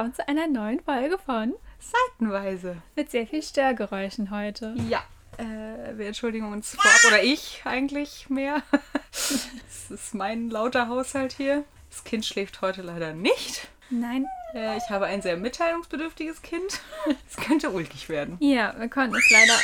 willkommen 0.00 0.14
zu 0.14 0.28
einer 0.28 0.46
neuen 0.46 0.80
Folge 0.80 1.18
von 1.18 1.52
Seitenweise. 1.78 2.80
Mit 2.96 3.10
sehr 3.10 3.26
viel 3.26 3.42
Störgeräuschen 3.42 4.30
heute. 4.30 4.74
Ja. 4.88 5.02
Äh, 5.36 5.98
wir 5.98 6.06
entschuldigen 6.06 6.50
uns 6.50 6.74
vorab, 6.74 7.04
oder 7.08 7.22
ich 7.22 7.60
eigentlich 7.66 8.30
mehr. 8.30 8.62
Es 9.12 9.90
ist 9.90 10.14
mein 10.14 10.48
lauter 10.48 10.88
Haushalt 10.88 11.34
hier. 11.34 11.64
Das 11.90 12.02
Kind 12.04 12.24
schläft 12.24 12.62
heute 12.62 12.80
leider 12.80 13.12
nicht. 13.12 13.68
Nein. 13.90 14.24
Äh, 14.54 14.78
ich 14.78 14.88
habe 14.88 15.04
ein 15.04 15.20
sehr 15.20 15.36
mitteilungsbedürftiges 15.36 16.40
Kind. 16.40 16.80
Es 17.28 17.36
könnte 17.36 17.68
ulkig 17.68 18.08
werden. 18.08 18.38
Ja, 18.40 18.74
wir 18.78 18.88
konnten 18.88 19.16
es 19.16 19.28
leider 19.30 19.58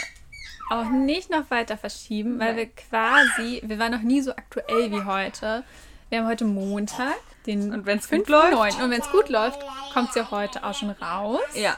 auch 0.68 0.90
nicht 0.90 1.30
noch 1.30 1.50
weiter 1.50 1.78
verschieben, 1.78 2.38
weil 2.38 2.48
Nein. 2.48 2.56
wir 2.56 2.66
quasi, 2.66 3.62
wir 3.64 3.78
waren 3.78 3.92
noch 3.92 4.02
nie 4.02 4.20
so 4.20 4.32
aktuell 4.32 4.90
wie 4.90 5.02
heute. 5.02 5.64
Wir 6.08 6.20
haben 6.20 6.28
heute 6.28 6.44
Montag, 6.44 7.16
den 7.46 7.72
Und 7.72 7.84
wenn's 7.84 8.08
gut 8.08 8.28
läuft? 8.28 8.54
5.9. 8.54 8.84
Und 8.84 8.90
wenn 8.90 9.00
es 9.00 9.10
gut 9.10 9.28
läuft, 9.28 9.60
kommt 9.92 10.10
es 10.10 10.14
ja 10.14 10.30
heute 10.30 10.64
auch 10.64 10.74
schon 10.74 10.90
raus. 10.90 11.40
Ja. 11.54 11.76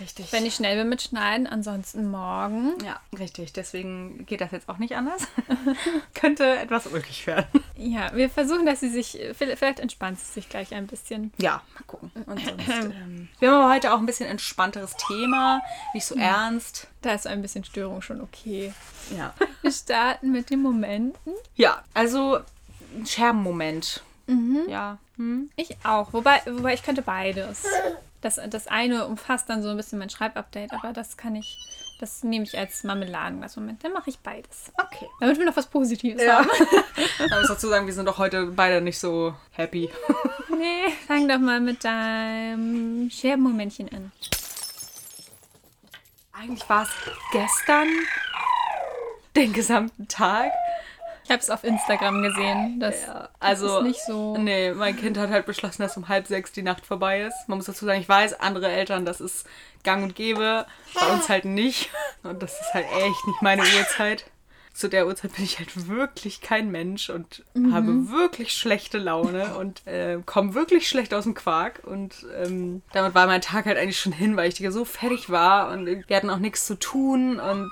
Richtig. 0.00 0.32
Wenn 0.32 0.46
ich 0.46 0.54
schnell 0.54 0.78
bin 0.78 0.88
mit 0.88 1.02
Schneiden, 1.02 1.46
ansonsten 1.46 2.10
morgen. 2.10 2.72
ja, 2.82 2.98
richtig. 3.18 3.52
Deswegen 3.52 4.24
geht 4.24 4.40
das 4.40 4.52
jetzt 4.52 4.70
auch 4.70 4.78
nicht 4.78 4.96
anders. 4.96 5.28
könnte 6.14 6.48
etwas 6.60 6.86
ulkig 6.86 7.26
werden. 7.26 7.44
Ja, 7.76 8.14
wir 8.14 8.30
versuchen, 8.30 8.64
dass 8.64 8.80
sie 8.80 8.88
sich, 8.88 9.18
vielleicht 9.34 9.80
entspannt 9.80 10.18
sie 10.18 10.32
sich 10.32 10.48
gleich 10.48 10.72
ein 10.72 10.86
bisschen. 10.86 11.30
Ja, 11.36 11.60
mal 11.74 11.82
gucken. 11.86 12.10
Und 12.24 12.42
sonst, 12.42 12.68
ähm, 12.68 13.28
wir 13.38 13.50
haben 13.50 13.62
aber 13.62 13.74
heute 13.74 13.92
auch 13.92 13.98
ein 13.98 14.06
bisschen 14.06 14.30
entspannteres 14.30 14.96
Thema. 14.96 15.60
Nicht 15.92 16.06
so 16.06 16.14
ernst. 16.14 16.86
Da 17.02 17.12
ist 17.12 17.26
ein 17.26 17.42
bisschen 17.42 17.64
Störung 17.64 18.00
schon 18.00 18.22
okay. 18.22 18.72
Ja. 19.14 19.34
Wir 19.60 19.72
starten 19.72 20.32
mit 20.32 20.48
den 20.48 20.62
Momenten. 20.62 21.34
Ja, 21.54 21.82
also 21.92 22.40
ein 22.96 23.06
Scherbenmoment. 23.06 24.02
Ja. 24.68 24.98
Hm? 25.16 25.50
Ich 25.56 25.76
auch. 25.84 26.12
Wobei, 26.12 26.40
wobei 26.46 26.74
ich 26.74 26.82
könnte 26.82 27.02
beides. 27.02 27.64
Das, 28.22 28.40
das 28.48 28.66
eine 28.68 29.06
umfasst 29.06 29.50
dann 29.50 29.62
so 29.62 29.68
ein 29.68 29.76
bisschen 29.76 29.98
mein 29.98 30.08
Schreibupdate, 30.10 30.72
aber 30.72 30.92
das 30.92 31.16
kann 31.16 31.34
ich, 31.34 31.58
das 32.00 32.22
nehme 32.22 32.44
ich 32.44 32.56
als 32.56 32.84
Marmeladenglas-Moment. 32.84 33.82
Dann 33.84 33.92
mache 33.92 34.10
ich 34.10 34.18
beides. 34.20 34.70
Okay. 34.78 35.06
Damit 35.20 35.38
wir 35.38 35.44
noch 35.46 35.56
was 35.56 35.66
Positives 35.66 36.22
Ja. 36.22 36.38
haben. 36.38 36.48
Man 37.30 37.40
muss 37.40 37.48
dazu 37.48 37.68
sagen, 37.68 37.86
wir 37.86 37.92
sind 37.92 38.06
doch 38.06 38.18
heute 38.18 38.46
beide 38.46 38.80
nicht 38.80 38.98
so 38.98 39.34
happy. 39.52 39.90
Nee, 40.54 40.92
fang 41.08 41.26
doch 41.28 41.38
mal 41.38 41.60
mit 41.60 41.82
deinem 41.82 43.10
Scherbenmomentchen 43.10 43.88
an. 43.92 44.12
Eigentlich 46.32 46.68
war 46.68 46.82
es 46.84 46.90
gestern 47.32 47.88
den 49.34 49.52
gesamten 49.52 50.06
Tag. 50.08 50.52
Ich 51.24 51.30
habe 51.30 51.40
es 51.40 51.50
auf 51.50 51.64
Instagram 51.64 52.22
gesehen. 52.22 52.80
Das 52.80 52.96
Also, 53.38 53.78
ist 53.78 53.84
nicht 53.84 54.00
so. 54.04 54.36
nee, 54.36 54.72
mein 54.72 54.96
Kind 54.96 55.16
hat 55.18 55.30
halt 55.30 55.46
beschlossen, 55.46 55.82
dass 55.82 55.96
um 55.96 56.08
halb 56.08 56.26
sechs 56.26 56.52
die 56.52 56.62
Nacht 56.62 56.84
vorbei 56.84 57.22
ist. 57.22 57.48
Man 57.48 57.58
muss 57.58 57.66
dazu 57.66 57.84
sagen, 57.86 58.00
ich 58.00 58.08
weiß, 58.08 58.40
andere 58.40 58.68
Eltern, 58.70 59.04
das 59.04 59.20
ist 59.20 59.46
gang 59.84 60.02
und 60.02 60.14
gäbe. 60.14 60.66
Bei 60.94 61.06
uns 61.12 61.28
halt 61.28 61.44
nicht. 61.44 61.90
Und 62.22 62.42
das 62.42 62.60
ist 62.60 62.74
halt 62.74 62.86
echt 62.92 63.26
nicht 63.26 63.40
meine 63.42 63.62
Uhrzeit. 63.62 64.24
Zu 64.74 64.88
der 64.88 65.06
Uhrzeit 65.06 65.34
bin 65.36 65.44
ich 65.44 65.58
halt 65.58 65.86
wirklich 65.86 66.40
kein 66.40 66.70
Mensch 66.70 67.10
und 67.10 67.44
habe 67.72 68.10
wirklich 68.10 68.54
schlechte 68.54 68.96
Laune 68.96 69.54
und 69.56 69.86
äh, 69.86 70.18
komme 70.24 70.54
wirklich 70.54 70.88
schlecht 70.88 71.12
aus 71.12 71.24
dem 71.24 71.34
Quark. 71.34 71.80
Und 71.84 72.24
ähm, 72.42 72.80
damit 72.94 73.14
war 73.14 73.26
mein 73.26 73.42
Tag 73.42 73.66
halt 73.66 73.76
eigentlich 73.76 74.00
schon 74.00 74.12
hin, 74.12 74.34
weil 74.36 74.48
ich 74.48 74.64
so 74.72 74.86
fertig 74.86 75.28
war 75.28 75.70
und 75.72 75.84
wir 75.86 76.16
hatten 76.16 76.30
auch 76.30 76.38
nichts 76.38 76.66
zu 76.66 76.78
tun 76.78 77.38
und 77.38 77.70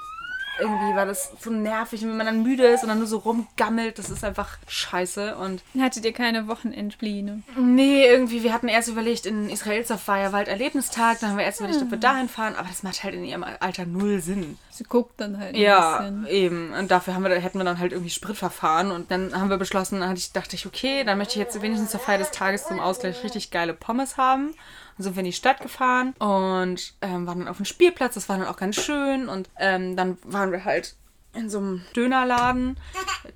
irgendwie 0.60 0.94
war 0.96 1.06
das 1.06 1.32
so 1.40 1.50
nervig, 1.50 2.02
wenn 2.02 2.16
man 2.16 2.26
dann 2.26 2.42
müde 2.42 2.66
ist 2.66 2.82
und 2.82 2.88
dann 2.88 2.98
nur 2.98 3.06
so 3.06 3.18
rumgammelt. 3.18 3.98
Das 3.98 4.10
ist 4.10 4.24
einfach 4.24 4.58
scheiße. 4.68 5.36
Und 5.36 5.62
Hattet 5.78 6.04
ihr 6.04 6.12
keine 6.12 6.46
Wochenendpläne? 6.48 7.42
nee, 7.56 8.06
irgendwie, 8.06 8.42
wir 8.42 8.52
hatten 8.52 8.68
erst 8.68 8.88
überlegt, 8.88 9.26
in 9.26 9.48
Israelsdorf 9.50 10.06
war 10.08 10.18
ja 10.20 10.32
Walderlebnistag, 10.32 11.20
dann 11.20 11.30
haben 11.30 11.38
wir 11.38 11.44
erst 11.44 11.60
überlegt, 11.60 11.82
ob 11.82 11.90
wir 11.90 11.98
dahin 11.98 12.28
fahren, 12.28 12.54
aber 12.56 12.68
das 12.68 12.82
macht 12.82 13.02
halt 13.04 13.14
in 13.14 13.24
ihrem 13.24 13.44
Alter 13.44 13.86
null 13.86 14.20
Sinn. 14.20 14.58
Sie 14.70 14.84
guckt 14.84 15.20
dann 15.20 15.38
halt 15.38 15.54
ein 15.54 15.60
Ja, 15.60 15.98
bisschen. 15.98 16.26
eben. 16.28 16.72
Und 16.72 16.90
dafür 16.90 17.14
haben 17.14 17.24
wir, 17.24 17.30
hätten 17.38 17.58
wir 17.58 17.64
dann 17.64 17.78
halt 17.78 17.92
irgendwie 17.92 18.10
Spritverfahren. 18.10 18.90
Und 18.90 19.10
dann 19.10 19.34
haben 19.38 19.50
wir 19.50 19.58
beschlossen, 19.58 20.00
dann 20.00 20.16
ich, 20.16 20.32
dachte 20.32 20.56
ich, 20.56 20.66
okay, 20.66 21.04
dann 21.04 21.18
möchte 21.18 21.32
ich 21.34 21.38
jetzt 21.40 21.60
wenigstens 21.60 21.90
zur 21.90 22.00
Feier 22.00 22.18
des 22.18 22.30
Tages 22.30 22.66
zum 22.66 22.80
Ausgleich 22.80 23.22
richtig 23.22 23.50
geile 23.50 23.74
Pommes 23.74 24.16
haben. 24.16 24.54
Dann 25.00 25.04
sind 25.04 25.16
wir 25.16 25.20
in 25.20 25.24
die 25.24 25.32
Stadt 25.32 25.60
gefahren 25.60 26.12
und 26.18 26.92
ähm, 27.00 27.26
waren 27.26 27.38
dann 27.38 27.48
auf 27.48 27.56
dem 27.56 27.64
Spielplatz. 27.64 28.16
Das 28.16 28.28
war 28.28 28.36
dann 28.36 28.46
auch 28.46 28.58
ganz 28.58 28.76
schön. 28.76 29.30
Und 29.30 29.48
ähm, 29.58 29.96
dann 29.96 30.18
waren 30.24 30.52
wir 30.52 30.66
halt 30.66 30.94
in 31.32 31.48
so 31.48 31.56
einem 31.56 31.80
Dönerladen, 31.96 32.76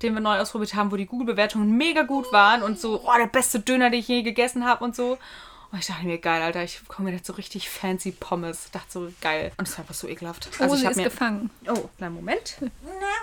den 0.03 0.13
wir 0.13 0.21
neu 0.21 0.39
ausprobiert 0.39 0.75
haben, 0.75 0.91
wo 0.91 0.95
die 0.95 1.07
Google-Bewertungen 1.07 1.75
mega 1.75 2.03
gut 2.03 2.31
waren 2.31 2.61
und 2.61 2.79
so, 2.79 3.01
oh, 3.03 3.17
der 3.17 3.25
beste 3.25 3.61
Döner, 3.61 3.89
den 3.89 4.01
ich 4.01 4.07
je 4.07 4.21
gegessen 4.21 4.63
habe 4.63 4.83
und 4.83 4.95
so. 4.95 5.17
Und 5.71 5.79
ich 5.79 5.87
dachte 5.87 6.05
mir, 6.05 6.19
geil, 6.19 6.43
Alter, 6.43 6.63
ich 6.63 6.87
komme 6.87 7.09
mir 7.09 7.15
jetzt 7.15 7.25
so 7.25 7.33
richtig 7.33 7.67
fancy 7.67 8.11
Pommes. 8.11 8.65
Ich 8.65 8.71
dachte 8.71 8.91
so, 8.91 9.11
geil. 9.19 9.51
Und 9.57 9.67
es 9.67 9.73
war 9.73 9.79
einfach 9.79 9.95
so 9.95 10.07
ekelhaft. 10.07 10.47
Oh, 10.59 10.65
ich 10.65 10.81
sie 10.81 10.85
hab 10.85 10.91
ist 10.91 11.03
gefangen. 11.03 11.49
Oh, 11.67 11.89
kleinen 11.97 12.13
Moment. 12.13 12.57
Na, 12.61 12.69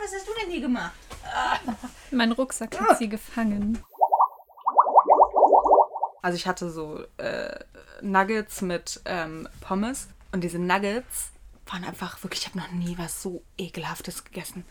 was 0.02 0.12
hast 0.12 0.26
du 0.26 0.32
denn 0.42 0.50
hier 0.50 0.62
gemacht? 0.62 0.90
Mein 2.10 2.32
Rucksack 2.32 2.80
hat 2.80 2.98
sie 2.98 3.08
gefangen. 3.08 3.78
Also 6.22 6.36
ich 6.36 6.46
hatte 6.46 6.70
so 6.70 7.04
äh, 7.18 7.58
Nuggets 8.00 8.62
mit 8.62 9.00
ähm, 9.04 9.48
Pommes 9.60 10.08
und 10.30 10.42
diese 10.42 10.58
Nuggets 10.58 11.32
waren 11.66 11.84
einfach 11.84 12.22
wirklich, 12.22 12.42
ich 12.42 12.48
habe 12.48 12.58
noch 12.58 12.70
nie 12.70 12.96
was 12.98 13.22
so 13.22 13.42
ekelhaftes 13.58 14.24
gegessen. 14.24 14.64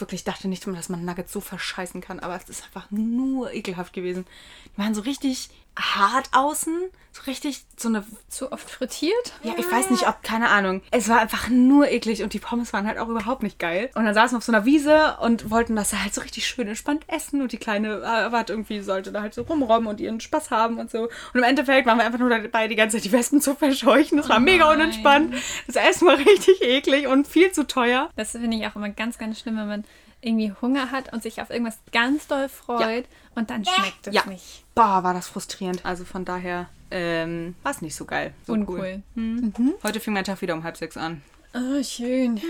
Wirklich, 0.00 0.20
ich 0.20 0.24
dachte 0.24 0.48
nicht, 0.48 0.66
dass 0.66 0.88
man 0.88 1.04
Nuggets 1.04 1.32
so 1.32 1.40
verscheißen 1.40 2.00
kann, 2.00 2.20
aber 2.20 2.36
es 2.36 2.48
ist 2.48 2.64
einfach 2.64 2.90
nur 2.90 3.52
ekelhaft 3.52 3.92
gewesen. 3.92 4.26
Die 4.74 4.78
waren 4.78 4.94
so 4.94 5.02
richtig 5.02 5.50
hart 5.78 6.28
außen, 6.32 6.90
so 7.12 7.22
richtig 7.26 7.64
so 7.76 7.88
eine 7.88 8.04
Zu 8.28 8.52
oft 8.52 8.68
frittiert? 8.68 9.32
Ja, 9.42 9.54
ich 9.56 9.70
weiß 9.70 9.90
nicht, 9.90 10.06
ob, 10.06 10.22
keine 10.22 10.50
Ahnung. 10.50 10.82
Es 10.90 11.08
war 11.08 11.20
einfach 11.20 11.48
nur 11.48 11.88
eklig 11.88 12.22
und 12.22 12.32
die 12.34 12.38
Pommes 12.38 12.72
waren 12.72 12.86
halt 12.86 12.98
auch 12.98 13.08
überhaupt 13.08 13.42
nicht 13.42 13.58
geil. 13.58 13.90
Und 13.94 14.04
dann 14.04 14.14
saßen 14.14 14.34
wir 14.34 14.38
auf 14.38 14.44
so 14.44 14.52
einer 14.52 14.64
Wiese 14.64 15.16
und 15.20 15.50
wollten 15.50 15.76
das 15.76 15.92
halt 15.92 16.14
so 16.14 16.20
richtig 16.20 16.46
schön 16.46 16.68
entspannt 16.68 17.04
essen 17.08 17.40
und 17.40 17.52
die 17.52 17.56
Kleine 17.56 17.98
äh, 17.98 18.32
war 18.32 18.48
irgendwie, 18.48 18.80
sollte 18.80 19.12
da 19.12 19.22
halt 19.22 19.34
so 19.34 19.42
rumrobben 19.42 19.86
und 19.86 20.00
ihren 20.00 20.20
Spaß 20.20 20.50
haben 20.50 20.78
und 20.78 20.90
so. 20.90 21.04
Und 21.04 21.10
im 21.34 21.42
Endeffekt 21.42 21.86
waren 21.86 21.98
wir 21.98 22.04
einfach 22.04 22.18
nur 22.18 22.30
dabei, 22.30 22.68
die 22.68 22.76
ganze 22.76 22.96
Zeit 22.96 23.04
die 23.04 23.12
Wespen 23.12 23.40
zu 23.40 23.54
verscheuchen. 23.54 24.18
Das 24.18 24.28
war 24.28 24.40
mega 24.40 24.66
nein. 24.66 24.80
unentspannt. 24.80 25.34
Das 25.66 25.76
Essen 25.76 26.06
war 26.06 26.18
richtig 26.18 26.60
eklig 26.62 27.06
und 27.06 27.26
viel 27.26 27.52
zu 27.52 27.66
teuer. 27.66 28.10
Das 28.16 28.32
finde 28.32 28.56
ich 28.56 28.66
auch 28.66 28.76
immer 28.76 28.90
ganz, 28.90 29.18
ganz 29.18 29.40
schlimm, 29.40 29.56
wenn 29.56 29.68
man 29.68 29.84
irgendwie 30.20 30.52
Hunger 30.60 30.90
hat 30.90 31.12
und 31.12 31.22
sich 31.22 31.40
auf 31.40 31.50
irgendwas 31.50 31.78
ganz 31.92 32.26
doll 32.26 32.48
freut 32.48 33.06
und 33.34 33.50
dann 33.50 33.64
schmeckt 33.64 34.06
es 34.08 34.14
Ja. 34.14 34.26
nicht. 34.26 34.64
Boah, 34.74 35.02
war 35.04 35.14
das 35.14 35.28
frustrierend. 35.28 35.84
Also 35.84 36.04
von 36.04 36.24
daher 36.24 36.68
ähm, 36.90 37.54
war 37.62 37.72
es 37.72 37.82
nicht 37.82 37.94
so 37.94 38.04
geil. 38.04 38.32
So 38.46 38.52
Uncool. 38.54 39.02
Hm. 39.14 39.52
Heute 39.82 40.00
fing 40.00 40.14
mein 40.14 40.24
Tag 40.24 40.40
wieder 40.42 40.54
um 40.54 40.64
halb 40.64 40.76
sechs 40.76 40.96
an. 40.96 41.22
Oh, 41.54 41.82
schön. 41.82 42.40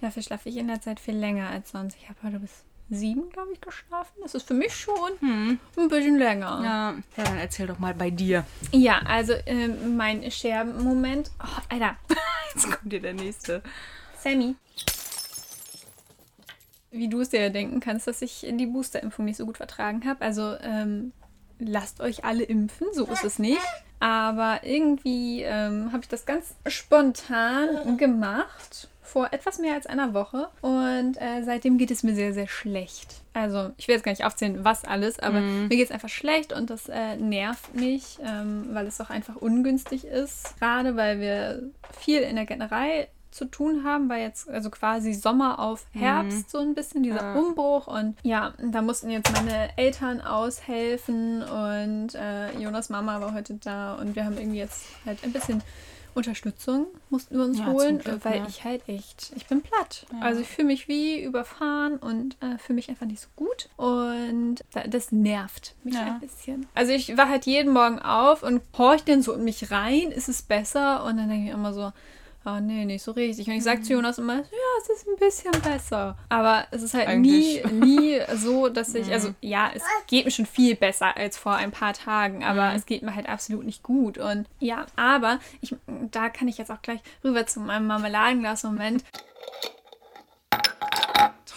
Dafür 0.00 0.22
schlafe 0.22 0.48
ich 0.48 0.56
in 0.56 0.68
der 0.68 0.80
Zeit 0.80 1.00
viel 1.00 1.16
länger 1.16 1.48
als 1.48 1.72
sonst. 1.72 1.96
Ich 2.00 2.08
habe 2.08 2.18
heute 2.22 2.38
bis 2.40 2.50
sieben, 2.88 3.30
glaube 3.30 3.52
ich, 3.52 3.60
geschlafen. 3.60 4.12
Das 4.22 4.34
ist 4.34 4.46
für 4.48 4.54
mich 4.54 4.74
schon 4.74 4.96
ein 5.22 5.88
bisschen 5.88 6.18
länger. 6.18 6.60
Ja, 6.64 6.94
ja, 7.16 7.24
dann 7.24 7.38
erzähl 7.38 7.66
doch 7.66 7.78
mal 7.78 7.94
bei 7.94 8.10
dir. 8.10 8.44
Ja, 8.72 8.98
also 9.06 9.34
ähm, 9.46 9.96
mein 9.96 10.28
Scherbenmoment. 10.30 11.30
Oh, 11.42 11.46
Alter, 11.68 11.96
Jetzt 12.54 12.70
kommt 12.70 12.92
dir 12.92 13.00
der 13.00 13.14
nächste. 13.14 13.62
Sammy. 14.22 14.56
Wie 16.90 17.08
du 17.08 17.20
es 17.20 17.30
dir 17.30 17.40
ja 17.40 17.48
denken 17.50 17.80
kannst, 17.80 18.06
dass 18.06 18.22
ich 18.22 18.46
die 18.50 18.66
Boosterimpfung 18.66 19.24
nicht 19.24 19.36
so 19.36 19.46
gut 19.46 19.56
vertragen 19.56 20.04
habe. 20.06 20.22
Also 20.22 20.56
ähm, 20.62 21.12
lasst 21.58 22.00
euch 22.00 22.24
alle 22.24 22.42
impfen, 22.42 22.88
so 22.92 23.06
ist 23.06 23.24
es 23.24 23.38
nicht. 23.38 23.60
Aber 24.00 24.60
irgendwie 24.62 25.42
ähm, 25.42 25.92
habe 25.92 26.02
ich 26.02 26.08
das 26.08 26.24
ganz 26.24 26.54
spontan 26.66 27.96
gemacht. 27.98 28.88
Vor 29.02 29.32
etwas 29.32 29.58
mehr 29.58 29.74
als 29.74 29.86
einer 29.86 30.14
Woche. 30.14 30.48
Und 30.60 31.20
äh, 31.20 31.42
seitdem 31.42 31.78
geht 31.78 31.90
es 31.90 32.04
mir 32.04 32.14
sehr, 32.14 32.32
sehr 32.32 32.46
schlecht. 32.46 33.22
Also, 33.32 33.72
ich 33.76 33.88
will 33.88 33.96
jetzt 33.96 34.04
gar 34.04 34.12
nicht 34.12 34.24
aufzählen, 34.24 34.64
was 34.64 34.84
alles, 34.84 35.18
aber 35.18 35.40
mir 35.40 35.68
geht 35.68 35.86
es 35.86 35.90
einfach 35.90 36.08
schlecht 36.08 36.52
und 36.52 36.70
das 36.70 36.88
äh, 36.88 37.16
nervt 37.16 37.74
mich, 37.74 38.18
ähm, 38.24 38.68
weil 38.72 38.86
es 38.86 39.00
auch 39.00 39.10
einfach 39.10 39.34
ungünstig 39.34 40.04
ist. 40.04 40.56
Gerade 40.60 40.94
weil 40.94 41.18
wir 41.18 41.62
viel 41.98 42.20
in 42.20 42.36
der 42.36 42.46
Gärtnerei 42.46 43.08
zu 43.30 43.44
tun 43.44 43.84
haben, 43.84 44.08
weil 44.08 44.22
jetzt 44.22 44.48
also 44.48 44.70
quasi 44.70 45.12
Sommer 45.14 45.58
auf 45.58 45.86
Herbst 45.92 46.50
so 46.50 46.58
ein 46.58 46.74
bisschen 46.74 47.02
dieser 47.02 47.22
Ja. 47.22 47.34
Umbruch 47.34 47.86
und 47.86 48.16
ja, 48.22 48.54
da 48.58 48.82
mussten 48.82 49.10
jetzt 49.10 49.32
meine 49.32 49.76
Eltern 49.76 50.20
aushelfen 50.20 51.42
und 51.42 52.14
äh, 52.14 52.52
Jonas 52.58 52.88
Mama 52.90 53.20
war 53.20 53.32
heute 53.34 53.54
da 53.54 53.94
und 53.94 54.16
wir 54.16 54.24
haben 54.24 54.36
irgendwie 54.38 54.58
jetzt 54.58 54.86
halt 55.06 55.22
ein 55.24 55.32
bisschen 55.32 55.62
Unterstützung 56.12 56.86
mussten 57.08 57.36
wir 57.38 57.44
uns 57.44 57.60
Ja, 57.60 57.66
holen, 57.66 57.98
Glück, 58.00 58.24
weil 58.24 58.38
ja. 58.38 58.46
ich 58.48 58.64
halt 58.64 58.82
echt, 58.88 59.32
ich 59.36 59.46
bin 59.46 59.62
platt. 59.62 60.06
Also 60.20 60.40
ich 60.40 60.48
fühle 60.48 60.66
mich 60.66 60.88
wie 60.88 61.22
überfahren 61.22 61.98
und 61.98 62.36
äh, 62.42 62.58
fühle 62.58 62.74
mich 62.74 62.88
einfach 62.88 63.06
nicht 63.06 63.20
so 63.20 63.28
gut 63.36 63.68
und 63.76 64.56
da, 64.72 64.82
das 64.88 65.12
nervt 65.12 65.76
mich 65.84 65.94
Ja. 65.94 66.06
ein 66.14 66.20
bisschen. 66.20 66.66
Also 66.74 66.92
ich 66.92 67.16
wache 67.16 67.28
halt 67.28 67.46
jeden 67.46 67.72
Morgen 67.72 68.00
auf 68.00 68.42
und 68.42 68.60
horche 68.76 69.04
dann 69.06 69.22
so 69.22 69.32
in 69.34 69.44
mich 69.44 69.70
rein, 69.70 70.10
ist 70.10 70.28
es 70.28 70.42
besser 70.42 71.04
und 71.04 71.16
dann 71.16 71.28
denke 71.28 71.46
ich 71.48 71.54
immer 71.54 71.72
so, 71.72 71.92
oh 72.44 72.58
nee, 72.60 72.84
nicht 72.84 73.02
so 73.02 73.12
richtig. 73.12 73.46
Und 73.48 73.54
ich 73.54 73.62
sage 73.62 73.82
zu 73.82 73.92
Jonas 73.92 74.18
immer, 74.18 74.36
ja, 74.36 74.42
es 74.82 74.88
ist 74.88 75.08
ein 75.08 75.16
bisschen 75.16 75.52
besser. 75.62 76.16
Aber 76.28 76.66
es 76.70 76.82
ist 76.82 76.94
halt 76.94 77.18
nie, 77.18 77.62
Eigentlich. 77.62 77.72
nie 77.72 78.20
so, 78.36 78.68
dass 78.68 78.94
ich, 78.94 79.12
also 79.12 79.34
ja, 79.40 79.70
es 79.74 79.82
geht 80.06 80.24
mir 80.24 80.30
schon 80.30 80.46
viel 80.46 80.76
besser 80.76 81.16
als 81.16 81.36
vor 81.36 81.54
ein 81.54 81.70
paar 81.70 81.92
Tagen, 81.92 82.44
aber 82.44 82.74
es 82.74 82.86
geht 82.86 83.02
mir 83.02 83.14
halt 83.14 83.28
absolut 83.28 83.64
nicht 83.64 83.82
gut. 83.82 84.18
Und 84.18 84.46
ja, 84.58 84.86
aber 84.96 85.38
ich, 85.60 85.74
da 86.10 86.28
kann 86.28 86.48
ich 86.48 86.58
jetzt 86.58 86.70
auch 86.70 86.82
gleich 86.82 87.00
rüber 87.24 87.46
zu 87.46 87.60
meinem 87.60 87.86
Marmeladenglas-Moment. 87.86 89.04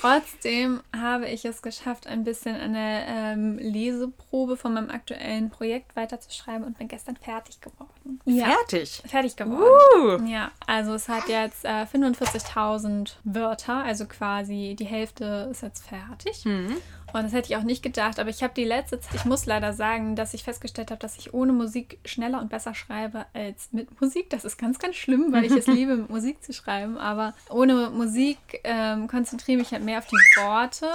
Trotzdem 0.04 0.82
habe 0.94 1.30
ich 1.30 1.46
es 1.46 1.62
geschafft, 1.62 2.08
ein 2.08 2.26
bisschen 2.26 2.58
eine 2.58 3.06
ähm, 3.08 3.58
Leseprobe 3.58 4.58
von 4.58 4.74
meinem 4.74 4.90
aktuellen 4.90 5.50
Projekt 5.50 5.96
weiterzuschreiben 5.96 6.66
und 6.66 6.78
bin 6.78 6.90
gestern 6.90 7.16
fertig 7.16 7.62
geworden. 7.62 8.20
Ja, 8.26 8.48
Fertig. 8.48 9.02
fertig 9.06 9.38
geworden. 9.38 10.26
Uh. 10.26 10.30
Ja, 10.30 10.52
also 10.68 10.94
es 10.94 11.08
hat 11.08 11.30
jetzt 11.30 11.64
äh, 11.64 11.86
45.000 11.86 13.14
Wörter, 13.24 13.76
also 13.76 14.06
quasi 14.06 14.76
die 14.78 14.84
Hälfte 14.84 15.48
ist 15.50 15.62
jetzt 15.64 15.88
fertig. 15.88 16.44
Mhm. 16.44 16.76
Und 17.14 17.24
das 17.24 17.34
hätte 17.34 17.52
ich 17.52 17.58
auch 17.58 17.64
nicht 17.64 17.84
gedacht, 17.84 18.20
aber 18.20 18.30
ich 18.30 18.42
habe 18.44 18.54
die 18.56 18.64
letzte 18.64 19.00
Zeit, 19.00 19.14
ich 19.16 19.26
muss 19.26 19.46
leider 19.46 19.74
sagen, 19.74 20.16
dass 20.16 20.34
ich 20.34 20.44
festgestellt 20.44 20.92
habe, 20.92 21.00
dass 21.00 21.18
ich 21.18 21.34
ohne 21.34 21.54
Musik 21.54 22.00
schneller 22.06 22.42
und 22.42 22.50
besser 22.50 22.74
schreibe 22.74 23.26
als 23.34 23.70
mit 23.72 24.02
Musik. 24.02 24.30
Das 24.30 24.46
ist 24.46 24.58
ganz, 24.58 24.80
ganz 24.80 24.96
schlimm, 24.96 25.32
weil 25.32 25.46
ich 25.46 25.52
es 25.52 25.68
liebe, 25.68 25.96
mit 25.96 26.10
Musik 26.10 26.44
zu 26.44 26.54
schreiben. 26.54 26.98
Aber 26.98 27.34
ohne 27.50 27.92
Musik 27.92 28.38
ähm, 28.64 29.08
konzentriere 29.08 29.62
ich 29.62 29.66
mich 29.66 29.72
halt 29.72 29.84
mehr 29.84 30.00
auf 30.00 30.08
die 30.08 30.16
Worte. 30.42 30.88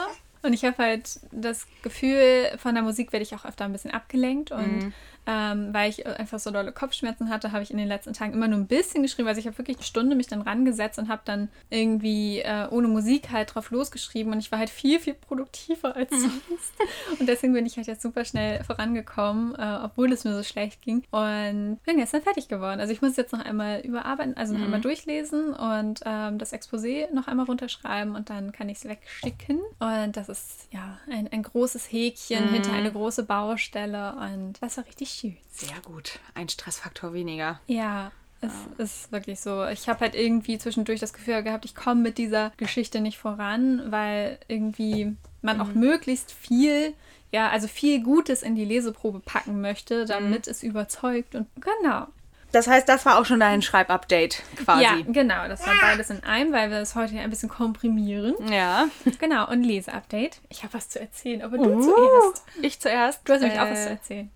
Und 0.42 0.52
ich 0.52 0.64
habe 0.64 0.78
halt 0.78 1.20
das 1.32 1.66
Gefühl, 1.82 2.46
von 2.58 2.74
der 2.74 2.82
Musik 2.82 3.12
werde 3.12 3.24
ich 3.24 3.34
auch 3.34 3.44
öfter 3.44 3.64
ein 3.64 3.72
bisschen 3.72 3.90
abgelenkt. 3.90 4.50
Und 4.52 4.92
ähm, 5.28 5.74
weil 5.74 5.90
ich 5.90 6.06
einfach 6.06 6.38
so 6.38 6.50
dolle 6.50 6.72
Kopfschmerzen 6.72 7.28
hatte, 7.28 7.52
habe 7.52 7.62
ich 7.62 7.70
in 7.70 7.76
den 7.76 7.86
letzten 7.86 8.14
Tagen 8.14 8.32
immer 8.32 8.48
nur 8.48 8.58
ein 8.58 8.66
bisschen 8.66 9.02
geschrieben. 9.02 9.28
Also 9.28 9.38
ich 9.38 9.46
habe 9.46 9.58
wirklich 9.58 9.76
eine 9.76 9.84
Stunde 9.84 10.16
mich 10.16 10.26
dann 10.26 10.40
rangesetzt 10.40 10.98
und 10.98 11.08
habe 11.08 11.20
dann 11.26 11.50
irgendwie 11.68 12.38
äh, 12.38 12.66
ohne 12.70 12.88
Musik 12.88 13.30
halt 13.30 13.54
drauf 13.54 13.70
losgeschrieben. 13.70 14.32
Und 14.32 14.38
ich 14.38 14.50
war 14.50 14.58
halt 14.58 14.70
viel, 14.70 14.98
viel 14.98 15.12
produktiver 15.12 15.94
als 15.94 16.10
sonst. 16.10 16.72
und 17.20 17.28
deswegen 17.28 17.52
bin 17.52 17.66
ich 17.66 17.76
halt 17.76 17.88
jetzt 17.88 18.00
super 18.00 18.24
schnell 18.24 18.64
vorangekommen, 18.64 19.54
äh, 19.54 19.80
obwohl 19.84 20.10
es 20.12 20.24
mir 20.24 20.34
so 20.34 20.42
schlecht 20.42 20.80
ging. 20.80 21.04
Und 21.10 21.78
bin 21.84 21.98
gestern 21.98 22.22
fertig 22.22 22.48
geworden. 22.48 22.80
Also 22.80 22.94
ich 22.94 23.02
muss 23.02 23.14
jetzt 23.18 23.34
noch 23.34 23.44
einmal 23.44 23.80
überarbeiten, 23.80 24.34
also 24.34 24.54
noch 24.54 24.64
einmal 24.64 24.80
durchlesen 24.80 25.52
und 25.52 26.00
ähm, 26.06 26.38
das 26.38 26.54
Exposé 26.54 27.12
noch 27.12 27.28
einmal 27.28 27.44
runterschreiben 27.44 28.16
und 28.16 28.30
dann 28.30 28.52
kann 28.52 28.70
ich 28.70 28.78
es 28.78 28.84
wegschicken. 28.86 29.60
Und 29.78 30.16
das 30.16 30.30
ist 30.30 30.68
ja 30.72 30.98
ein, 31.10 31.28
ein 31.30 31.42
großes 31.42 31.92
Häkchen 31.92 32.48
hinter 32.48 32.72
eine 32.72 32.90
große 32.90 33.24
Baustelle 33.24 34.14
und 34.14 34.54
das 34.62 34.78
war 34.78 34.86
richtig 34.86 35.17
schön. 35.20 35.36
Sehr 35.50 35.76
gut. 35.84 36.18
Ein 36.34 36.48
Stressfaktor 36.48 37.12
weniger. 37.12 37.60
Ja, 37.66 38.12
es 38.40 38.52
ist 38.78 39.10
wirklich 39.12 39.40
so. 39.40 39.66
Ich 39.66 39.88
habe 39.88 40.00
halt 40.00 40.14
irgendwie 40.14 40.58
zwischendurch 40.58 41.00
das 41.00 41.12
Gefühl 41.12 41.42
gehabt, 41.42 41.64
ich 41.64 41.74
komme 41.74 42.00
mit 42.02 42.18
dieser 42.18 42.52
Geschichte 42.56 43.00
nicht 43.00 43.18
voran, 43.18 43.90
weil 43.90 44.38
irgendwie 44.46 45.16
man 45.42 45.60
auch 45.60 45.74
möglichst 45.74 46.30
viel, 46.32 46.94
ja, 47.32 47.48
also 47.48 47.66
viel 47.68 48.02
Gutes 48.02 48.42
in 48.42 48.54
die 48.54 48.64
Leseprobe 48.64 49.20
packen 49.20 49.60
möchte, 49.60 50.04
damit 50.04 50.46
es 50.46 50.62
überzeugt. 50.62 51.34
Und 51.34 51.48
genau. 51.60 52.06
Das 52.50 52.66
heißt, 52.66 52.88
das 52.88 53.04
war 53.04 53.18
auch 53.18 53.26
schon 53.26 53.40
dein 53.40 53.60
Schreibupdate 53.60 54.42
quasi. 54.56 54.82
Ja, 54.82 54.96
genau. 55.06 55.46
Das 55.48 55.66
war 55.66 55.74
beides 55.82 56.08
in 56.08 56.22
einem, 56.24 56.52
weil 56.52 56.70
wir 56.70 56.78
es 56.78 56.94
heute 56.94 57.14
ja 57.14 57.22
ein 57.22 57.28
bisschen 57.30 57.50
komprimieren. 57.50 58.34
Ja. 58.50 58.88
Genau. 59.18 59.50
Und 59.50 59.64
Leseupdate. 59.64 60.40
Ich 60.48 60.62
habe 60.62 60.72
was 60.72 60.88
zu 60.88 60.98
erzählen, 60.98 61.42
aber 61.42 61.58
du 61.58 61.74
Uh, 61.74 61.82
zuerst. 61.82 62.42
Ich 62.62 62.80
zuerst. 62.80 63.20
Du 63.28 63.34
hast 63.34 63.40
nämlich 63.42 63.60
auch 63.60 63.70
was 63.70 63.82
zu 63.82 63.88
Äh, 63.88 63.92
erzählen. 63.92 64.30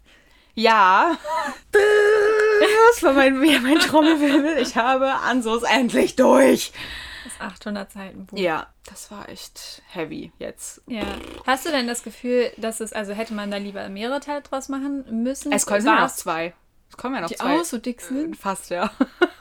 Ja. 0.54 1.16
Das 1.72 3.02
war 3.02 3.12
mein, 3.14 3.38
mein 3.38 3.78
Trommelwirbel. 3.78 4.58
Ich 4.58 4.76
habe 4.76 5.12
Ansos 5.12 5.62
endlich 5.62 6.16
durch. 6.16 6.72
Das 7.24 7.40
800 7.52 7.90
Seiten 7.92 8.26
Buch. 8.26 8.38
Ja, 8.38 8.66
das 8.84 9.10
war 9.10 9.28
echt 9.28 9.82
heavy 9.88 10.32
jetzt. 10.38 10.82
Ja. 10.86 11.02
Hast 11.46 11.66
du 11.66 11.70
denn 11.70 11.86
das 11.86 12.02
Gefühl, 12.02 12.50
dass 12.56 12.80
es, 12.80 12.92
also 12.92 13.12
hätte 13.12 13.32
man 13.34 13.50
da 13.50 13.56
lieber 13.56 13.88
mehrere 13.88 14.20
Teile 14.20 14.42
draus 14.42 14.68
machen 14.68 15.22
müssen? 15.22 15.52
Es 15.52 15.66
kommen 15.66 15.86
ja 15.86 16.00
noch 16.00 16.12
zwei. 16.12 16.52
Es 16.90 16.96
kommen 16.96 17.14
ja 17.14 17.20
noch 17.22 17.28
die 17.28 17.36
zwei. 17.36 17.60
auch 17.60 17.64
so 17.64 17.78
dick 17.78 18.00
sind? 18.00 18.36
Fast, 18.36 18.70
ja. 18.70 18.90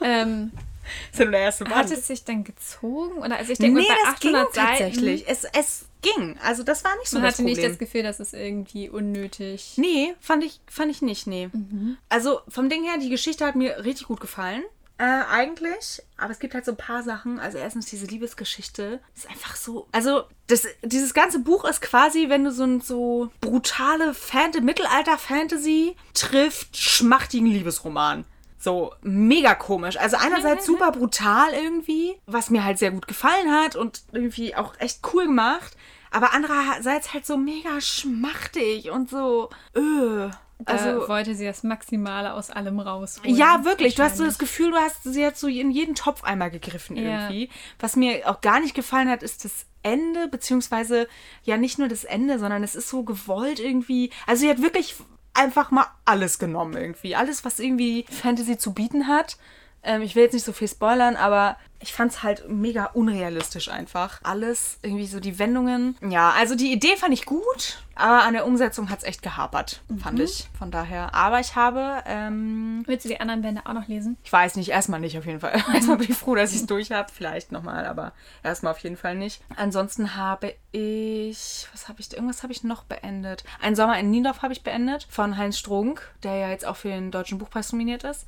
Ähm, 0.00 0.52
Das 0.54 0.62
ist 1.12 1.18
ja 1.18 1.24
nur 1.26 1.32
der 1.32 1.40
erste 1.40 1.64
hat 1.66 1.74
Band. 1.74 1.90
es 1.90 2.06
sich 2.06 2.24
dann 2.24 2.44
gezogen? 2.44 3.18
Oder 3.18 3.36
also 3.36 3.52
ich 3.52 3.58
denke, 3.58 3.80
nee, 3.80 3.86
bei 3.88 4.10
das 4.10 4.20
ging 4.20 4.34
800 4.34 4.54
Seiten, 4.54 4.68
tatsächlich. 4.68 5.28
Es, 5.28 5.44
es 5.44 5.84
ging. 6.02 6.36
Also 6.42 6.62
das 6.62 6.84
war 6.84 6.94
nicht 6.98 7.08
so 7.08 7.16
man 7.16 7.24
das 7.24 7.34
hatte 7.34 7.44
nicht 7.44 7.62
das 7.62 7.78
Gefühl, 7.78 8.02
dass 8.02 8.20
es 8.20 8.32
irgendwie 8.32 8.90
unnötig. 8.90 9.74
Nee, 9.76 10.14
fand 10.20 10.44
ich, 10.44 10.60
fand 10.66 10.90
ich 10.90 11.02
nicht, 11.02 11.26
nee. 11.26 11.48
Mhm. 11.52 11.96
Also 12.08 12.40
vom 12.48 12.68
Ding 12.68 12.84
her, 12.84 12.98
die 12.98 13.08
Geschichte 13.10 13.46
hat 13.46 13.56
mir 13.56 13.84
richtig 13.84 14.08
gut 14.08 14.20
gefallen. 14.20 14.62
Äh, 14.98 15.24
eigentlich. 15.28 16.00
Aber 16.16 16.30
es 16.30 16.38
gibt 16.38 16.54
halt 16.54 16.64
so 16.64 16.72
ein 16.72 16.76
paar 16.76 17.02
Sachen. 17.02 17.40
Also 17.40 17.58
erstens 17.58 17.86
diese 17.86 18.06
Liebesgeschichte 18.06 19.00
ist 19.16 19.28
einfach 19.28 19.56
so. 19.56 19.88
Also 19.90 20.24
das, 20.46 20.66
dieses 20.82 21.12
ganze 21.12 21.40
Buch 21.40 21.64
ist 21.64 21.80
quasi, 21.80 22.28
wenn 22.28 22.44
du 22.44 22.52
so 22.52 22.62
ein 22.62 22.80
so 22.80 23.30
brutale 23.40 24.14
Fant 24.14 24.62
Mittelalter-Fantasy 24.62 25.96
trifft 26.14 26.76
schmachtigen 26.76 27.48
Liebesroman. 27.48 28.24
So 28.58 28.94
mega 29.02 29.56
komisch. 29.56 29.96
Also 29.96 30.18
einerseits 30.18 30.66
super 30.66 30.92
brutal 30.92 31.52
irgendwie, 31.52 32.14
was 32.26 32.50
mir 32.50 32.62
halt 32.62 32.78
sehr 32.78 32.92
gut 32.92 33.08
gefallen 33.08 33.50
hat 33.50 33.74
und 33.74 34.02
irgendwie 34.12 34.54
auch 34.54 34.78
echt 34.78 35.00
cool 35.12 35.26
gemacht. 35.26 35.76
Aber 36.12 36.32
andererseits 36.34 37.12
halt 37.14 37.26
so 37.26 37.36
mega 37.36 37.80
schmachtig 37.80 38.90
und 38.90 39.08
so. 39.10 39.50
Öh. 39.76 40.30
Also 40.64 41.08
wollte 41.08 41.34
sie 41.34 41.44
das 41.44 41.64
Maximale 41.64 42.34
aus 42.34 42.50
allem 42.50 42.78
rausholen. 42.78 43.34
ja, 43.34 43.64
wirklich. 43.64 43.96
Du 43.96 44.02
hast 44.04 44.16
so 44.16 44.24
das 44.24 44.38
Gefühl, 44.38 44.70
du 44.70 44.76
hast 44.76 45.02
sie 45.02 45.26
hat 45.26 45.36
so 45.36 45.48
in 45.48 45.72
jeden 45.72 45.94
Topf 45.96 46.22
einmal 46.22 46.50
gegriffen 46.52 46.96
Ja. 46.96 47.02
irgendwie. 47.28 47.50
Was 47.80 47.96
mir 47.96 48.30
auch 48.30 48.40
gar 48.40 48.60
nicht 48.60 48.74
gefallen 48.74 49.08
hat, 49.08 49.24
ist 49.24 49.44
das 49.44 49.66
Ende, 49.82 50.28
beziehungsweise 50.28 51.08
ja 51.42 51.56
nicht 51.56 51.80
nur 51.80 51.88
das 51.88 52.04
Ende, 52.04 52.38
sondern 52.38 52.62
es 52.62 52.76
ist 52.76 52.88
so 52.88 53.02
gewollt 53.02 53.58
irgendwie. 53.58 54.10
Also 54.26 54.42
sie 54.42 54.50
hat 54.50 54.62
wirklich 54.62 54.94
einfach 55.34 55.72
mal 55.72 55.86
alles 56.04 56.38
genommen 56.38 56.76
irgendwie. 56.76 57.16
Alles, 57.16 57.44
was 57.44 57.58
irgendwie 57.58 58.04
Fantasy 58.08 58.56
zu 58.56 58.72
bieten 58.72 59.08
hat. 59.08 59.38
Ähm, 59.82 60.02
ich 60.02 60.14
will 60.14 60.22
jetzt 60.22 60.34
nicht 60.34 60.44
so 60.44 60.52
viel 60.52 60.68
spoilern, 60.68 61.16
aber 61.16 61.56
ich 61.82 61.92
fand 61.92 62.12
es 62.12 62.22
halt 62.22 62.48
mega 62.48 62.86
unrealistisch 62.86 63.68
einfach. 63.68 64.20
Alles, 64.22 64.78
irgendwie 64.82 65.06
so 65.06 65.20
die 65.20 65.38
Wendungen. 65.38 65.96
Ja, 66.08 66.30
also 66.30 66.54
die 66.54 66.72
Idee 66.72 66.96
fand 66.96 67.12
ich 67.12 67.26
gut, 67.26 67.78
aber 67.94 68.22
an 68.22 68.32
der 68.32 68.46
Umsetzung 68.46 68.88
hat 68.90 69.00
es 69.00 69.04
echt 69.04 69.22
gehapert, 69.22 69.82
fand 70.00 70.18
ich. 70.20 70.48
Von 70.58 70.70
daher. 70.70 71.14
Aber 71.14 71.40
ich 71.40 71.56
habe, 71.56 72.02
ähm, 72.06 72.82
Willst 72.86 73.04
du 73.04 73.08
die 73.08 73.20
anderen 73.20 73.42
Bände 73.42 73.62
auch 73.66 73.72
noch 73.74 73.86
lesen? 73.88 74.16
ich 74.24 74.32
weiß 74.32 74.56
nicht, 74.56 74.70
erstmal 74.70 75.00
nicht 75.00 75.18
auf 75.18 75.26
jeden 75.26 75.40
Fall. 75.40 75.52
Erstmal 75.74 75.98
bin 75.98 76.10
ich 76.10 76.16
froh, 76.16 76.34
dass 76.34 76.50
ich 76.52 76.60
es 76.60 76.66
durch 76.66 76.90
habe. 76.92 77.10
Vielleicht 77.12 77.52
nochmal, 77.52 77.86
aber 77.86 78.12
erstmal 78.42 78.72
auf 78.72 78.78
jeden 78.78 78.96
Fall 78.96 79.14
nicht. 79.14 79.42
Ansonsten 79.56 80.16
habe 80.16 80.54
ich, 80.72 81.66
was 81.72 81.88
habe 81.88 82.00
ich, 82.00 82.12
irgendwas 82.12 82.42
habe 82.42 82.52
ich 82.52 82.64
noch 82.64 82.84
beendet. 82.84 83.44
Ein 83.60 83.76
Sommer 83.76 83.98
in 83.98 84.10
Niendorf 84.10 84.42
habe 84.42 84.52
ich 84.52 84.62
beendet 84.62 85.06
von 85.10 85.36
Heinz 85.36 85.58
Strunk, 85.58 86.10
der 86.22 86.36
ja 86.36 86.48
jetzt 86.50 86.64
auch 86.66 86.76
für 86.76 86.88
den 86.88 87.10
Deutschen 87.10 87.38
Buchpreis 87.38 87.72
nominiert 87.72 88.04
ist. 88.04 88.26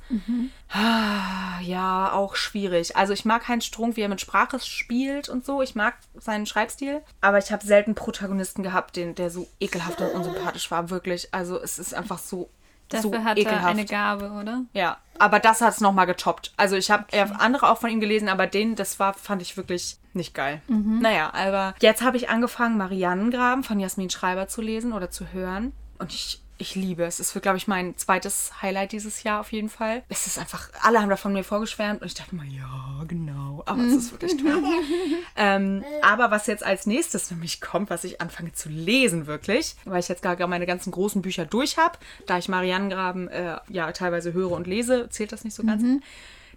Ah, 0.71 1.59
Ja, 1.61 2.11
auch 2.13 2.35
schwierig. 2.35 2.95
Also 2.95 3.13
ich 3.13 3.25
mag 3.25 3.44
Heinz 3.47 3.65
Strunk, 3.65 3.95
wie 3.95 4.01
er 4.01 4.09
mit 4.09 4.21
Sprache 4.21 4.59
spielt 4.59 5.29
und 5.29 5.45
so. 5.45 5.61
Ich 5.61 5.75
mag 5.75 5.95
seinen 6.15 6.45
Schreibstil. 6.45 7.01
Aber 7.21 7.37
ich 7.37 7.51
habe 7.51 7.65
selten 7.65 7.95
Protagonisten 7.95 8.63
gehabt, 8.63 8.95
den, 8.95 9.15
der 9.15 9.29
so 9.29 9.47
ekelhaft 9.59 10.01
und 10.01 10.11
unsympathisch 10.11 10.69
war. 10.71 10.89
Wirklich. 10.89 11.33
Also 11.33 11.59
es 11.61 11.79
ist 11.79 11.93
einfach 11.93 12.19
so, 12.19 12.49
Dafür 12.89 13.09
so 13.11 13.23
hat 13.23 13.37
er 13.37 13.43
ekelhaft. 13.43 13.67
eine 13.67 13.85
Gabe, 13.85 14.31
oder? 14.31 14.61
Ja, 14.73 14.97
aber 15.17 15.39
das 15.39 15.61
hat 15.61 15.73
es 15.73 15.81
nochmal 15.81 16.05
getoppt. 16.05 16.53
Also 16.57 16.75
ich 16.75 16.91
habe 16.91 17.05
eher 17.11 17.41
andere 17.41 17.69
auch 17.69 17.79
von 17.79 17.89
ihm 17.89 17.99
gelesen, 17.99 18.29
aber 18.29 18.47
den, 18.47 18.75
das 18.75 18.99
war, 18.99 19.13
fand 19.13 19.41
ich 19.41 19.57
wirklich 19.57 19.97
nicht 20.13 20.33
geil. 20.33 20.61
Naja, 20.67 21.33
aber 21.33 21.73
jetzt 21.81 22.03
habe 22.03 22.17
ich 22.17 22.29
angefangen, 22.29 22.77
Mariannengraben 22.77 23.63
von 23.63 23.79
Jasmin 23.79 24.09
Schreiber 24.09 24.47
zu 24.47 24.61
lesen 24.61 24.93
oder 24.93 25.09
zu 25.09 25.33
hören. 25.33 25.73
Und 25.97 26.13
ich, 26.13 26.41
ich 26.57 26.75
liebe 26.75 27.03
es. 27.03 27.19
Es 27.19 27.35
wird, 27.35 27.43
glaube 27.43 27.57
ich, 27.57 27.67
mein 27.67 27.97
zweites 27.97 28.61
Highlight 28.61 28.93
dieses 28.93 29.23
Jahr 29.23 29.41
auf 29.41 29.51
jeden 29.51 29.69
Fall. 29.69 30.03
Es 30.09 30.25
ist 30.27 30.39
einfach, 30.39 30.69
alle 30.81 31.01
haben 31.01 31.09
davon 31.09 31.33
mir 31.33 31.43
vorgeschwärmt 31.43 32.01
und 32.01 32.07
ich 32.07 32.13
dachte 32.13 32.35
mal, 32.35 32.45
ja, 32.47 33.03
genau. 33.07 33.63
Aber 33.65 33.81
es 33.81 33.93
ist 33.93 34.11
wirklich 34.11 34.37
toll. 34.37 34.63
ähm, 35.35 35.83
aber 36.01 36.31
was 36.31 36.47
jetzt 36.47 36.63
als 36.63 36.85
nächstes 36.85 37.29
nämlich 37.31 37.59
kommt, 37.59 37.89
was 37.89 38.03
ich 38.03 38.21
anfange 38.21 38.53
zu 38.53 38.69
lesen 38.69 39.27
wirklich, 39.27 39.75
weil 39.85 39.99
ich 39.99 40.07
jetzt 40.07 40.21
gerade 40.21 40.45
meine 40.47 40.65
ganzen 40.65 40.91
großen 40.91 41.21
Bücher 41.21 41.45
durch 41.45 41.77
habe, 41.77 41.97
da 42.25 42.37
ich 42.37 42.47
Mariannengraben 42.47 43.27
äh, 43.27 43.57
ja 43.69 43.91
teilweise 43.91 44.33
höre 44.33 44.51
und 44.51 44.67
lese, 44.67 45.09
zählt 45.09 45.31
das 45.31 45.43
nicht 45.43 45.55
so 45.55 45.63
ganz. 45.63 45.81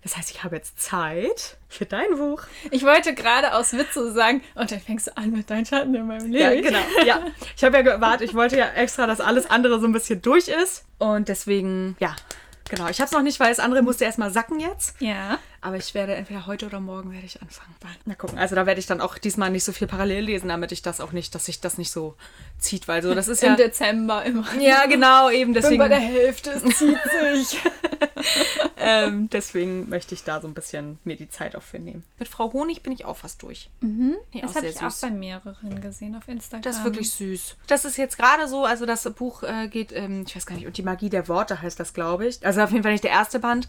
Das 0.02 0.16
heißt, 0.16 0.30
ich 0.30 0.44
habe 0.44 0.56
jetzt 0.56 0.80
Zeit 0.80 1.56
für 1.68 1.84
dein 1.84 2.16
Buch. 2.16 2.42
Ich 2.70 2.84
wollte 2.84 3.14
gerade 3.14 3.54
aus 3.54 3.72
Witz 3.72 3.94
so 3.94 4.12
sagen, 4.12 4.42
und 4.54 4.70
dann 4.70 4.80
fängst 4.80 5.08
du 5.08 5.16
an 5.16 5.30
mit 5.30 5.50
deinen 5.50 5.66
Schatten 5.66 5.94
in 5.94 6.06
meinem 6.06 6.30
Leben. 6.30 6.54
Ja, 6.56 6.60
genau. 6.60 7.04
Ja. 7.04 7.26
Ich 7.56 7.64
habe 7.64 7.76
ja 7.78 7.82
gewartet, 7.82 8.28
ich 8.28 8.34
wollte 8.34 8.56
ja 8.56 8.68
extra, 8.68 9.06
dass 9.06 9.20
alles 9.20 9.50
andere 9.50 9.80
so 9.80 9.86
ein 9.86 9.92
bisschen 9.92 10.22
durch 10.22 10.48
ist. 10.48 10.84
Und 10.98 11.28
deswegen, 11.28 11.96
ja, 12.00 12.14
genau. 12.68 12.88
Ich 12.88 13.00
habe 13.00 13.06
es 13.06 13.12
noch 13.12 13.22
nicht, 13.22 13.40
weil 13.40 13.48
das 13.48 13.58
andere 13.58 13.82
musste 13.82 14.04
erstmal 14.04 14.30
sacken 14.30 14.60
jetzt. 14.60 15.00
Ja. 15.00 15.38
Aber 15.60 15.76
ich 15.76 15.92
werde 15.94 16.14
entweder 16.14 16.46
heute 16.46 16.66
oder 16.66 16.78
morgen 16.78 17.12
werde 17.12 17.26
ich 17.26 17.42
anfangen. 17.42 17.74
Mal 18.04 18.14
gucken. 18.14 18.38
Also 18.38 18.54
da 18.54 18.64
werde 18.66 18.78
ich 18.78 18.86
dann 18.86 19.00
auch 19.00 19.18
diesmal 19.18 19.50
nicht 19.50 19.64
so 19.64 19.72
viel 19.72 19.88
parallel 19.88 20.24
lesen, 20.24 20.48
damit 20.48 20.70
ich 20.70 20.82
das 20.82 21.00
auch 21.00 21.10
nicht, 21.10 21.34
dass 21.34 21.46
sich 21.46 21.60
das 21.60 21.78
nicht 21.78 21.90
so 21.90 22.14
zieht, 22.58 22.86
weil 22.86 23.02
so, 23.02 23.12
das 23.14 23.26
ist 23.26 23.42
Im 23.42 23.50
ja. 23.50 23.56
Dezember 23.56 24.24
immer. 24.24 24.46
Ja, 24.60 24.86
genau, 24.86 25.30
eben 25.30 25.52
Bin 25.52 25.62
deswegen. 25.62 25.78
bei 25.80 25.88
der 25.88 25.98
Hälfte, 25.98 26.50
es 26.50 26.62
zieht 26.78 26.98
sich. 27.34 27.60
ähm, 28.76 29.28
deswegen 29.30 29.88
möchte 29.88 30.14
ich 30.14 30.24
da 30.24 30.40
so 30.40 30.48
ein 30.48 30.54
bisschen 30.54 30.98
mir 31.04 31.16
die 31.16 31.28
Zeit 31.28 31.56
auch 31.56 31.62
für 31.62 31.78
nehmen. 31.78 32.04
Mit 32.18 32.28
Frau 32.28 32.52
Honig 32.52 32.82
bin 32.82 32.92
ich 32.92 33.04
auch 33.04 33.16
fast 33.16 33.42
durch. 33.42 33.70
Mhm. 33.80 34.16
Nee, 34.32 34.40
das 34.40 34.54
habe 34.54 34.66
ich 34.66 34.80
auch 34.80 34.94
bei 35.00 35.10
mehreren 35.10 35.80
gesehen 35.80 36.14
auf 36.16 36.28
Instagram. 36.28 36.62
Das 36.62 36.78
ist 36.78 36.84
wirklich 36.84 37.10
süß. 37.12 37.56
Das 37.66 37.84
ist 37.84 37.96
jetzt 37.96 38.18
gerade 38.18 38.48
so, 38.48 38.64
also 38.64 38.86
das 38.86 39.04
Buch 39.14 39.42
äh, 39.42 39.68
geht, 39.68 39.92
ähm, 39.92 40.24
ich 40.26 40.36
weiß 40.36 40.46
gar 40.46 40.54
nicht, 40.56 40.66
und 40.66 40.76
die 40.76 40.82
Magie 40.82 41.10
der 41.10 41.28
Worte 41.28 41.60
heißt 41.60 41.78
das, 41.78 41.94
glaube 41.94 42.26
ich. 42.26 42.44
Also 42.44 42.60
auf 42.60 42.70
jeden 42.70 42.82
Fall 42.82 42.92
nicht 42.92 43.04
der 43.04 43.10
erste 43.10 43.38
Band. 43.38 43.68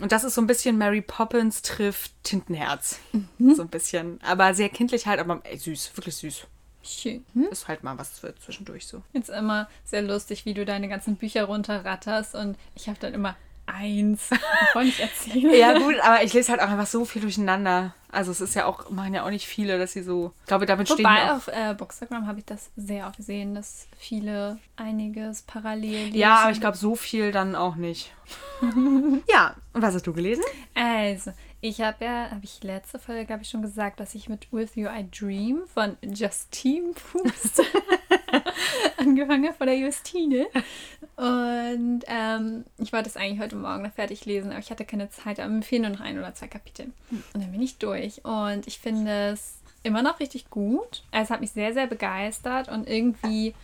Und 0.00 0.10
das 0.10 0.24
ist 0.24 0.34
so 0.34 0.40
ein 0.40 0.46
bisschen 0.46 0.78
Mary 0.78 1.02
Poppins 1.02 1.62
trifft 1.62 2.12
Tintenherz. 2.22 2.98
So 3.38 3.62
ein 3.62 3.68
bisschen. 3.68 4.18
Aber 4.22 4.54
sehr 4.54 4.68
kindlich 4.68 5.06
halt, 5.06 5.20
aber 5.20 5.40
ey, 5.44 5.58
süß, 5.58 5.92
wirklich 5.96 6.16
süß. 6.16 6.46
schön. 6.82 7.24
Ist 7.50 7.68
halt 7.68 7.82
mal 7.82 7.98
was 7.98 8.18
für 8.18 8.34
zwischendurch 8.36 8.86
so. 8.86 9.02
Jetzt 9.12 9.28
immer 9.28 9.68
sehr 9.84 10.02
lustig, 10.02 10.46
wie 10.46 10.54
du 10.54 10.64
deine 10.64 10.88
ganzen 10.88 11.16
Bücher 11.16 11.44
runterratterst 11.44 12.34
und 12.34 12.56
ich 12.74 12.88
habe 12.88 12.98
dann 13.00 13.12
immer 13.14 13.36
eins, 13.66 14.30
wovon 14.30 14.86
ich 14.86 15.00
erzähle. 15.00 15.56
Ja, 15.56 15.78
gut, 15.78 15.94
aber 16.02 16.22
ich 16.22 16.32
lese 16.32 16.52
halt 16.52 16.60
auch 16.60 16.68
einfach 16.68 16.86
so 16.86 17.04
viel 17.04 17.22
durcheinander. 17.22 17.94
Also 18.10 18.30
es 18.30 18.40
ist 18.40 18.54
ja 18.54 18.66
auch, 18.66 18.90
machen 18.90 19.14
ja 19.14 19.24
auch 19.24 19.30
nicht 19.30 19.46
viele, 19.46 19.78
dass 19.78 19.92
sie 19.92 20.02
so. 20.02 20.32
Ich 20.40 20.46
glaube, 20.46 20.66
damit 20.66 20.88
stehen 20.88 21.04
Wobei 21.04 21.14
wir 21.14 21.32
auch. 21.32 21.36
auf 21.36 21.48
äh, 21.48 21.74
Bookstagram 21.74 22.26
habe 22.26 22.40
ich 22.40 22.44
das 22.44 22.70
sehr 22.76 23.06
oft 23.06 23.16
gesehen, 23.16 23.54
dass 23.54 23.86
viele 23.96 24.58
einiges 24.76 25.42
parallel 25.42 26.06
lesen. 26.06 26.18
Ja, 26.18 26.40
aber 26.42 26.50
ich 26.50 26.60
glaube, 26.60 26.76
so 26.76 26.94
viel 26.94 27.32
dann 27.32 27.54
auch 27.54 27.76
nicht. 27.76 28.12
ja, 29.32 29.54
und 29.72 29.82
was 29.82 29.94
hast 29.94 30.06
du 30.06 30.12
gelesen? 30.12 30.44
Also, 30.74 31.32
ich 31.64 31.80
habe 31.80 32.04
ja, 32.04 32.28
habe 32.30 32.40
ich 32.42 32.64
letzte 32.64 32.98
Folge, 32.98 33.24
glaube 33.24 33.42
ich, 33.42 33.48
schon 33.48 33.62
gesagt, 33.62 34.00
dass 34.00 34.16
ich 34.16 34.28
mit 34.28 34.52
With 34.52 34.74
You 34.74 34.88
I 34.88 35.08
Dream 35.08 35.62
von 35.72 35.96
Justine 36.02 36.92
Pust 36.92 37.62
angefangen 38.96 39.46
habe, 39.46 39.56
von 39.56 39.68
der 39.68 39.78
Justine. 39.78 40.48
Und 41.14 42.00
ähm, 42.08 42.64
ich 42.78 42.92
wollte 42.92 43.08
es 43.08 43.16
eigentlich 43.16 43.38
heute 43.38 43.54
Morgen 43.54 43.84
noch 43.84 43.92
fertig 43.92 44.24
lesen, 44.24 44.50
aber 44.50 44.58
ich 44.58 44.72
hatte 44.72 44.84
keine 44.84 45.08
Zeit. 45.10 45.38
Aber 45.38 45.50
mir 45.50 45.62
fehlen 45.62 45.82
nur 45.82 45.92
noch 45.92 46.00
ein 46.00 46.18
oder 46.18 46.34
zwei 46.34 46.48
Kapitel. 46.48 46.86
Und 47.10 47.24
dann 47.32 47.52
bin 47.52 47.62
ich 47.62 47.78
durch. 47.78 48.24
Und 48.24 48.66
ich 48.66 48.80
finde 48.80 49.30
es 49.30 49.60
immer 49.84 50.02
noch 50.02 50.18
richtig 50.18 50.50
gut. 50.50 51.04
Es 51.12 51.30
hat 51.30 51.40
mich 51.40 51.52
sehr, 51.52 51.72
sehr 51.74 51.86
begeistert 51.86 52.70
und 52.70 52.88
irgendwie 52.88 53.54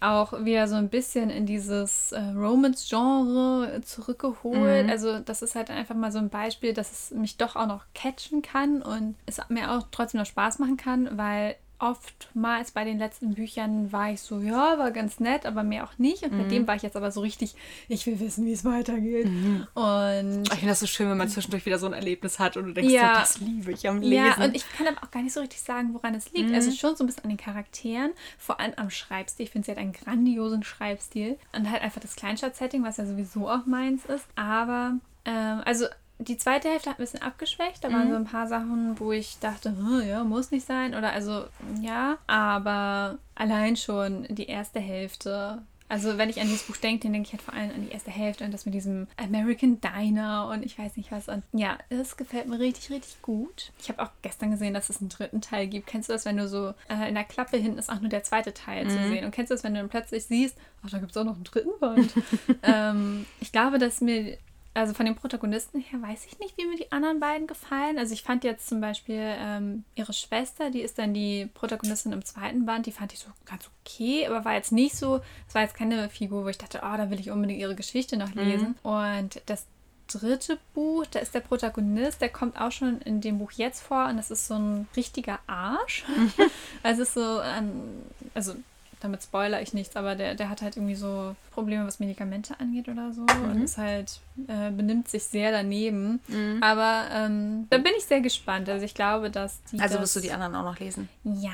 auch 0.00 0.44
wieder 0.44 0.68
so 0.68 0.74
ein 0.74 0.88
bisschen 0.88 1.30
in 1.30 1.46
dieses 1.46 2.12
äh, 2.12 2.20
Romance-Genre 2.20 3.80
zurückgeholt. 3.82 4.84
Mhm. 4.84 4.90
Also 4.90 5.20
das 5.20 5.42
ist 5.42 5.54
halt 5.54 5.70
einfach 5.70 5.94
mal 5.94 6.12
so 6.12 6.18
ein 6.18 6.28
Beispiel, 6.28 6.74
dass 6.74 6.92
es 6.92 7.10
mich 7.12 7.36
doch 7.38 7.56
auch 7.56 7.66
noch 7.66 7.84
catchen 7.94 8.42
kann 8.42 8.82
und 8.82 9.16
es 9.26 9.40
mir 9.48 9.72
auch 9.72 9.84
trotzdem 9.90 10.20
noch 10.20 10.26
Spaß 10.26 10.58
machen 10.58 10.76
kann, 10.76 11.16
weil 11.16 11.56
oftmals 11.78 12.70
bei 12.70 12.84
den 12.84 12.98
letzten 12.98 13.34
Büchern 13.34 13.92
war 13.92 14.10
ich 14.12 14.20
so, 14.20 14.40
ja, 14.40 14.78
war 14.78 14.90
ganz 14.90 15.20
nett, 15.20 15.46
aber 15.46 15.62
mehr 15.62 15.84
auch 15.84 15.98
nicht. 15.98 16.22
Und 16.22 16.32
Mhm. 16.32 16.38
mit 16.38 16.50
dem 16.50 16.66
war 16.66 16.76
ich 16.76 16.82
jetzt 16.82 16.96
aber 16.96 17.10
so 17.10 17.20
richtig, 17.20 17.54
ich 17.88 18.06
will 18.06 18.18
wissen, 18.20 18.44
wie 18.46 18.52
es 18.52 18.64
weitergeht. 18.64 19.26
Und 19.74 20.42
Ich 20.46 20.58
finde 20.58 20.68
das 20.68 20.80
so 20.80 20.86
schön, 20.86 21.08
wenn 21.10 21.16
man 21.18 21.28
zwischendurch 21.28 21.66
wieder 21.66 21.78
so 21.78 21.86
ein 21.86 21.92
Erlebnis 21.92 22.38
hat 22.38 22.56
und 22.56 22.66
du 22.66 22.72
denkst, 22.72 22.92
Ja. 22.92 23.14
so, 23.14 23.20
das 23.20 23.40
liebe 23.40 23.72
ich 23.72 23.88
am 23.88 24.00
Lesen. 24.00 24.12
Ja, 24.38 24.44
und 24.44 24.54
ich 24.56 24.64
kann 24.72 24.86
aber 24.86 25.04
auch 25.04 25.10
gar 25.10 25.22
nicht 25.22 25.32
so 25.32 25.40
richtig 25.40 25.60
sagen, 25.60 25.94
woran 25.94 26.14
es 26.14 26.32
liegt. 26.32 26.48
Mhm. 26.50 26.54
Also 26.54 26.70
schon 26.70 26.96
so 26.96 27.04
ein 27.04 27.06
bisschen 27.06 27.24
an 27.24 27.30
den 27.30 27.38
Charakteren, 27.38 28.12
vor 28.38 28.60
allem 28.60 28.72
am 28.76 28.90
Schreibstil. 28.90 29.44
Ich 29.44 29.50
finde, 29.52 29.66
sie 29.66 29.70
hat 29.72 29.78
einen 29.78 29.92
grandiosen 29.92 30.62
Schreibstil. 30.62 31.38
Und 31.54 31.70
halt 31.70 31.82
einfach 31.82 32.00
das 32.00 32.16
Kleinstadt-Setting, 32.16 32.82
was 32.84 32.96
ja 32.96 33.06
sowieso 33.06 33.48
auch 33.48 33.66
meins 33.66 34.04
ist. 34.06 34.24
Aber, 34.34 34.94
ähm, 35.24 35.62
also 35.64 35.86
die 36.18 36.36
zweite 36.38 36.68
Hälfte 36.68 36.90
hat 36.90 36.98
ein 36.98 37.02
bisschen 37.02 37.22
abgeschwächt. 37.22 37.84
Da 37.84 37.88
Mhm. 37.88 37.92
waren 37.94 38.10
so 38.10 38.16
ein 38.16 38.24
paar 38.24 38.46
Sachen, 38.46 38.98
wo 38.98 39.12
ich 39.12 39.38
dachte, 39.40 39.70
hm, 39.70 40.02
ja, 40.08 40.24
muss 40.24 40.50
nicht 40.50 40.66
sein. 40.66 40.94
Oder 40.94 41.12
also, 41.12 41.44
ja. 41.80 42.18
Aber 42.26 43.18
allein 43.34 43.76
schon 43.76 44.26
die 44.28 44.46
erste 44.46 44.80
Hälfte 44.80 45.62
also 45.88 46.18
wenn 46.18 46.28
ich 46.28 46.40
an 46.40 46.48
dieses 46.48 46.64
Buch 46.64 46.76
denke, 46.78 47.04
dann 47.04 47.12
denke 47.12 47.28
ich 47.28 47.32
halt 47.32 47.42
vor 47.42 47.54
allem 47.54 47.70
an 47.70 47.86
die 47.86 47.92
erste 47.92 48.10
Hälfte 48.10 48.44
und 48.44 48.52
das 48.52 48.64
mit 48.66 48.74
diesem 48.74 49.06
American 49.16 49.80
Diner 49.80 50.48
und 50.52 50.64
ich 50.66 50.76
weiß 50.76 50.96
nicht 50.96 51.12
was. 51.12 51.28
Und 51.28 51.44
ja, 51.52 51.78
es 51.90 52.16
gefällt 52.16 52.48
mir 52.48 52.58
richtig, 52.58 52.90
richtig 52.90 53.22
gut. 53.22 53.70
Ich 53.78 53.88
habe 53.88 54.02
auch 54.02 54.10
gestern 54.22 54.50
gesehen, 54.50 54.74
dass 54.74 54.90
es 54.90 54.98
einen 54.98 55.10
dritten 55.10 55.40
Teil 55.40 55.68
gibt. 55.68 55.86
Kennst 55.86 56.08
du 56.08 56.12
das, 56.12 56.24
wenn 56.24 56.38
du 56.38 56.48
so 56.48 56.74
äh, 56.88 57.08
in 57.08 57.14
der 57.14 57.22
Klappe 57.22 57.56
hinten 57.56 57.78
ist 57.78 57.88
auch 57.88 58.00
nur 58.00 58.08
der 58.10 58.24
zweite 58.24 58.52
Teil 58.52 58.88
zu 58.90 58.94
sehen? 59.08 59.24
Und 59.24 59.30
kennst 59.30 59.52
du 59.52 59.54
das, 59.54 59.62
wenn 59.62 59.74
du 59.74 59.80
dann 59.80 59.88
plötzlich 59.88 60.24
siehst, 60.24 60.56
ach, 60.84 60.90
da 60.90 60.98
gibt 60.98 61.12
es 61.12 61.16
auch 61.16 61.24
noch 61.24 61.36
einen 61.36 61.44
dritten 61.44 61.78
Band? 61.78 62.12
ähm, 62.64 63.24
ich 63.38 63.52
glaube, 63.52 63.78
dass 63.78 64.00
mir 64.00 64.38
also 64.76 64.92
von 64.92 65.06
den 65.06 65.14
Protagonisten 65.14 65.80
her 65.80 66.02
weiß 66.02 66.26
ich 66.26 66.38
nicht, 66.38 66.56
wie 66.58 66.66
mir 66.66 66.76
die 66.76 66.92
anderen 66.92 67.18
beiden 67.18 67.46
gefallen. 67.46 67.98
Also 67.98 68.12
ich 68.12 68.22
fand 68.22 68.44
jetzt 68.44 68.68
zum 68.68 68.80
Beispiel 68.80 69.20
ähm, 69.20 69.84
ihre 69.94 70.12
Schwester, 70.12 70.70
die 70.70 70.82
ist 70.82 70.98
dann 70.98 71.14
die 71.14 71.48
Protagonistin 71.54 72.12
im 72.12 72.24
zweiten 72.24 72.66
Band, 72.66 72.86
die 72.86 72.92
fand 72.92 73.12
ich 73.12 73.18
so 73.18 73.28
ganz 73.46 73.70
okay, 73.80 74.26
aber 74.26 74.44
war 74.44 74.54
jetzt 74.54 74.72
nicht 74.72 74.96
so, 74.96 75.20
es 75.48 75.54
war 75.54 75.62
jetzt 75.62 75.74
keine 75.74 76.08
Figur, 76.10 76.44
wo 76.44 76.48
ich 76.48 76.58
dachte, 76.58 76.80
oh, 76.82 76.96
da 76.96 77.10
will 77.10 77.20
ich 77.20 77.30
unbedingt 77.30 77.58
ihre 77.60 77.74
Geschichte 77.74 78.16
noch 78.16 78.34
lesen. 78.34 78.76
Und 78.82 79.40
das 79.46 79.66
dritte 80.08 80.58
Buch, 80.74 81.06
da 81.06 81.20
ist 81.20 81.34
der 81.34 81.40
Protagonist, 81.40 82.20
der 82.20 82.28
kommt 82.28 82.60
auch 82.60 82.70
schon 82.70 83.00
in 83.00 83.20
dem 83.20 83.38
Buch 83.38 83.52
jetzt 83.52 83.82
vor 83.82 84.06
und 84.06 84.18
das 84.18 84.30
ist 84.30 84.46
so 84.46 84.54
ein 84.54 84.88
richtiger 84.94 85.38
Arsch. 85.46 86.04
also 86.82 87.02
es 87.02 87.08
ist 87.08 87.14
so 87.14 87.38
ein, 87.38 88.02
also 88.34 88.54
damit 89.00 89.22
spoiler 89.22 89.60
ich 89.62 89.74
nichts, 89.74 89.96
aber 89.96 90.14
der, 90.14 90.34
der 90.34 90.48
hat 90.48 90.62
halt 90.62 90.76
irgendwie 90.76 90.94
so 90.94 91.36
Probleme, 91.52 91.86
was 91.86 92.00
Medikamente 92.00 92.58
angeht 92.60 92.88
oder 92.88 93.12
so 93.12 93.22
und 93.22 93.62
ist 93.62 93.78
halt, 93.78 94.20
äh, 94.48 94.70
benimmt 94.70 95.08
sich 95.08 95.24
sehr 95.24 95.52
daneben. 95.52 96.20
Aber 96.60 97.04
ähm, 97.12 97.66
da 97.70 97.78
bin 97.78 97.92
ich 97.96 98.04
sehr 98.04 98.20
gespannt. 98.20 98.68
Also 98.68 98.84
ich 98.84 98.94
glaube, 98.94 99.30
dass 99.30 99.62
die. 99.72 99.80
Also 99.80 100.00
wirst 100.00 100.16
du 100.16 100.20
die 100.20 100.32
anderen 100.32 100.54
auch 100.54 100.64
noch 100.64 100.78
lesen. 100.78 101.08
Ja, 101.24 101.52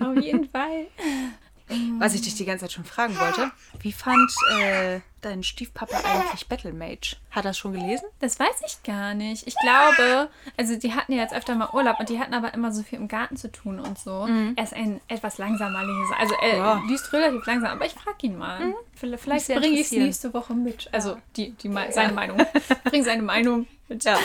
auf 0.00 0.16
jeden 0.22 0.48
Fall. 0.48 0.86
Was 1.98 2.14
ich 2.14 2.22
dich 2.22 2.34
die 2.34 2.44
ganze 2.44 2.64
Zeit 2.64 2.72
schon 2.72 2.84
fragen 2.84 3.18
wollte. 3.18 3.50
Wie 3.80 3.92
fand 3.92 4.30
äh, 4.60 5.00
dein 5.20 5.42
Stiefpapa 5.42 5.96
eigentlich 5.98 6.48
Battle 6.48 6.72
Mage? 6.72 7.16
Hat 7.30 7.44
er 7.44 7.50
das 7.50 7.58
schon 7.58 7.72
gelesen? 7.72 8.04
Das 8.20 8.38
weiß 8.40 8.62
ich 8.66 8.82
gar 8.82 9.14
nicht. 9.14 9.46
Ich 9.46 9.54
glaube, 9.62 10.28
also 10.56 10.76
die 10.76 10.92
hatten 10.94 11.12
ja 11.12 11.22
jetzt 11.22 11.34
öfter 11.34 11.54
mal 11.54 11.70
Urlaub 11.72 11.98
und 12.00 12.08
die 12.08 12.18
hatten 12.18 12.34
aber 12.34 12.52
immer 12.54 12.72
so 12.72 12.82
viel 12.82 12.98
im 12.98 13.08
Garten 13.08 13.36
zu 13.36 13.50
tun 13.50 13.78
und 13.80 13.98
so. 13.98 14.28
Er 14.56 14.64
ist 14.64 14.74
ein 14.74 15.00
etwas 15.08 15.38
langsamer 15.38 15.84
Leser. 15.84 16.18
Also 16.18 16.34
er 16.40 16.56
Ja. 16.56 16.82
liest 16.88 17.12
relativ 17.12 17.44
langsam, 17.46 17.70
aber 17.70 17.86
ich 17.86 17.92
frage 17.92 18.16
ihn 18.22 18.36
mal. 18.38 18.74
Vielleicht, 18.94 19.22
vielleicht 19.22 19.46
bringe 19.48 19.78
ich 19.78 19.86
es 19.86 19.92
nächste 19.92 20.32
Woche 20.34 20.54
mit. 20.54 20.88
Also 20.92 21.16
die, 21.36 21.52
die, 21.52 21.68
Me- 21.68 21.90
seine 21.92 22.12
Meinung. 22.12 22.38
Bring 22.84 23.04
seine 23.04 23.22
Meinung 23.22 23.66
mit. 23.88 24.04
Ja. 24.04 24.18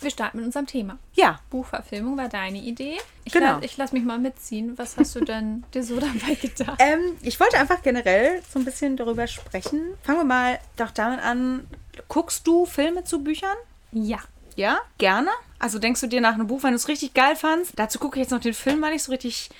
Wir 0.00 0.10
starten 0.10 0.36
mit 0.38 0.46
unserem 0.46 0.66
Thema. 0.66 0.98
Ja. 1.14 1.40
Buchverfilmung 1.50 2.16
war 2.18 2.28
deine 2.28 2.58
Idee. 2.58 2.98
Ich, 3.24 3.32
Genau. 3.32 3.46
la- 3.58 3.62
ich 3.62 3.76
lasse 3.76 3.94
mich 3.94 4.04
mal 4.04 4.18
mitziehen. 4.18 4.76
Was 4.76 4.96
hast 4.96 5.14
du 5.16 5.20
denn 5.20 5.64
dir 5.74 5.82
so 5.82 5.98
dabei 5.98 6.34
gedacht? 6.34 6.76
Ähm, 6.80 7.16
ich 7.22 7.40
wollte 7.40 7.58
einfach 7.58 7.82
generell 7.82 8.42
so 8.52 8.58
ein 8.58 8.64
bisschen 8.64 8.96
darüber 8.96 9.26
sprechen. 9.26 9.80
Fangen 10.02 10.18
wir 10.20 10.24
mal 10.24 10.58
doch 10.76 10.90
damit 10.90 11.20
an. 11.20 11.66
Guckst 12.08 12.46
du 12.46 12.66
Filme 12.66 13.04
zu 13.04 13.22
Büchern? 13.24 13.56
Ja. 13.92 14.18
Ja, 14.56 14.78
gerne. 14.98 15.30
Also 15.58 15.78
denkst 15.78 16.00
du 16.00 16.06
dir 16.06 16.20
nach 16.20 16.34
einem 16.34 16.46
Buch, 16.46 16.62
wenn 16.62 16.70
du 16.70 16.76
es 16.76 16.88
richtig 16.88 17.12
geil 17.14 17.36
fandst, 17.36 17.72
dazu 17.76 17.98
gucke 17.98 18.16
ich 18.18 18.22
jetzt 18.24 18.30
noch 18.30 18.40
den 18.40 18.54
Film, 18.54 18.80
weil 18.82 18.94
ich 18.94 19.02
so 19.02 19.12
richtig 19.12 19.50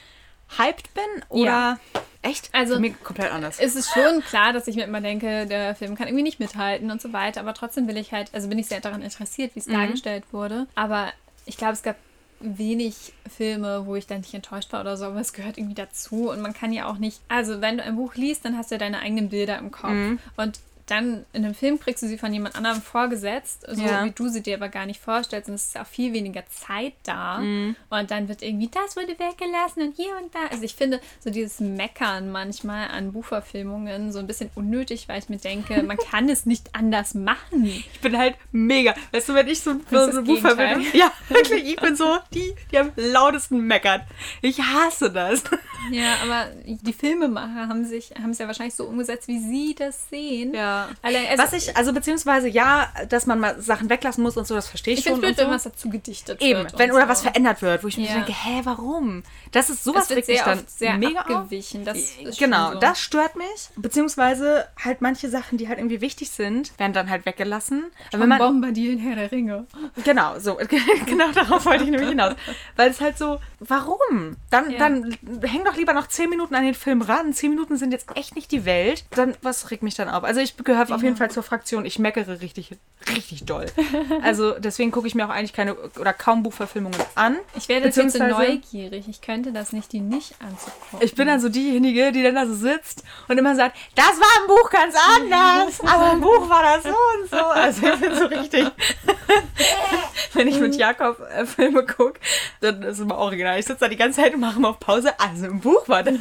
hyped 0.59 0.93
bin? 0.95 1.05
Oder 1.29 1.45
Ja. 1.45 1.79
Echt? 2.27 2.51
Also- 2.53 2.79
mich 2.79 3.01
komplett 3.03 3.33
anders. 3.33 3.59
Es 3.59 3.77
ist 3.77 3.91
schon 3.93 4.21
klar, 4.23 4.53
dass 4.53 4.67
ich 4.69 4.77
mir 4.77 4.85
immer 4.85 5.01
denke, 5.01 5.47
der 5.47 5.75
Film 5.75 5.95
kann 5.95 6.09
irgendwie 6.09 6.23
nicht 6.25 6.41
mithalten 6.41 6.91
und 6.91 7.01
so 7.01 7.13
weiter. 7.13 7.41
Aber 7.41 7.55
trotzdem 7.55 7.89
will 7.89 7.97
ich 7.97 8.13
halt, 8.13 8.31
also 8.35 8.49
bin 8.49 8.59
ich 8.59 8.67
sehr 8.67 8.81
daran 8.81 9.03
interessiert, 9.03 9.55
wie 9.55 9.61
es 9.61 9.67
dargestellt 9.67 10.25
wurde. 10.33 10.67
Aber 10.75 11.13
ich 11.47 11.57
glaube, 11.57 11.73
es 11.75 11.83
gab 11.83 11.97
wenig 12.41 13.15
Filme, 13.35 13.87
wo 13.87 13.97
ich 13.97 14.07
dann 14.07 14.21
nicht 14.21 14.35
enttäuscht 14.35 14.73
war 14.73 14.83
oder 14.83 14.97
so, 14.97 15.07
aber 15.07 15.21
es 15.21 15.33
gehört 15.33 15.57
irgendwie 15.57 15.75
dazu 15.75 16.31
und 16.31 16.41
man 16.43 16.53
kann 16.53 16.71
ja 16.73 16.87
auch 16.87 16.99
nicht, 16.99 17.21
also 17.29 17.63
wenn 17.63 17.79
du 17.79 17.83
ein 17.85 17.97
Buch 17.97 18.15
liest, 18.15 18.45
dann 18.45 18.59
hast 18.59 18.71
du 18.71 18.75
ja 18.75 18.79
deine 18.79 18.99
eigenen 19.01 19.31
Bilder 19.31 19.57
im 19.59 19.71
Kopf 19.71 19.93
und 20.37 20.61
dann 20.87 21.27
in 21.33 21.45
einem 21.45 21.55
Film 21.55 21.81
kriegst 21.81 22.03
du 22.03 22.07
sie 22.09 22.17
von 22.19 22.33
jemand 22.33 22.55
anderem 22.57 22.81
vorgesetzt, 22.81 23.67
so 23.69 23.81
Ja. 23.83 24.05
wie 24.05 24.11
du 24.13 24.29
sie 24.29 24.43
dir 24.43 24.57
aber 24.57 24.69
gar 24.69 24.87
nicht 24.87 25.01
vorstellst 25.01 25.49
und 25.49 25.55
es 25.57 25.67
ist 25.67 25.79
auch 25.79 25.87
viel 25.87 26.13
weniger 26.13 26.45
Zeit 26.47 26.95
da 27.03 27.39
und 27.39 27.77
dann 28.11 28.29
wird 28.29 28.43
irgendwie 28.43 28.69
das 28.69 28.97
wurde 28.97 29.19
weggelassen 29.19 29.83
und 29.83 29.97
hier 29.97 30.17
und 30.23 30.35
da. 30.35 30.47
Also 30.51 30.63
ich 30.63 30.75
finde 30.75 31.01
so 31.21 31.31
dieses 31.31 31.61
Meckern 31.61 32.31
manchmal 32.31 32.89
an 32.89 33.13
Buchverfilmungen 33.13 34.13
so 34.13 34.19
ein 34.19 34.27
bisschen 34.27 34.51
unnötig, 34.55 35.09
weil 35.09 35.19
ich 35.19 35.29
mir 35.29 35.39
denke, 35.39 35.83
man 35.83 35.97
kann 36.11 36.29
es 36.29 36.47
nicht 36.47 36.75
anders 36.75 37.15
machen. 37.15 37.65
Ich 37.65 38.01
bin 38.01 38.17
halt 38.17 38.37
mega. 38.53 38.95
Weißt 39.13 39.29
du, 39.29 39.35
wenn 39.35 39.49
ich 39.49 39.61
so, 39.61 39.73
so 39.91 40.07
das 40.07 40.25
Buchverfilmung. 40.25 40.87
Ja, 40.93 41.11
wirklich. 41.29 41.65
Ich 41.65 41.77
bin 41.77 41.97
so 41.97 42.19
die, 42.33 42.55
die 42.71 42.79
am 42.79 42.93
lautesten 42.97 43.59
meckert. 43.67 44.03
Ich 44.41 44.61
hasse 44.61 45.11
das. 45.11 45.43
Ja, 45.91 46.15
aber 46.25 46.47
die 46.65 46.93
Filmemacher 46.93 47.69
haben 47.69 47.85
sich 47.85 48.13
haben 48.21 48.31
es 48.31 48.39
ja 48.39 48.47
wahrscheinlich 48.47 48.75
so 48.75 48.85
umgesetzt, 48.85 49.29
wie 49.29 49.39
sie 49.39 49.75
das 49.75 50.09
sehen. 50.09 50.55
Ja. 50.55 50.76
Also, 51.03 51.19
Was 51.39 51.53
ich, 51.53 51.77
also 51.77 51.93
beziehungsweise 51.93 52.49
ja, 52.49 52.89
dass 53.09 53.27
man 53.27 53.41
mal 53.41 53.61
Sachen 53.61 53.89
weglassen 53.91 54.23
muss 54.23 54.37
und 54.37 54.47
so, 54.47 54.55
das 54.55 54.69
verstehe 54.69 54.95
ich, 54.95 55.01
ich 55.01 55.05
schon. 55.05 55.15
finde 55.21 55.29
blöd, 55.29 55.39
und 55.39 55.45
wenn 55.45 55.51
so. 55.51 55.55
was 55.55 55.63
dazu 55.73 55.89
gedichtet 55.91 56.41
Eben, 56.43 56.61
wird. 56.65 56.79
wenn 56.79 56.93
oder 56.93 57.03
so. 57.05 57.09
was 57.09 57.23
verändert 57.23 57.63
wird, 57.63 57.83
wo 57.85 57.89
ich 57.89 57.97
mir 57.99 58.07
Ja. 58.09 58.15
denke, 58.15 58.33
hä, 58.33 58.61
warum? 58.65 59.23
Das 59.53 59.71
ist 59.71 59.85
sowas 59.85 60.09
mich 60.11 60.27
sehr 60.27 60.45
dann 60.45 60.63
sehr 60.67 60.97
mega 60.99 61.21
abgewichen. 61.21 61.85
Das 61.85 61.97
ist 61.99 62.39
Genau, 62.39 62.73
so. 62.73 62.79
das 62.81 63.01
stört 63.01 63.37
mich. 63.37 63.69
Beziehungsweise 63.77 64.67
halt 64.85 65.01
manche 65.01 65.29
Sachen, 65.31 65.59
die 65.59 65.69
halt 65.69 65.79
irgendwie 65.79 66.01
wichtig 66.01 66.31
sind, 66.31 66.79
werden 66.79 66.93
dann 66.93 67.09
halt 67.11 67.25
weggelassen. 67.27 67.85
Aber 68.13 68.21
wenn 68.23 68.29
man, 68.29 68.39
Bombardieren 68.39 68.99
Herr 68.99 69.17
der 69.17 69.33
Ringe. 69.33 69.67
genau, 70.05 70.39
so, 70.39 70.59
genau 71.07 71.31
darauf 71.33 71.65
wollte 71.65 71.85
ich 71.85 71.91
nämlich 71.91 72.11
hinaus. 72.11 72.35
Weil 72.77 72.91
es 72.91 73.01
halt 73.01 73.17
so, 73.19 73.39
warum? 73.61 74.37
Dann, 74.51 74.71
Ja. 74.71 74.79
dann 74.79 75.17
häng 75.43 75.65
doch 75.65 75.77
lieber 75.77 75.93
noch 75.93 76.07
10 76.09 76.29
Minuten 76.29 76.55
an 76.55 76.65
den 76.65 76.75
Film 76.75 77.03
ran. 77.03 77.33
10 77.33 77.51
Minuten 77.51 77.77
sind 77.77 77.93
jetzt 77.93 78.09
echt 78.17 78.35
nicht 78.37 78.51
die 78.53 78.65
Welt. 78.65 79.05
Dann, 79.11 79.35
was 79.43 79.71
regt 79.71 79.83
mich 79.83 79.95
dann 79.95 80.09
auf? 80.09 80.25
Also 80.25 80.41
ich 80.41 80.57
gehöre 80.67 80.95
auf 80.95 81.03
jeden 81.03 81.17
Fall 81.17 81.31
zur 81.31 81.43
Fraktion, 81.43 81.87
ich 81.87 81.99
meckere 81.99 82.41
richtig, 82.43 82.77
richtig 83.09 83.45
doll. 83.45 83.67
Also 84.23 84.59
deswegen 84.59 84.91
gucke 84.91 85.07
ich 85.07 85.15
mir 85.15 85.27
auch 85.27 85.31
eigentlich 85.31 85.53
keine 85.53 85.75
oder 85.75 86.13
kaum 86.13 86.43
Buchverfilmungen 86.43 86.99
an. 87.15 87.37
Ich 87.55 87.69
werde 87.69 87.87
jetzt, 87.87 87.97
so 87.97 88.25
neugierig. 88.25 89.07
Ich 89.09 89.21
könnte 89.21 89.53
das 89.53 89.73
nicht, 89.73 89.93
die 89.93 90.01
nicht 90.01 90.35
anzugucken. 90.41 90.99
Ich 91.01 91.15
bin 91.15 91.27
dann 91.29 91.41
so 91.41 91.49
diejenige, 91.49 92.13
die 92.13 92.23
dann 92.23 92.35
da 92.35 92.47
so 92.47 92.55
sitzt 92.55 93.05
und 93.29 93.39
immer 93.39 93.55
sagt, 93.55 93.77
das 93.95 94.07
war 94.07 94.43
im 94.43 94.49
Buch 94.49 94.71
ganz 94.71 94.95
anders, 95.17 95.81
aber 95.95 96.13
im 96.13 96.21
Buch 96.21 96.49
war 96.49 96.63
das 96.63 96.83
so 96.83 96.89
und 96.89 97.31
so. 97.31 97.37
Also 97.37 97.87
ich 97.87 98.01
bin 98.01 98.15
so 98.15 98.27
richtig. 98.27 98.67
Wenn 100.33 100.49
ich 100.49 100.59
mit 100.61 100.77
Jakob 100.77 101.21
äh, 101.21 101.47
Filme 101.47 101.85
gucke, 101.85 102.21
dann 102.61 102.83
ist 102.83 102.95
es 102.95 103.01
immer 103.01 103.17
original. 103.17 103.59
Ich 103.59 103.67
sitze 103.67 103.81
da 103.81 103.89
die 103.89 103.97
ganze 103.97 104.23
Zeit 104.23 104.35
und 104.35 104.41
mache 104.41 104.57
immer 104.59 104.71
auf 104.71 104.81
Pause. 104.81 105.19
Also 105.19 105.47
im 105.47 105.61
Buch 105.61 105.89
war 105.89 106.03
das. 106.03 106.17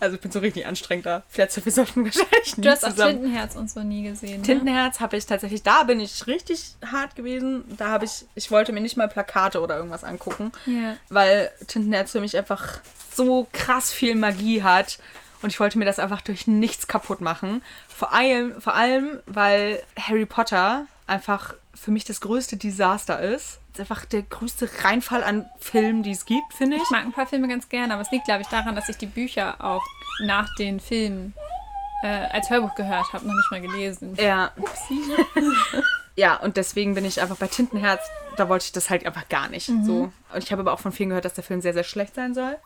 Also 0.00 0.16
ich 0.16 0.20
bin 0.20 0.30
so 0.30 0.38
richtig 0.40 0.66
anstrengend 0.66 1.06
da. 1.06 1.22
Vielleicht 1.28 1.64
wir 1.64 1.72
sollten 1.72 2.04
wahrscheinlich 2.04 2.70
auch 2.70 2.90
zusammen. 2.90 3.17
Tintenherz 3.22 3.56
und 3.56 3.70
so 3.70 3.80
nie 3.82 4.02
gesehen. 4.02 4.40
Ne? 4.40 4.46
Tintenherz 4.46 5.00
habe 5.00 5.16
ich 5.16 5.26
tatsächlich, 5.26 5.62
da 5.62 5.82
bin 5.84 6.00
ich 6.00 6.26
richtig 6.26 6.74
hart 6.90 7.16
gewesen. 7.16 7.64
Da 7.76 7.88
habe 7.88 8.04
ich, 8.04 8.24
ich 8.34 8.50
wollte 8.50 8.72
mir 8.72 8.80
nicht 8.80 8.96
mal 8.96 9.08
Plakate 9.08 9.60
oder 9.60 9.76
irgendwas 9.76 10.04
angucken 10.04 10.52
Ja. 10.66 10.96
weil 11.08 11.50
Tintenherz 11.66 12.12
für 12.12 12.20
mich 12.20 12.36
einfach 12.36 12.80
so 13.14 13.46
krass 13.52 13.92
viel 13.92 14.14
Magie 14.14 14.62
hat. 14.62 14.98
Und 15.42 15.50
ich 15.50 15.60
wollte 15.60 15.78
mir 15.78 15.84
das 15.84 15.98
einfach 16.00 16.20
durch 16.20 16.46
nichts 16.48 16.88
kaputt 16.88 17.20
machen. 17.20 17.62
Vor 17.88 18.12
allem, 18.12 18.60
vor 18.60 18.74
allem, 18.74 19.20
weil 19.26 19.82
Harry 19.98 20.26
Potter 20.26 20.86
einfach 21.06 21.54
für 21.74 21.92
mich 21.92 22.04
das 22.04 22.20
größte 22.20 22.56
Desaster 22.56 23.20
ist. 23.20 23.60
Es 23.72 23.78
ist 23.78 23.80
einfach 23.80 24.04
der 24.04 24.22
größte 24.22 24.68
Reinfall 24.82 25.22
an 25.22 25.48
Filmen, 25.60 26.02
die 26.02 26.10
es 26.10 26.26
gibt, 26.26 26.52
finde 26.54 26.76
ich. 26.76 26.82
Ich 26.82 26.90
mag 26.90 27.04
ein 27.04 27.12
paar 27.12 27.26
Filme 27.28 27.46
ganz 27.46 27.68
gerne, 27.68 27.92
aber 27.94 28.02
es 28.02 28.10
liegt, 28.10 28.24
glaube 28.24 28.42
ich, 28.42 28.48
daran, 28.48 28.74
dass 28.74 28.88
ich 28.88 28.96
die 28.96 29.06
Bücher 29.06 29.64
auch 29.64 29.84
nach 30.24 30.48
den 30.58 30.80
Filmen 30.80 31.34
äh, 32.02 32.26
als 32.30 32.50
Hörbuch 32.50 32.74
gehört 32.74 33.12
habe, 33.12 33.26
noch 33.26 33.34
nicht 33.34 33.50
mal 33.50 33.60
gelesen. 33.60 34.14
Ja. 34.16 34.52
Ja, 36.18 36.34
und 36.34 36.56
deswegen 36.56 36.96
bin 36.96 37.04
ich 37.04 37.22
einfach 37.22 37.36
bei 37.36 37.46
Tintenherz, 37.46 38.02
da 38.36 38.48
wollte 38.48 38.64
ich 38.64 38.72
das 38.72 38.90
halt 38.90 39.06
einfach 39.06 39.28
gar 39.28 39.48
nicht. 39.48 39.70
So. 39.84 40.10
Und 40.34 40.42
ich 40.42 40.50
habe 40.50 40.62
aber 40.62 40.72
auch 40.72 40.80
von 40.80 40.90
vielen 40.90 41.10
gehört, 41.10 41.24
dass 41.24 41.34
der 41.34 41.44
Film 41.44 41.60
sehr, 41.60 41.74
sehr 41.74 41.84
schlecht 41.84 42.16
sein 42.16 42.34
soll. 42.34 42.56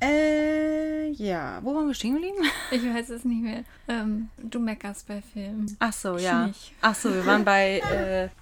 Äh, 0.00 0.65
ja. 1.12 1.60
Wo 1.62 1.74
waren 1.74 1.86
wir 1.86 1.94
stehen 1.94 2.14
geblieben? 2.14 2.36
Ich 2.70 2.82
weiß 2.84 3.10
es 3.10 3.24
nicht 3.24 3.42
mehr. 3.42 3.64
Ähm, 3.88 4.28
du 4.38 4.58
meckerst 4.58 5.06
bei 5.06 5.22
Filmen. 5.22 5.76
Ach 5.78 5.92
so, 5.92 6.16
ja. 6.18 6.48
nicht. 6.48 6.72
Ach 6.80 6.94
so, 6.94 7.12
wir 7.14 7.24
waren 7.24 7.44
bei 7.44 7.80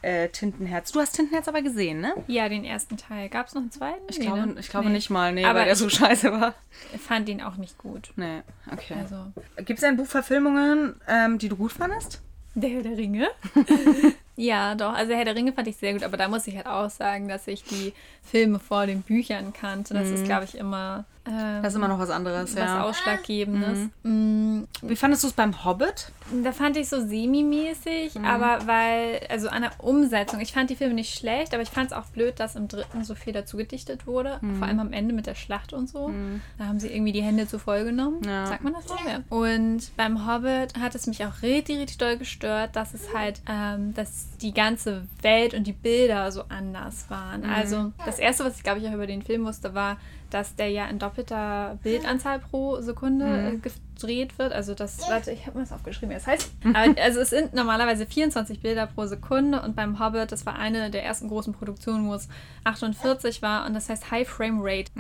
äh, 0.02 0.24
äh, 0.24 0.28
Tintenherz. 0.30 0.92
Du 0.92 1.00
hast 1.00 1.12
Tintenherz 1.14 1.46
aber 1.48 1.60
gesehen, 1.62 2.00
ne? 2.00 2.14
Ja, 2.26 2.48
den 2.48 2.64
ersten 2.64 2.96
Teil. 2.96 3.28
Gab 3.28 3.48
es 3.48 3.54
noch 3.54 3.60
einen 3.62 3.70
zweiten? 3.70 4.02
Ich 4.08 4.18
Nee, 4.18 4.26
glaube, 4.26 4.46
ne? 4.46 4.56
ich 4.60 4.68
glaube 4.68 4.86
Nee. 4.86 4.92
nicht 4.94 5.10
mal, 5.10 5.32
nee, 5.32 5.44
Aber 5.44 5.60
weil 5.60 5.66
der 5.66 5.76
so 5.76 5.88
scheiße 5.88 6.32
war. 6.32 6.54
Ich 6.94 7.00
fand 7.00 7.28
ihn 7.28 7.42
auch 7.42 7.56
nicht 7.56 7.76
gut. 7.78 8.12
Nee, 8.16 8.40
okay. 8.72 8.94
Also, 9.00 9.16
Gibt 9.58 9.78
es 9.78 9.80
denn 9.80 9.96
Buchverfilmungen, 9.96 10.94
ähm, 11.06 11.38
die 11.38 11.48
du 11.48 11.56
gut 11.56 11.72
fandest? 11.72 12.22
der 12.56 12.70
Herr 12.70 12.82
der 12.82 12.96
Ringe? 12.96 13.28
ja, 14.36 14.74
doch. 14.74 14.92
Also, 14.92 15.14
Herr 15.14 15.24
der 15.24 15.36
Ringe 15.36 15.52
fand 15.52 15.68
ich 15.68 15.76
sehr 15.76 15.92
gut, 15.92 16.02
aber 16.02 16.16
da 16.16 16.28
muss 16.28 16.46
ich 16.46 16.56
halt 16.56 16.66
auch 16.66 16.90
sagen, 16.90 17.28
dass 17.28 17.46
ich 17.46 17.64
die 17.64 17.92
Filme 18.22 18.58
vor 18.58 18.86
den 18.86 19.02
Büchern 19.02 19.52
kannte. 19.52 19.94
Das 19.94 20.08
ist, 20.08 20.24
glaube 20.24 20.44
ich, 20.44 20.56
immer 20.56 21.04
ähm, 21.26 21.62
Das 21.62 21.72
ist 21.72 21.76
immer 21.76 21.88
noch 21.88 21.98
was 21.98 22.10
anderes, 22.10 22.54
was 22.54 22.62
ja. 22.62 22.84
Ausschlaggebendes. 22.84 23.88
Mm, 24.02 24.62
Wie 24.82 24.96
fandest 24.96 25.24
du 25.24 25.28
es 25.28 25.32
beim 25.32 25.64
Hobbit? 25.64 26.12
Da 26.42 26.52
fand 26.52 26.76
ich 26.76 26.88
so 26.88 27.00
semi-mäßig, 27.00 28.18
aber 28.22 28.66
weil, 28.66 29.20
also 29.28 29.48
an 29.48 29.62
der 29.62 29.72
Umsetzung, 29.78 30.40
ich 30.40 30.52
fand 30.52 30.70
die 30.70 30.76
Filme 30.76 30.94
nicht 30.94 31.18
schlecht, 31.18 31.54
aber 31.54 31.62
ich 31.62 31.70
fand 31.70 31.90
es 31.90 31.92
auch 31.96 32.06
blöd, 32.06 32.40
dass 32.40 32.56
im 32.56 32.68
dritten 32.68 33.04
so 33.04 33.14
viel 33.14 33.32
dazu 33.32 33.56
gedichtet 33.56 34.06
wurde. 34.06 34.40
Vor 34.58 34.66
allem 34.66 34.80
am 34.80 34.92
Ende 34.92 35.14
mit 35.14 35.26
der 35.26 35.34
Schlacht 35.34 35.72
und 35.72 35.88
so. 35.88 36.10
Da 36.58 36.66
haben 36.66 36.80
sie 36.80 36.88
irgendwie 36.88 37.12
die 37.12 37.22
Hände 37.22 37.46
zu 37.46 37.58
voll 37.58 37.84
genommen. 37.84 38.22
Ja. 38.24 38.46
Sagt 38.46 38.64
man 38.64 38.74
das 38.74 38.86
so? 38.86 38.96
Ja. 39.06 39.20
Und 39.30 39.96
beim 39.96 40.26
Hobbit 40.26 40.78
hat 40.78 40.94
es 40.94 41.06
mich 41.06 41.24
auch 41.24 41.42
richtig, 41.42 41.78
richtig 41.78 41.98
doll 41.98 42.16
gestört, 42.16 42.76
dass 42.76 42.94
es 42.94 43.14
halt, 43.14 43.40
ähm, 43.48 43.94
dass 43.94 44.23
die 44.40 44.52
ganze 44.52 45.06
Welt 45.22 45.54
und 45.54 45.66
die 45.66 45.72
Bilder 45.72 46.30
so 46.32 46.44
anders 46.48 47.08
waren. 47.10 47.44
Also 47.44 47.92
das 48.04 48.18
Erste, 48.18 48.44
was 48.44 48.56
ich 48.56 48.62
glaube 48.62 48.80
ich 48.80 48.88
auch 48.88 48.92
über 48.92 49.06
den 49.06 49.22
Film 49.22 49.44
wusste, 49.44 49.74
war, 49.74 49.98
dass 50.30 50.56
der 50.56 50.68
ja 50.70 50.86
in 50.86 50.98
doppelter 50.98 51.78
Bildanzahl 51.82 52.40
pro 52.40 52.80
Sekunde 52.80 53.60
äh, 53.64 53.68
gedreht 53.94 54.38
wird. 54.38 54.52
Also 54.52 54.74
das, 54.74 55.08
warte, 55.08 55.30
ich 55.30 55.46
habe 55.46 55.58
mir 55.58 55.64
das 55.64 55.72
aufgeschrieben. 55.72 56.10
wie 56.10 56.14
Das 56.14 56.26
heißt, 56.26 56.52
aber, 56.64 57.00
also 57.00 57.20
es 57.20 57.30
sind 57.30 57.54
normalerweise 57.54 58.06
24 58.06 58.60
Bilder 58.60 58.86
pro 58.86 59.06
Sekunde 59.06 59.62
und 59.62 59.76
beim 59.76 59.98
Hobbit, 59.98 60.32
das 60.32 60.46
war 60.46 60.56
eine 60.56 60.90
der 60.90 61.04
ersten 61.04 61.28
großen 61.28 61.52
Produktionen, 61.54 62.08
wo 62.08 62.14
es 62.14 62.28
48 62.64 63.42
war 63.42 63.66
und 63.66 63.74
das 63.74 63.88
heißt 63.88 64.10
High 64.10 64.28
Frame 64.28 64.58
Rate. 64.60 64.90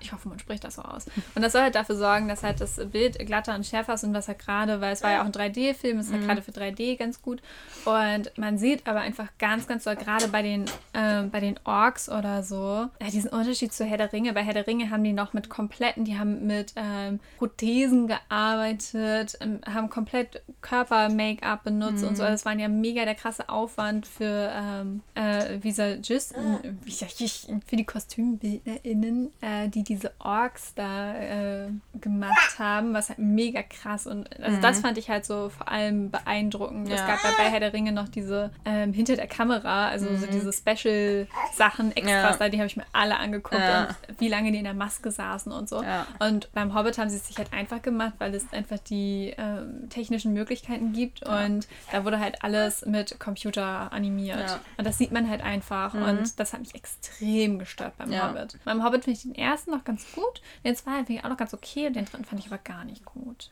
Ich 0.00 0.12
hoffe, 0.12 0.28
man 0.28 0.38
spricht 0.38 0.64
das 0.64 0.76
so 0.76 0.82
aus. 0.82 1.06
Und 1.34 1.42
das 1.42 1.52
soll 1.52 1.62
halt 1.62 1.74
dafür 1.74 1.96
sorgen, 1.96 2.28
dass 2.28 2.42
halt 2.42 2.60
das 2.60 2.76
Bild 2.90 3.18
glatter 3.26 3.54
und 3.54 3.66
schärfer 3.66 3.94
ist 3.94 4.04
und 4.04 4.14
was 4.14 4.28
halt 4.28 4.38
gerade, 4.38 4.80
weil 4.80 4.92
es 4.92 5.02
war 5.02 5.10
ja 5.10 5.22
auch 5.22 5.26
ein 5.26 5.32
3D-Film, 5.32 5.98
ist 5.98 6.12
halt 6.12 6.26
gerade 6.26 6.42
für 6.42 6.52
3D 6.52 6.96
ganz 6.96 7.22
gut. 7.22 7.40
Und 7.84 8.36
man 8.36 8.58
sieht 8.58 8.86
aber 8.86 9.00
einfach 9.00 9.28
ganz, 9.38 9.66
ganz 9.66 9.84
doll, 9.84 9.96
gerade 9.96 10.28
bei 10.28 10.42
den, 10.42 10.66
ähm, 10.94 11.30
bei 11.30 11.40
den 11.40 11.58
Orks 11.64 12.08
oder 12.08 12.42
so, 12.42 12.88
ja, 13.00 13.10
diesen 13.10 13.30
Unterschied 13.30 13.72
zu 13.72 13.84
Herr 13.84 13.98
der 13.98 14.12
Ringe. 14.12 14.32
Bei 14.32 14.42
Herr 14.42 14.54
der 14.54 14.66
Ringe 14.66 14.90
haben 14.90 15.04
die 15.04 15.12
noch 15.12 15.32
mit 15.32 15.48
kompletten, 15.48 16.04
die 16.04 16.18
haben 16.18 16.46
mit 16.46 16.74
ähm, 16.76 17.20
Prothesen 17.38 18.06
gearbeitet, 18.06 18.19
ähm, 18.30 19.60
haben 19.66 19.88
komplett 19.90 20.42
Körper-Make-up 20.60 21.64
benutzt 21.64 22.04
und 22.04 22.16
so. 22.16 22.22
Also 22.22 22.32
Das 22.34 22.44
war 22.44 22.54
ja 22.58 22.68
mega 22.68 23.04
der 23.04 23.14
krasse 23.14 23.48
Aufwand 23.48 24.06
für 24.06 24.50
ähm, 24.54 25.02
äh, 25.14 25.62
Visagisten, 25.62 26.58
sag 26.88 27.20
ich, 27.20 27.46
für 27.66 27.76
die 27.76 27.84
KostümbildnerInnen, 27.84 29.30
äh, 29.40 29.68
die 29.68 29.82
diese 29.82 30.12
Orks 30.18 30.74
da 30.74 31.14
äh, 31.14 31.68
gemacht 32.00 32.58
haben, 32.58 32.94
was 32.94 33.08
halt 33.08 33.18
mega 33.18 33.62
krass 33.62 34.06
und 34.06 34.28
also 34.40 34.60
das 34.60 34.80
fand 34.80 34.98
ich 34.98 35.08
halt 35.10 35.24
so 35.24 35.48
vor 35.50 35.68
allem 35.68 36.10
beeindruckend. 36.10 36.88
Es 36.88 37.00
Ja. 37.00 37.06
gab 37.06 37.22
ja 37.24 37.30
bei 37.36 37.50
Herr 37.50 37.60
der 37.60 37.72
Ringe 37.72 37.92
noch 37.92 38.08
diese 38.08 38.50
ähm, 38.64 38.92
hinter 38.92 39.16
der 39.16 39.26
Kamera, 39.26 39.88
also 39.88 40.14
so 40.16 40.26
diese 40.26 40.52
Special-Sachen, 40.52 41.96
Extras 41.96 42.38
Ja. 42.38 42.48
die 42.48 42.58
habe 42.58 42.66
ich 42.66 42.76
mir 42.76 42.84
alle 42.92 43.16
angeguckt 43.18 43.60
Ja. 43.60 43.88
und 44.08 44.20
wie 44.20 44.28
lange 44.28 44.52
die 44.52 44.58
in 44.58 44.64
der 44.64 44.74
Maske 44.74 45.10
saßen 45.10 45.52
und 45.52 45.68
so. 45.68 45.82
Und 46.18 46.52
beim 46.52 46.74
Hobbit 46.74 46.98
haben 46.98 47.08
sie 47.10 47.16
es 47.16 47.26
sich 47.26 47.38
halt 47.38 47.52
einfach 47.52 47.82
gemacht, 47.82 48.09
weil 48.18 48.34
es 48.34 48.52
einfach 48.52 48.78
die 48.78 49.34
ähm, 49.36 49.88
technischen 49.90 50.32
Möglichkeiten 50.32 50.92
gibt 50.92 51.22
und 51.22 51.68
da 51.92 52.04
wurde 52.04 52.20
halt 52.20 52.42
alles 52.42 52.84
mit 52.86 53.18
Computer 53.20 53.92
animiert. 53.92 54.38
Ja. 54.40 54.60
Und 54.76 54.86
das 54.86 54.98
sieht 54.98 55.12
man 55.12 55.28
halt 55.28 55.42
einfach 55.42 55.94
und 55.94 56.38
das 56.38 56.52
hat 56.52 56.60
mich 56.60 56.74
extrem 56.74 57.58
gestört 57.58 57.96
beim 57.98 58.12
Ja. 58.12 58.28
Hobbit. 58.30 58.58
Beim 58.64 58.84
Hobbit 58.84 59.04
finde 59.04 59.16
ich 59.16 59.22
den 59.22 59.34
ersten 59.34 59.70
noch 59.70 59.84
ganz 59.84 60.04
gut, 60.14 60.42
den 60.64 60.76
zweiten 60.76 61.06
finde 61.06 61.20
ich 61.20 61.24
auch 61.24 61.30
noch 61.30 61.36
ganz 61.36 61.54
okay 61.54 61.86
und 61.86 61.96
den 61.96 62.04
dritten 62.04 62.24
fand 62.24 62.40
ich 62.40 62.46
aber 62.46 62.58
gar 62.58 62.84
nicht 62.84 63.04
gut. 63.04 63.50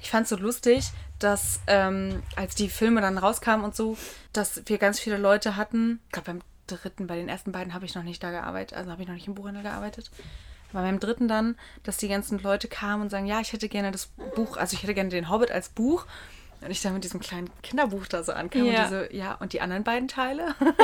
Ich 0.00 0.10
fand 0.10 0.24
es 0.24 0.30
so 0.30 0.36
lustig, 0.36 0.90
dass 1.18 1.60
ähm, 1.66 2.22
als 2.36 2.54
die 2.54 2.68
Filme 2.68 3.00
dann 3.00 3.18
rauskamen 3.18 3.64
und 3.64 3.74
so, 3.74 3.96
dass 4.32 4.62
wir 4.66 4.78
ganz 4.78 5.00
viele 5.00 5.16
Leute 5.16 5.56
hatten. 5.56 6.00
Ich 6.06 6.12
glaube, 6.12 6.26
beim 6.26 6.40
dritten, 6.66 7.06
bei 7.06 7.16
den 7.16 7.28
ersten 7.28 7.52
beiden 7.52 7.74
habe 7.74 7.84
ich 7.84 7.94
noch 7.94 8.02
nicht 8.02 8.22
da 8.22 8.30
gearbeitet, 8.30 8.76
also 8.76 8.90
habe 8.90 9.02
ich 9.02 9.08
noch 9.08 9.14
nicht 9.14 9.28
im 9.28 9.34
Buchhandel 9.34 9.62
gearbeitet. 9.62 10.10
Aber 10.72 10.82
beim 10.82 11.00
dritten 11.00 11.28
dann, 11.28 11.56
dass 11.82 11.96
die 11.98 12.08
ganzen 12.08 12.38
Leute 12.42 12.68
kamen 12.68 13.02
und 13.02 13.10
sagen, 13.10 13.26
ja, 13.26 13.40
ich 13.40 13.52
hätte 13.52 13.68
gerne 13.68 13.90
das 13.92 14.06
Buch, 14.34 14.56
also 14.56 14.74
ich 14.74 14.82
hätte 14.82 14.94
gerne 14.94 15.10
den 15.10 15.28
Hobbit 15.30 15.50
als 15.50 15.68
Buch. 15.68 16.06
Und 16.64 16.70
ich 16.70 16.80
dann 16.80 16.94
mit 16.94 17.02
diesem 17.02 17.18
kleinen 17.18 17.50
Kinderbuch 17.64 18.06
da 18.06 18.22
so 18.22 18.30
ankam 18.30 18.64
Ja. 18.64 18.84
und 18.84 18.90
die 18.90 18.94
so, 18.94 19.16
ja, 19.16 19.34
und 19.40 19.52
die 19.52 19.60
anderen 19.60 19.82
beiden 19.82 20.06
Teile? 20.06 20.54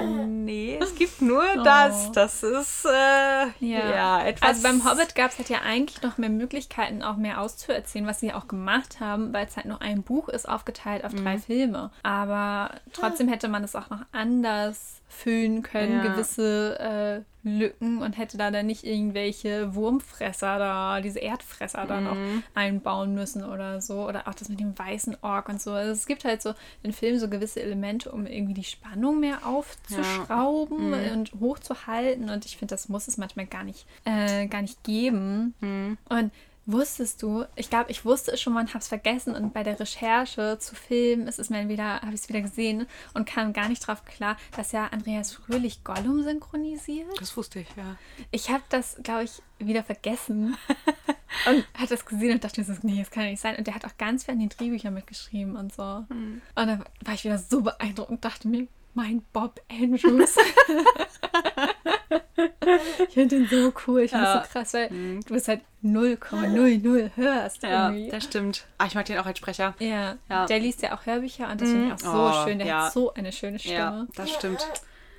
nee, 0.26 0.78
es 0.82 0.94
gibt 0.96 1.22
nur 1.22 1.44
das. 1.62 2.10
Das 2.12 2.42
ist, 2.42 2.84
äh, 2.86 3.46
ja. 3.60 4.24
etwas. 4.24 4.48
Also 4.48 4.62
beim 4.64 4.84
Hobbit 4.84 5.14
gab 5.14 5.30
es 5.30 5.38
halt 5.38 5.48
ja 5.50 5.58
eigentlich 5.64 6.02
noch 6.02 6.18
mehr 6.18 6.30
Möglichkeiten, 6.30 7.02
auch 7.02 7.16
mehr 7.16 7.40
auszuerzählen, 7.40 8.06
was 8.06 8.20
sie 8.20 8.32
auch 8.32 8.48
gemacht 8.48 9.00
haben, 9.00 9.32
weil 9.32 9.46
es 9.46 9.56
halt 9.56 9.66
nur 9.66 9.80
ein 9.82 10.02
Buch 10.02 10.28
ist, 10.28 10.48
aufgeteilt 10.48 11.04
auf 11.04 11.12
Mhm. 11.12 11.24
drei 11.24 11.38
Filme. 11.38 11.90
Aber 12.02 12.72
trotzdem 12.92 13.28
hätte 13.28 13.48
man 13.48 13.62
es 13.64 13.76
auch 13.76 13.88
noch 13.90 14.00
anders 14.12 15.00
füllen 15.08 15.62
können, 15.62 16.04
Ja. 16.04 16.12
gewisse 16.12 16.78
äh, 17.20 17.31
Lücken 17.44 18.00
und 18.02 18.16
hätte 18.18 18.36
da 18.38 18.50
dann 18.50 18.66
nicht 18.66 18.84
irgendwelche 18.84 19.74
Wurmfresser 19.74 20.58
da, 20.58 21.00
diese 21.00 21.18
Erdfresser 21.18 21.86
da 21.86 22.00
noch 22.00 22.14
Mhm. 22.14 22.42
einbauen 22.54 23.14
müssen 23.14 23.44
oder 23.44 23.80
so. 23.80 24.06
Oder 24.06 24.28
auch 24.28 24.34
das 24.34 24.48
mit 24.48 24.60
dem 24.60 24.78
weißen 24.78 25.16
Ork 25.22 25.48
und 25.48 25.60
so. 25.60 25.72
Also 25.72 25.90
es 25.92 26.06
gibt 26.06 26.24
halt 26.24 26.40
so 26.42 26.54
in 26.82 26.92
Filmen 26.92 27.18
so 27.18 27.28
gewisse 27.28 27.60
Elemente, 27.62 28.12
um 28.12 28.26
irgendwie 28.26 28.54
die 28.54 28.64
Spannung 28.64 29.20
mehr 29.20 29.46
aufzuschrauben 29.46 30.88
Mhm. 30.90 31.12
und 31.12 31.32
hochzuhalten. 31.40 32.30
Und 32.30 32.44
ich 32.44 32.56
finde, 32.56 32.72
das 32.74 32.88
muss 32.88 33.08
es 33.08 33.16
manchmal 33.16 33.46
gar 33.46 33.64
nicht, 33.64 33.86
äh, 34.04 34.46
gar 34.46 34.62
nicht 34.62 34.82
geben. 34.84 35.54
Mhm. 35.60 35.98
Und 36.08 36.32
wusstest 36.66 37.22
du, 37.22 37.44
ich 37.56 37.70
glaube, 37.70 37.90
ich 37.90 38.04
wusste 38.04 38.32
es 38.32 38.40
schon 38.40 38.52
mal 38.52 38.60
und 38.60 38.68
habe 38.68 38.78
es 38.78 38.88
vergessen. 38.88 39.34
Und 39.34 39.52
bei 39.52 39.62
der 39.62 39.78
Recherche 39.78 40.58
zu 40.58 40.74
Filmen 40.74 41.26
ist 41.26 41.38
es 41.38 41.50
mir 41.50 41.68
wieder, 41.68 42.00
habe 42.00 42.14
ich 42.14 42.20
es 42.20 42.28
wieder 42.28 42.40
gesehen 42.40 42.86
und 43.14 43.26
kam 43.26 43.52
gar 43.52 43.68
nicht 43.68 43.86
drauf 43.86 44.04
klar, 44.04 44.36
dass 44.56 44.72
ja 44.72 44.86
Andreas 44.86 45.32
Fröhlich 45.32 45.84
Gollum 45.84 46.22
synchronisiert. 46.22 47.08
das 47.20 47.36
wusste 47.36 47.60
ich, 47.60 47.68
ja. 47.76 47.96
Ich 48.30 48.50
habe 48.50 48.62
das, 48.68 48.96
glaube 49.02 49.24
ich, 49.24 49.42
wieder 49.58 49.82
vergessen 49.82 50.56
und 51.48 51.66
hat 51.74 51.90
das 51.90 52.04
gesehen 52.06 52.32
und 52.32 52.44
dachte 52.44 52.60
mir 52.60 52.66
so, 52.66 52.74
nee, 52.82 52.98
das 53.00 53.10
kann 53.10 53.24
ja 53.24 53.30
nicht 53.30 53.40
sein. 53.40 53.56
Und 53.56 53.66
der 53.66 53.74
hat 53.74 53.84
auch 53.84 53.96
ganz 53.98 54.24
viel 54.24 54.34
an 54.34 54.40
den 54.40 54.48
Drehbüchern 54.48 54.94
mitgeschrieben 54.94 55.56
und 55.56 55.74
so. 55.74 55.82
Und 56.10 56.42
dann 56.54 56.84
war 57.04 57.14
ich 57.14 57.24
wieder 57.24 57.38
so 57.38 57.62
beeindruckt 57.62 58.10
und 58.10 58.24
dachte 58.24 58.48
mir, 58.48 58.68
mein 58.94 59.22
Bob 59.32 59.60
Andrews. 59.70 60.36
Ich 63.08 63.14
finde 63.14 63.36
den 63.36 63.48
so 63.48 63.72
cool. 63.86 64.02
Ich 64.02 64.10
finde 64.10 64.24
Ja. 64.26 64.42
so 64.42 64.48
krass, 64.52 64.74
weil 64.74 64.88
du 65.26 65.34
es 65.34 65.48
halt 65.48 65.60
0,00 65.84 67.10
hörst 67.16 67.62
Ja, 67.62 67.88
irgendwie. 67.90 68.10
das 68.10 68.24
stimmt. 68.24 68.64
Ah, 68.78 68.86
ich 68.86 68.94
mag 68.94 69.04
den 69.06 69.18
auch 69.18 69.26
als 69.26 69.38
Sprecher. 69.38 69.74
Ja. 69.78 70.16
Ja. 70.30 70.46
der 70.46 70.58
liest 70.58 70.82
ja 70.82 70.94
auch 70.94 71.04
Hörbücher 71.06 71.50
und 71.50 71.60
das 71.60 71.68
finde 71.68 71.86
ich 71.88 71.92
auch 71.92 71.98
so 71.98 72.12
Oh, 72.12 72.44
schön. 72.44 72.58
Der 72.58 72.66
ja. 72.66 72.84
hat 72.86 72.92
so 72.92 73.12
eine 73.14 73.32
schöne 73.32 73.58
Ja, 73.58 73.58
Stimme. 73.58 74.08
das 74.16 74.30
stimmt. 74.30 74.66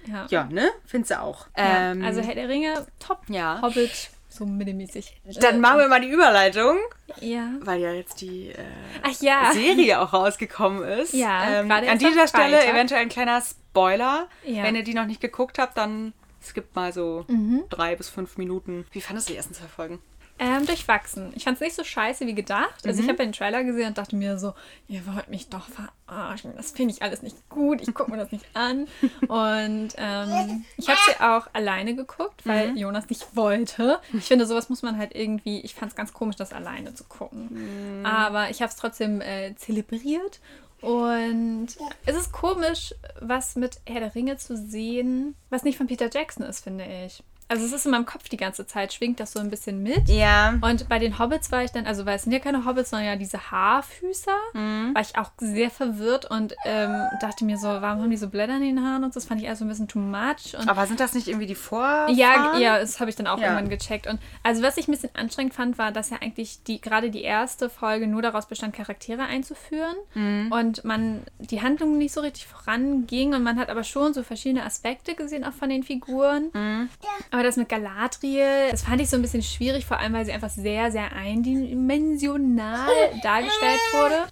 Ja. 0.05 0.25
Ja, 0.29 0.43
ne? 0.45 0.69
Findest 0.85 1.11
du 1.11 1.21
auch. 1.21 1.47
Ja. 1.57 1.91
Ähm, 1.91 2.03
also 2.03 2.21
Herr 2.21 2.35
der 2.35 2.49
Ringe, 2.49 2.85
top. 2.99 3.19
ja. 3.29 3.61
Hobbit, 3.61 4.09
so 4.27 4.45
mittelmäßig. 4.45 5.15
Dann 5.39 5.61
machen 5.61 5.79
wir 5.79 5.87
mal 5.87 6.01
die 6.01 6.09
Überleitung, 6.09 6.77
Ja. 7.21 7.47
weil 7.61 7.79
ja 7.79 7.91
jetzt 7.93 8.19
die 8.19 8.49
äh, 8.49 8.55
Ach 9.03 9.21
ja. 9.21 9.51
Serie 9.53 10.01
auch 10.01 10.11
rausgekommen 10.11 10.83
ist. 10.83 11.13
Ja, 11.13 11.59
ähm, 11.61 11.69
gerade 11.69 11.89
An 11.89 11.99
dieser 11.99 12.27
Stelle 12.27 12.57
Freitag. 12.57 12.73
eventuell 12.73 13.01
ein 13.01 13.09
kleiner 13.09 13.41
Spoiler. 13.41 14.27
Ja. 14.43 14.63
Wenn 14.63 14.75
ihr 14.75 14.83
die 14.83 14.93
noch 14.93 15.05
nicht 15.05 15.21
geguckt 15.21 15.57
habt, 15.59 15.77
dann 15.77 16.11
skippt 16.43 16.75
mal 16.75 16.91
so 16.93 17.25
Mhm. 17.27 17.63
drei 17.69 17.95
bis 17.95 18.09
fünf 18.09 18.37
Minuten. 18.37 18.85
Wie 18.91 19.01
fandest 19.01 19.29
du 19.29 19.33
die 19.33 19.37
ersten 19.37 19.53
zwei 19.53 19.67
Folgen? 19.67 19.99
Ähm, 20.39 20.65
durchwachsen. 20.65 21.31
Ich 21.35 21.43
fand 21.43 21.55
es 21.57 21.61
nicht 21.61 21.75
so 21.75 21.83
scheiße 21.83 22.25
wie 22.25 22.33
gedacht. 22.33 22.85
Also 22.87 22.99
Mhm. 22.99 23.05
ich 23.05 23.09
habe 23.13 23.19
ja 23.23 23.29
den 23.29 23.33
Trailer 23.33 23.63
gesehen 23.63 23.89
und 23.89 23.97
dachte 23.99 24.15
mir 24.15 24.39
so, 24.39 24.55
ihr 24.87 25.05
wollt 25.05 25.29
mich 25.29 25.47
doch 25.49 25.67
verarschen. 25.69 26.53
Das 26.57 26.71
finde 26.71 26.95
ich 26.95 27.03
alles 27.03 27.21
nicht 27.21 27.47
gut. 27.49 27.81
Ich 27.87 27.93
gucke 27.93 28.09
mir 28.09 28.17
das 28.17 28.31
nicht 28.31 28.43
an. 28.55 28.87
Und 29.27 29.89
ähm, 29.97 30.65
ich 30.75 30.87
habe 30.89 30.99
sie 31.07 31.23
auch 31.23 31.47
alleine 31.53 31.95
geguckt, 31.95 32.45
weil 32.45 32.71
Mhm. 32.71 32.77
Jonas 32.77 33.09
nicht 33.09 33.35
wollte. 33.35 33.99
Ich 34.11 34.25
finde, 34.25 34.47
sowas 34.47 34.69
muss 34.69 34.81
man 34.81 34.97
halt 34.97 35.13
irgendwie, 35.15 35.59
ich 35.61 35.75
fand 35.75 35.91
es 35.91 35.95
ganz 35.95 36.13
komisch, 36.13 36.35
das 36.35 36.51
alleine 36.51 36.95
zu 36.95 37.03
gucken. 37.03 37.99
Mhm. 37.99 38.05
Aber 38.05 38.49
ich 38.49 38.61
habe 38.63 38.71
es 38.71 38.75
trotzdem 38.75 39.21
äh, 39.21 39.53
zelebriert. 39.55 40.39
Und 40.83 41.67
es 42.05 42.15
ist 42.15 42.33
komisch, 42.33 42.93
was 43.21 43.55
mit 43.55 43.79
Herr 43.85 44.01
der 44.01 44.15
Ringe 44.15 44.35
zu 44.35 44.57
sehen, 44.57 45.35
was 45.49 45.63
nicht 45.63 45.77
von 45.77 45.87
Peter 45.87 46.09
Jackson 46.11 46.45
ist, 46.45 46.61
finde 46.61 46.85
ich. 47.05 47.23
Also 47.47 47.65
es 47.65 47.71
ist 47.73 47.85
in 47.85 47.91
meinem 47.91 48.05
Kopf 48.05 48.29
die 48.29 48.37
ganze 48.37 48.65
Zeit, 48.65 48.93
schwingt 48.93 49.19
das 49.19 49.33
so 49.33 49.39
ein 49.39 49.49
bisschen 49.49 49.83
mit. 49.83 50.09
Ja. 50.09 50.55
Und 50.61 50.87
bei 50.89 50.99
den 50.99 51.19
Hobbits 51.19 51.51
war 51.51 51.63
ich 51.63 51.71
dann, 51.71 51.85
also 51.85 52.05
weil 52.05 52.15
es 52.15 52.23
sind 52.23 52.31
ja 52.31 52.39
keine 52.39 52.65
Hobbits, 52.65 52.89
sondern 52.91 53.07
ja 53.07 53.15
diese 53.15 53.51
Haarfüßer, 53.51 54.31
war 54.53 55.01
ich 55.01 55.17
auch 55.17 55.31
sehr 55.39 55.69
verwirrt 55.69 56.29
und 56.29 56.55
ähm, 56.65 56.95
dachte 57.21 57.45
mir 57.45 57.57
so, 57.57 57.67
warum 57.67 58.01
haben 58.03 58.09
die 58.09 58.17
so 58.17 58.29
Blätter 58.29 58.55
in 58.57 58.61
den 58.61 58.83
Haaren 58.83 59.03
und 59.03 59.13
so? 59.13 59.19
Das 59.19 59.27
fand 59.27 59.41
ich 59.41 59.49
also 59.49 59.65
ein 59.65 59.67
bisschen 59.67 59.87
too 59.87 59.99
much. 59.99 60.55
Und 60.57 60.67
Aber 60.69 60.85
sind 60.87 60.99
das 60.99 61.13
nicht 61.13 61.27
irgendwie 61.27 61.45
die 61.47 61.55
Vorfahren? 61.55 62.15
ja, 62.15 62.57
ja, 62.57 62.79
das 62.79 62.99
habe 62.99 63.09
ich 63.09 63.15
dann 63.15 63.27
auch 63.27 63.37
Ja. 63.39 63.45
irgendwann 63.47 63.69
gecheckt. 63.69 64.07
Und 64.07 64.19
also 64.43 64.61
was 64.63 64.77
ich 64.77 64.87
ein 64.87 64.91
bisschen 64.91 65.09
anstrengend 65.15 65.53
fand, 65.53 65.77
war, 65.77 65.91
dass 65.91 66.09
ja 66.09 66.17
eigentlich 66.21 66.63
die 66.63 66.81
gerade 66.81 67.09
die 67.11 67.21
erste 67.23 67.69
Folge 67.69 68.07
nur 68.07 68.21
daraus 68.21 68.47
bestand, 68.47 68.73
Charaktere 68.75 69.23
einzuführen 69.23 69.95
Mhm. 70.13 70.51
und 70.51 70.83
man 70.85 71.21
die 71.39 71.61
Handlung 71.61 71.97
nicht 71.97 72.13
so 72.13 72.21
richtig 72.21 72.47
voranging 72.47 73.33
und 73.33 73.43
man 73.43 73.59
hat 73.59 73.69
aber 73.69 73.83
schon 73.83 74.13
so 74.13 74.23
verschiedene 74.23 74.63
Aspekte 74.63 75.15
gesehen 75.15 75.43
auch 75.43 75.53
von 75.53 75.69
den 75.69 75.83
Figuren. 75.83 76.49
Mhm. 76.53 76.89
Aber 77.33 77.41
das 77.41 77.57
mit 77.57 77.67
Galadriel, 77.67 78.69
das 78.69 78.83
fand 78.83 79.01
ich 79.01 79.09
so 79.09 79.15
ein 79.15 79.23
bisschen 79.23 79.41
schwierig, 79.41 79.87
vor 79.87 79.97
allem 79.97 80.13
weil 80.13 80.23
sie 80.23 80.31
einfach 80.31 80.51
sehr, 80.51 80.91
sehr 80.91 81.13
eindimensional 81.13 82.87
dargestellt 83.23 83.79
wurde. 83.91 84.27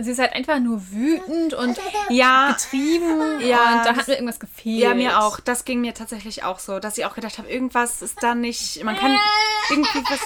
Sie 0.00 0.10
ist 0.10 0.18
halt 0.18 0.32
einfach 0.32 0.58
nur 0.58 0.80
wütend 0.90 1.52
und 1.52 1.76
Ja. 2.08 2.52
getrieben 2.52 3.40
Ja, 3.46 3.74
und 3.74 3.84
da 3.84 3.94
hat 3.94 4.08
mir 4.08 4.14
irgendwas 4.14 4.40
gefehlt. 4.40 4.78
Ja, 4.80 4.94
mir 4.94 5.20
auch. 5.22 5.38
Das 5.38 5.66
ging 5.66 5.82
mir 5.82 5.92
tatsächlich 5.92 6.44
auch 6.44 6.58
so, 6.58 6.78
dass 6.78 6.96
ich 6.96 7.04
auch 7.04 7.14
gedacht 7.14 7.36
habe, 7.36 7.46
irgendwas 7.50 8.00
ist 8.00 8.22
da 8.22 8.34
nicht. 8.34 8.82
Man 8.82 8.96
kann 8.96 9.14
irgendwie 9.68 10.02
was 10.08 10.20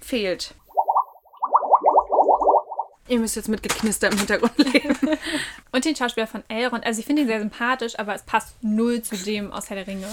fehlt. 0.00 0.54
Ihr 3.08 3.18
müsst 3.18 3.36
jetzt 3.36 3.48
mit 3.48 3.62
Geknister 3.62 4.10
im 4.10 4.18
Hintergrund 4.18 4.56
leben. 4.72 4.96
Und 5.72 5.84
den 5.84 5.96
Schauspieler 5.96 6.26
von 6.26 6.42
Elrond. 6.48 6.84
Also 6.84 7.00
ich 7.00 7.06
finde 7.06 7.22
ihn 7.22 7.28
sehr 7.28 7.40
sympathisch, 7.40 7.98
aber 7.98 8.14
es 8.14 8.22
passt 8.22 8.54
null 8.62 9.02
zu 9.02 9.16
dem 9.16 9.52
aus 9.52 9.70
Herr 9.70 9.76
der 9.76 9.86
Ringe. 9.86 10.06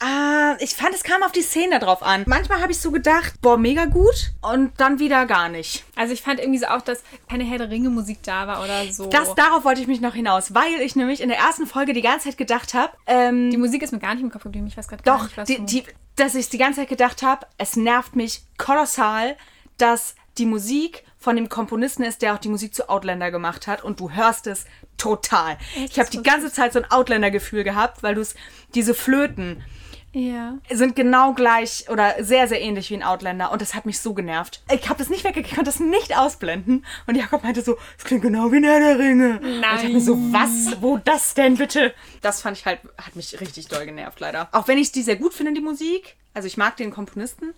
Ah, 0.00 0.56
ich 0.58 0.74
fand, 0.74 0.94
es 0.94 1.02
kam 1.02 1.22
auf 1.22 1.32
die 1.32 1.40
Szene 1.42 1.78
drauf 1.78 2.02
an. 2.02 2.24
Manchmal 2.26 2.60
habe 2.60 2.72
ich 2.72 2.78
so 2.78 2.90
gedacht, 2.90 3.40
boah, 3.40 3.56
mega 3.56 3.86
gut. 3.86 4.32
Und 4.42 4.72
dann 4.78 4.98
wieder 4.98 5.24
gar 5.24 5.48
nicht. 5.48 5.84
Also 5.96 6.12
ich 6.12 6.20
fand 6.20 6.40
irgendwie 6.40 6.58
so 6.58 6.66
auch, 6.66 6.82
dass 6.82 7.02
keine 7.28 7.44
Herr 7.44 7.58
der 7.58 7.70
Ringe 7.70 7.88
Musik 7.88 8.18
da 8.22 8.46
war 8.46 8.62
oder 8.62 8.86
so. 8.92 9.06
Das, 9.06 9.34
darauf 9.34 9.64
wollte 9.64 9.80
ich 9.80 9.86
mich 9.86 10.00
noch 10.00 10.14
hinaus, 10.14 10.52
weil 10.52 10.80
ich 10.80 10.94
nämlich 10.96 11.22
in 11.22 11.28
der 11.28 11.38
ersten 11.38 11.66
Folge 11.66 11.92
die 11.94 12.02
ganze 12.02 12.28
Zeit 12.28 12.36
gedacht 12.36 12.74
habe, 12.74 12.92
ähm, 13.06 13.50
die 13.50 13.56
Musik 13.56 13.82
ist 13.82 13.92
mir 13.92 13.98
gar 13.98 14.14
nicht 14.14 14.22
im 14.22 14.30
Kopf 14.30 14.42
geblieben. 14.42 14.66
Ich 14.66 14.76
weiß 14.76 14.88
gerade 14.88 15.02
gar 15.02 15.16
Doch, 15.16 15.24
nicht, 15.24 15.36
was 15.38 15.48
die, 15.48 15.84
dass 16.16 16.34
ich 16.34 16.48
die 16.50 16.58
ganze 16.58 16.80
Zeit 16.80 16.88
gedacht 16.88 17.22
habe, 17.22 17.46
es 17.56 17.76
nervt 17.76 18.14
mich 18.14 18.42
kolossal, 18.58 19.36
dass 19.78 20.16
die 20.38 20.46
Musik 20.46 21.04
von 21.24 21.36
dem 21.36 21.48
Komponisten 21.48 22.04
ist, 22.04 22.22
der 22.22 22.34
auch 22.34 22.38
die 22.38 22.48
Musik 22.50 22.74
zu 22.74 22.88
Outlander 22.88 23.30
gemacht 23.30 23.66
hat 23.66 23.82
und 23.82 23.98
du 23.98 24.10
hörst 24.10 24.46
es 24.46 24.66
total. 24.98 25.56
Ich 25.90 25.98
habe 25.98 26.10
die 26.10 26.22
ganze 26.22 26.52
Zeit 26.52 26.72
so 26.74 26.78
ein 26.80 26.90
Outlander-Gefühl 26.90 27.64
gehabt, 27.64 28.02
weil 28.02 28.14
du 28.14 28.20
es, 28.20 28.34
diese 28.74 28.92
Flöten 28.94 29.64
Ja. 30.12 30.58
sind 30.70 30.94
genau 30.94 31.32
gleich 31.32 31.86
oder 31.88 32.22
sehr, 32.22 32.46
sehr 32.46 32.60
ähnlich 32.60 32.90
wie 32.90 32.94
in 32.94 33.02
Outlander 33.02 33.50
und 33.52 33.62
das 33.62 33.74
hat 33.74 33.86
mich 33.86 33.98
so 34.00 34.12
genervt. 34.14 34.62
Ich 34.70 34.88
habe 34.88 34.98
das 34.98 35.08
nicht 35.08 35.24
weggekriegt, 35.24 35.48
ich 35.48 35.54
konnte 35.56 35.70
das 35.70 35.80
nicht 35.80 36.16
ausblenden 36.16 36.84
und 37.06 37.14
Jakob 37.16 37.42
meinte 37.42 37.62
so, 37.62 37.76
es 37.98 38.04
klingt 38.04 38.22
genau 38.22 38.52
wie 38.52 38.58
in 38.58 38.64
Herr 38.64 38.78
der 38.78 38.98
Ringe. 38.98 39.40
Und 39.40 39.46
ich 39.56 39.60
dachte 39.62 39.88
mir 39.88 40.00
so, 40.00 40.16
was, 40.30 40.80
wo 40.82 40.98
das 40.98 41.32
denn 41.34 41.56
bitte? 41.56 41.94
Das 42.20 42.42
fand 42.42 42.58
ich 42.58 42.66
halt, 42.66 42.80
hat 42.98 43.16
mich 43.16 43.40
richtig 43.40 43.68
doll 43.68 43.86
genervt 43.86 44.20
leider. 44.20 44.48
Auch 44.52 44.68
wenn 44.68 44.76
ich 44.78 44.92
die 44.92 45.02
sehr 45.02 45.16
gut 45.16 45.32
finde, 45.34 45.54
die 45.54 45.60
Musik, 45.62 46.16
also 46.34 46.46
ich 46.46 46.58
mag 46.58 46.76
den 46.76 46.90
Komponisten, 46.90 47.54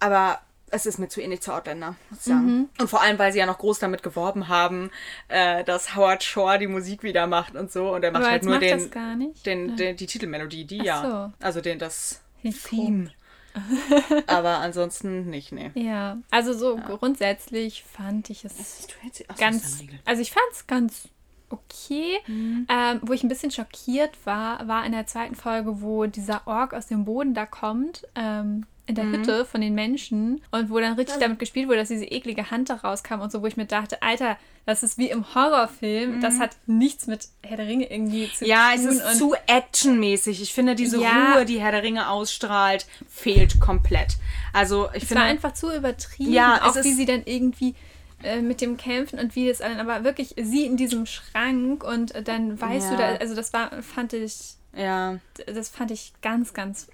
aber 0.00 0.38
es 0.70 0.86
ist 0.86 0.98
mir 0.98 1.08
zu 1.08 1.20
ähnlich 1.20 1.40
zu 1.42 1.52
Outlander, 1.52 1.96
muss 2.10 2.20
ich 2.20 2.24
sagen. 2.26 2.68
Und 2.80 2.90
vor 2.90 3.00
allem, 3.00 3.18
weil 3.18 3.32
sie 3.32 3.38
ja 3.38 3.46
noch 3.46 3.58
groß 3.58 3.78
damit 3.78 4.02
geworben 4.02 4.48
haben, 4.48 4.90
äh, 5.28 5.62
dass 5.64 5.94
Howard 5.94 6.24
Shore 6.24 6.58
die 6.58 6.66
Musik 6.66 7.02
wieder 7.02 7.26
macht 7.26 7.54
und 7.54 7.70
so. 7.70 7.94
Und 7.94 8.02
er 8.02 8.10
macht 8.10 8.24
halt 8.24 8.44
nur 8.44 8.54
macht 8.54 8.62
den, 8.62 8.90
gar 8.90 9.14
nicht. 9.16 9.46
den, 9.46 9.76
den, 9.76 9.96
die 9.96 10.06
Titelmelodie, 10.06 10.64
die 10.64 10.78
ja. 10.78 11.02
so. 11.02 11.44
Also 11.44 11.60
den, 11.60 11.78
das 11.78 12.20
ich 12.42 12.62
Theme. 12.62 13.10
Aber 14.26 14.58
ansonsten 14.58 15.30
nicht, 15.30 15.52
nee. 15.52 15.70
Ja. 15.74 16.18
Also 16.30 16.52
so 16.52 16.76
grundsätzlich 16.76 17.84
fand 17.84 18.28
ich 18.30 18.44
es 18.44 18.86
Ach, 19.28 19.36
ganz. 19.36 19.82
Also 20.04 20.20
ich 20.20 20.32
fand 20.32 20.46
es 20.52 20.66
ganz 20.66 21.08
okay. 21.48 22.18
Mhm. 22.26 22.66
Ähm, 22.68 23.00
wo 23.02 23.12
ich 23.12 23.22
ein 23.22 23.28
bisschen 23.28 23.50
schockiert 23.50 24.14
war, 24.24 24.66
war 24.66 24.84
in 24.84 24.92
der 24.92 25.06
zweiten 25.06 25.34
Folge, 25.34 25.80
wo 25.80 26.06
dieser 26.06 26.46
Ork 26.46 26.74
aus 26.74 26.86
dem 26.86 27.04
Boden 27.04 27.34
da 27.34 27.46
kommt. 27.46 28.06
Ähm, 28.14 28.66
in 28.86 28.94
der 28.94 29.04
Mhm. 29.04 29.14
Hütte 29.16 29.44
von 29.44 29.60
den 29.60 29.74
Menschen 29.74 30.40
und 30.52 30.70
wo 30.70 30.78
dann 30.78 30.94
richtig 30.94 31.18
damit 31.18 31.38
gespielt 31.40 31.66
wurde, 31.66 31.78
dass 31.78 31.88
diese 31.88 32.04
eklige 32.04 32.50
Hand 32.50 32.70
da 32.70 32.74
rauskam 32.76 33.20
und 33.20 33.32
so, 33.32 33.42
wo 33.42 33.46
ich 33.46 33.56
mir 33.56 33.66
dachte, 33.66 34.00
Alter, 34.02 34.36
das 34.64 34.82
ist 34.82 34.96
wie 34.98 35.10
im 35.10 35.34
Horrorfilm, 35.34 36.20
das 36.20 36.38
hat 36.38 36.50
nichts 36.66 37.06
mit 37.06 37.28
Herr 37.44 37.56
der 37.56 37.66
Ringe 37.66 37.90
irgendwie 37.90 38.30
zu 38.32 38.44
Mhm. 38.44 38.50
Ja, 38.50 38.70
tun. 38.74 38.86
es 38.88 38.94
ist 38.96 39.18
zu 39.18 39.34
actionmäßig. 39.46 40.40
Ich 40.42 40.52
finde, 40.54 40.74
diese 40.74 41.00
Ja. 41.00 41.32
Ruhe, 41.34 41.44
die 41.44 41.60
Herr 41.60 41.72
der 41.72 41.82
Ringe 41.82 42.08
ausstrahlt, 42.08 42.86
fehlt 43.08 43.60
komplett. 43.60 44.16
Also, 44.52 44.88
ich 44.94 45.02
es 45.02 45.08
finde. 45.08 45.22
war 45.22 45.28
einfach 45.28 45.52
zu 45.52 45.74
übertrieben, 45.74 46.32
Ja, 46.32 46.60
auch 46.62 46.76
es 46.76 46.84
wie 46.84 46.92
sie 46.92 47.06
dann 47.06 47.22
irgendwie 47.24 47.74
äh, 48.22 48.40
mit 48.40 48.60
dem 48.60 48.76
Kämpfen 48.76 49.18
und 49.18 49.34
wie 49.36 49.46
das 49.48 49.58
dann, 49.58 49.78
aber 49.78 50.02
wirklich 50.04 50.34
sie 50.40 50.64
in 50.64 50.76
diesem 50.76 51.04
Schrank 51.06 51.84
und 51.84 52.14
dann 52.26 52.58
weißt 52.60 52.90
du 52.90 52.94
Ja. 52.94 53.12
da, 53.12 53.16
also 53.16 53.34
das 53.34 53.52
war, 53.52 53.82
fand 53.82 54.14
ich, 54.14 54.54
ja, 54.74 55.18
das 55.46 55.68
fand 55.68 55.90
ich 55.90 56.12
ganz, 56.22 56.54
ganz 56.54 56.88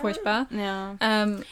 furchtbar. 0.00 0.46
ja. 0.50 0.96
Ähm, 1.00 1.42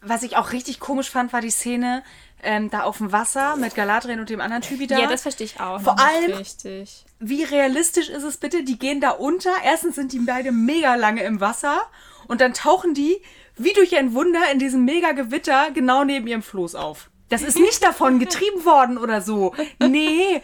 Was 0.00 0.22
ich 0.22 0.36
auch 0.36 0.52
richtig 0.52 0.78
komisch 0.80 1.10
fand, 1.10 1.32
war 1.32 1.40
die 1.40 1.50
Szene 1.50 2.02
ähm, 2.42 2.70
da 2.70 2.82
auf 2.84 2.98
dem 2.98 3.10
Wasser 3.10 3.56
mit 3.56 3.74
Galadriel 3.74 4.20
und 4.20 4.30
dem 4.30 4.40
anderen 4.40 4.62
Typi 4.62 4.86
da. 4.86 4.96
ja, 4.98 5.08
das 5.08 5.22
verstehe 5.22 5.44
ich 5.46 5.60
auch. 5.60 5.80
Vor 5.80 5.98
allem- 5.98 6.32
richtig. 6.36 7.04
Wie 7.18 7.42
realistisch 7.42 8.08
ist 8.10 8.22
es 8.22 8.36
bitte? 8.36 8.62
Die 8.62 8.78
gehen 8.78 9.00
da 9.00 9.10
unter. 9.10 9.50
Erstens 9.64 9.96
sind 9.96 10.12
die 10.12 10.20
beide 10.20 10.52
mega 10.52 10.94
lange 10.94 11.24
im 11.24 11.40
Wasser 11.40 11.80
und 12.28 12.40
dann 12.40 12.54
tauchen 12.54 12.94
die 12.94 13.20
wie 13.56 13.72
durch 13.72 13.96
ein 13.96 14.14
Wunder 14.14 14.38
in 14.52 14.60
diesem 14.60 14.84
mega 14.84 15.10
Gewitter 15.12 15.72
genau 15.72 16.04
neben 16.04 16.28
ihrem 16.28 16.42
Floß 16.42 16.76
auf. 16.76 17.10
Das 17.28 17.42
ist 17.42 17.58
nicht 17.58 17.82
davon 17.82 18.20
getrieben 18.20 18.64
worden 18.64 18.98
oder 18.98 19.20
so. 19.20 19.52
Nee. 19.80 20.40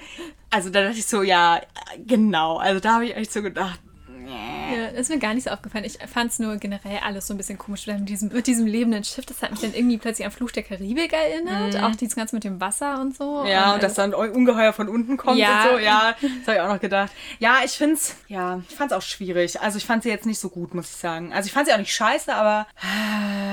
Also 0.51 0.69
da 0.71 0.83
dachte 0.83 0.99
ich 0.99 1.07
so, 1.07 1.23
ja, 1.23 1.61
genau. 2.05 2.57
Also 2.59 2.81
da 2.81 2.95
habe 2.95 3.07
ich 3.07 3.15
echt 3.17 3.33
so 3.33 3.41
gedacht, 3.41 3.79
Ja, 4.27 4.91
das 4.91 5.01
ist 5.03 5.09
mir 5.11 5.19
gar 5.19 5.35
nicht 5.35 5.45
so 5.45 5.51
aufgefallen. 5.51 5.85
Ich 5.85 5.99
fand 6.09 6.31
es 6.33 6.39
nur 6.39 6.57
generell 6.57 6.99
alles 7.05 7.27
so 7.27 7.35
ein 7.35 7.37
bisschen 7.37 7.59
komisch 7.59 7.87
mit 7.87 8.09
diesem, 8.09 8.29
mit 8.33 8.47
diesem 8.47 8.67
lebenden 8.67 9.05
Schiff. 9.05 9.27
Das 9.27 9.43
hat 9.43 9.51
mich 9.51 9.61
dann 9.61 9.75
irgendwie 9.75 9.99
plötzlich 9.99 10.25
an 10.27 10.33
Fluch 10.33 10.51
der 10.51 10.63
Karibik 10.63 11.13
erinnert. 11.13 11.83
Auch 11.83 11.95
dieses 11.97 12.17
Ganze 12.17 12.35
mit 12.37 12.45
dem 12.45 12.61
Wasser 12.61 13.01
und 13.01 13.17
so. 13.17 13.43
Mhm. 13.43 13.47
Ja, 13.49 13.65
und 13.67 13.71
also, 13.75 13.81
dass 13.83 13.95
dann 13.95 14.15
ungeheuer 14.15 14.73
von 14.73 14.89
unten 14.89 15.17
kommt 15.17 15.39
Ja. 15.39 15.65
und 15.65 15.71
so. 15.73 15.79
Ja, 15.79 16.15
das 16.21 16.31
habe 16.49 16.57
ich 16.57 16.61
auch 16.61 16.69
noch 16.73 16.81
gedacht. 16.81 17.13
Ja, 17.39 17.59
ich 17.65 17.73
find's, 17.73 18.17
ja, 18.29 18.63
ich 18.69 18.93
auch 18.93 19.03
schwierig. 19.03 19.61
Also 19.61 19.79
ich 19.79 19.87
fand 19.87 20.03
sie 20.03 20.09
jetzt 20.11 20.27
nicht 20.27 20.39
so 20.39 20.49
gut, 20.51 20.75
muss 20.75 20.91
ich 20.91 20.97
sagen. 20.97 21.33
Also 21.33 21.47
ich 21.47 21.53
fand 21.53 21.67
sie 21.67 21.73
auch 21.75 21.79
nicht 21.79 21.93
scheiße, 21.95 22.35
aber 22.35 22.67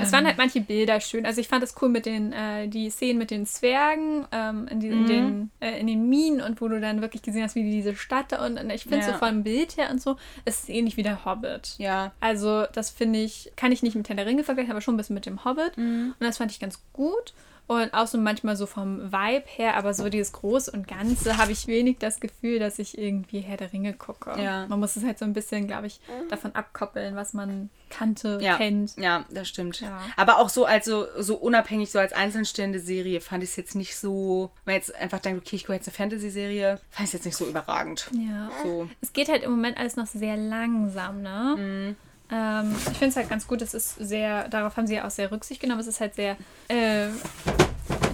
Es 0.01 0.11
waren 0.11 0.25
halt 0.25 0.37
manche 0.37 0.61
Bilder 0.61 0.99
schön. 0.99 1.25
Also 1.25 1.41
ich 1.41 1.47
fand 1.47 1.63
es 1.63 1.75
cool 1.81 1.89
mit 1.89 2.05
den, 2.05 2.33
äh, 2.33 2.67
die 2.67 2.89
Szenen 2.89 3.17
mit 3.17 3.31
den 3.31 3.45
Zwergen 3.45 4.25
ähm, 4.31 4.67
in, 4.69 4.79
die, 4.79 4.89
Mhm. 4.89 5.01
in, 5.01 5.07
den, 5.07 5.51
äh, 5.61 5.79
in 5.79 5.87
den 5.87 6.09
Minen 6.09 6.41
und 6.41 6.59
wo 6.61 6.67
du 6.67 6.79
dann 6.79 7.01
wirklich 7.01 7.21
gesehen 7.21 7.43
hast, 7.43 7.55
wie 7.55 7.63
die 7.63 7.71
diese 7.71 7.95
Stadt 7.95 8.31
da 8.31 8.45
und, 8.45 8.59
und 8.59 8.69
ich 8.71 8.83
finde 8.83 8.99
Ja. 9.05 9.13
so 9.13 9.17
vom 9.19 9.43
Bild 9.43 9.77
her 9.77 9.89
und 9.91 10.01
so, 10.01 10.17
es 10.45 10.60
ist 10.63 10.69
ähnlich 10.69 10.97
wie 10.97 11.03
der 11.03 11.25
Hobbit. 11.25 11.75
ja. 11.77 12.11
Also 12.19 12.65
das 12.73 12.89
finde 12.89 13.19
ich, 13.19 13.51
kann 13.55 13.71
ich 13.71 13.83
nicht 13.83 13.95
mit 13.95 14.09
Herr 14.09 14.15
der 14.15 14.25
Ringe 14.25 14.43
vergleichen, 14.43 14.71
aber 14.71 14.81
schon 14.81 14.95
ein 14.95 14.97
bisschen 14.97 15.13
mit 15.13 15.25
dem 15.25 15.43
Hobbit. 15.45 15.77
Mhm. 15.77 16.15
Und 16.19 16.25
das 16.25 16.37
fand 16.37 16.51
ich 16.51 16.59
ganz 16.59 16.79
gut. 16.93 17.33
Und 17.75 17.93
auch 17.93 18.07
so 18.07 18.17
manchmal 18.17 18.55
so 18.55 18.65
vom 18.65 19.11
Vibe 19.11 19.45
her, 19.45 19.75
aber 19.77 19.93
so 19.93 20.09
dieses 20.09 20.31
Große 20.33 20.71
und 20.71 20.87
Ganze 20.87 21.37
habe 21.37 21.51
ich 21.51 21.67
wenig 21.67 21.97
das 21.99 22.19
Gefühl, 22.19 22.59
dass 22.59 22.79
ich 22.79 22.97
irgendwie 22.97 23.39
Herr 23.39 23.57
der 23.57 23.71
Ringe 23.73 23.93
gucke. 23.93 24.39
Ja. 24.41 24.65
Man 24.67 24.79
muss 24.79 24.95
es 24.95 25.03
halt 25.03 25.19
so 25.19 25.25
ein 25.25 25.33
bisschen, 25.33 25.67
glaube 25.67 25.87
ich, 25.87 25.99
davon 26.29 26.53
abkoppeln, 26.55 27.15
was 27.15 27.33
man 27.33 27.69
kannte, 27.89 28.39
Ja, 28.41 28.57
kennt. 28.57 28.97
ja, 28.97 29.25
das 29.29 29.47
stimmt. 29.49 29.81
Ja. 29.81 30.01
Aber 30.15 30.37
auch 30.39 30.49
so, 30.49 30.65
also 30.65 31.05
so 31.17 31.35
unabhängig, 31.35 31.91
so 31.91 31.99
als 31.99 32.13
einzeln 32.13 32.45
Serie, 32.79 33.21
fand 33.21 33.43
ich 33.43 33.51
es 33.51 33.55
jetzt 33.55 33.75
nicht 33.75 33.95
so, 33.97 34.51
wenn 34.65 34.73
man 34.73 34.79
jetzt 34.81 34.95
einfach 34.95 35.19
denkt, 35.19 35.45
okay, 35.45 35.55
ich 35.55 35.63
gucke 35.63 35.75
jetzt 35.75 35.87
eine 35.87 35.95
Fantasy-Serie, 35.95 36.79
fand 36.89 36.99
ich 36.99 37.05
es 37.05 37.13
jetzt 37.13 37.25
nicht 37.25 37.35
so 37.37 37.45
überragend. 37.45 38.09
Ja. 38.13 38.49
So. 38.63 38.89
Es 39.01 39.13
geht 39.13 39.29
halt 39.29 39.43
im 39.43 39.51
Moment 39.51 39.77
alles 39.77 39.95
noch 39.95 40.07
sehr 40.07 40.37
langsam, 40.37 41.21
ne? 41.21 41.55
Mhm. 41.57 41.95
Ähm, 42.31 42.73
ich 42.91 42.97
finde 42.97 43.07
es 43.07 43.15
halt 43.17 43.29
ganz 43.29 43.45
gut, 43.47 43.61
es 43.61 43.73
ist 43.73 43.95
sehr, 43.95 44.47
darauf 44.47 44.77
haben 44.77 44.87
sie 44.87 44.95
ja 44.95 45.05
auch 45.05 45.11
sehr 45.11 45.31
Rücksicht 45.31 45.59
genommen, 45.61 45.81
es 45.81 45.87
ist 45.87 45.99
halt 45.99 46.15
sehr 46.15 46.37
äh, 46.69 47.07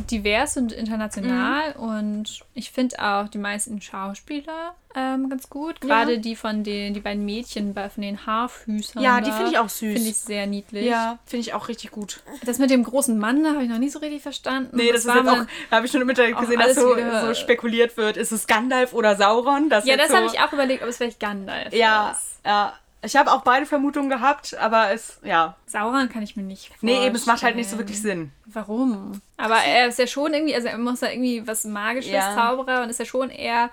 divers 0.10 0.58
und 0.58 0.72
international 0.72 1.74
Mhm. 1.78 1.84
und 1.84 2.40
ich 2.54 2.72
finde 2.72 2.98
auch 3.00 3.28
die 3.28 3.38
meisten 3.38 3.82
Schauspieler 3.82 4.74
ähm, 4.96 5.30
ganz 5.30 5.50
gut. 5.50 5.80
Gerade 5.82 6.18
die 6.20 6.36
von 6.36 6.64
den, 6.64 6.94
die 6.96 7.00
beiden 7.02 7.24
Mädchen 7.26 7.76
von 7.76 7.90
den 8.02 8.26
Haarfüßern. 8.26 9.04
Ja, 9.04 9.22
die 9.22 9.32
finde 9.32 9.52
ich 9.52 9.58
auch 9.60 9.70
süß. 9.70 9.94
Finde 9.94 10.10
ich 10.10 10.18
sehr 10.18 10.48
niedlich. 10.48 10.86
Ja, 10.86 11.20
finde 11.26 11.42
ich 11.42 11.54
auch 11.54 11.68
richtig 11.68 11.92
gut. 11.92 12.24
Das 12.44 12.58
mit 12.58 12.72
dem 12.72 12.84
großen 12.84 13.18
Mann, 13.20 13.44
da 13.44 13.52
habe 13.52 13.64
ich 13.64 13.70
noch 13.70 13.78
nicht 13.78 13.92
so 13.92 14.00
richtig 14.00 14.24
verstanden. 14.24 14.76
Nee, 14.76 14.92
das 14.92 15.02
ist 15.02 15.08
war 15.08 15.18
jetzt 15.18 15.28
auch, 15.30 15.46
habe 15.72 15.86
ich 15.86 15.92
schon 15.92 16.02
im 16.02 16.10
Internet 16.10 16.38
gesehen, 16.40 16.60
dass 16.60 16.76
so, 16.76 16.96
so 17.22 17.34
spekuliert 17.36 17.96
wird, 17.98 18.18
ist 18.18 18.32
es 18.32 18.48
Gandalf 18.48 18.94
oder 18.94 19.16
Sauron? 19.16 19.70
Das 19.70 19.86
Ja, 19.86 19.98
das 19.98 20.08
so, 20.10 20.16
habe 20.16 20.26
ich 20.26 20.40
auch 20.40 20.52
überlegt, 20.54 20.82
ob 20.82 20.90
es 20.90 20.98
vielleicht 20.98 21.20
Gandalf 21.20 21.74
Ja, 21.74 22.12
ist. 22.12 22.40
ja. 22.46 22.74
Ich 23.04 23.16
habe 23.16 23.32
auch 23.32 23.42
beide 23.42 23.66
Vermutungen 23.66 24.10
gehabt, 24.10 24.56
aber 24.58 24.92
es, 24.92 25.20
ja. 25.24 25.56
Sauron 25.68 26.10
kann 26.10 26.24
ich 26.24 26.36
mir 26.36 26.44
nicht 26.44 26.68
vorstellen. 26.70 27.00
Nee, 27.00 27.06
eben, 27.08 27.16
es 27.16 27.26
macht 27.28 27.44
halt 27.44 27.56
nicht 27.56 27.70
so 27.70 27.78
wirklich 27.78 28.02
Sinn. 28.02 28.32
Warum? 28.46 29.22
Aber 29.38 29.58
er 29.58 29.88
ist 29.88 30.00
ja 30.00 30.08
schon 30.08 30.34
irgendwie, 30.34 30.56
also 30.56 30.68
er 30.68 30.78
muss 30.78 31.02
ja 31.02 31.10
irgendwie 31.10 31.46
was 31.48 31.64
Magisches, 31.64 32.12
Ja. 32.12 32.34
Zauberer 32.36 32.82
und 32.84 32.90
ist 32.90 33.00
ja 33.00 33.06
schon 33.06 33.30
eher, 33.30 33.70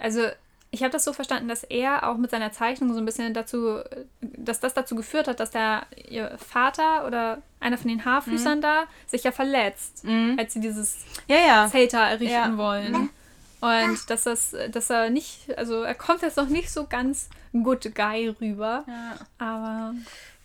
also 0.00 0.22
ich 0.70 0.82
habe 0.84 0.92
das 0.92 1.02
so 1.02 1.12
verstanden, 1.12 1.48
dass 1.48 1.64
er 1.64 2.08
auch 2.08 2.16
mit 2.16 2.30
seiner 2.30 2.52
Zeichnung 2.52 2.92
so 2.94 3.00
ein 3.00 3.04
bisschen 3.04 3.34
dazu, 3.34 3.80
dass 4.20 4.60
das 4.60 4.72
dazu 4.72 4.94
geführt 4.94 5.26
hat, 5.26 5.40
dass 5.40 5.50
der 5.50 5.82
ihr 6.08 6.38
Vater 6.38 7.08
oder 7.08 7.38
einer 7.58 7.76
von 7.76 7.88
den 7.88 8.04
Haarfüßern 8.04 8.58
Mhm. 8.58 8.62
da 8.62 8.84
sich 9.08 9.24
ja 9.24 9.32
verletzt, 9.32 10.04
als 10.38 10.52
sie 10.52 10.60
dieses 10.60 10.98
Ja, 11.26 11.38
ja. 11.44 11.68
Zelt 11.68 11.92
da 11.92 12.08
errichten 12.08 12.32
Ja. 12.52 12.56
wollen. 12.56 13.10
Und 13.60 14.08
dass 14.10 14.22
das, 14.22 14.54
dass 14.70 14.88
er 14.90 15.10
nicht, 15.10 15.58
also 15.58 15.82
er 15.82 15.94
kommt 15.96 16.22
jetzt 16.22 16.36
noch 16.36 16.46
nicht 16.48 16.70
so 16.70 16.86
ganz 16.86 17.28
good 17.52 17.94
guy 17.94 18.28
rüber. 18.40 18.84
Ja. 18.86 19.16
Aber 19.38 19.94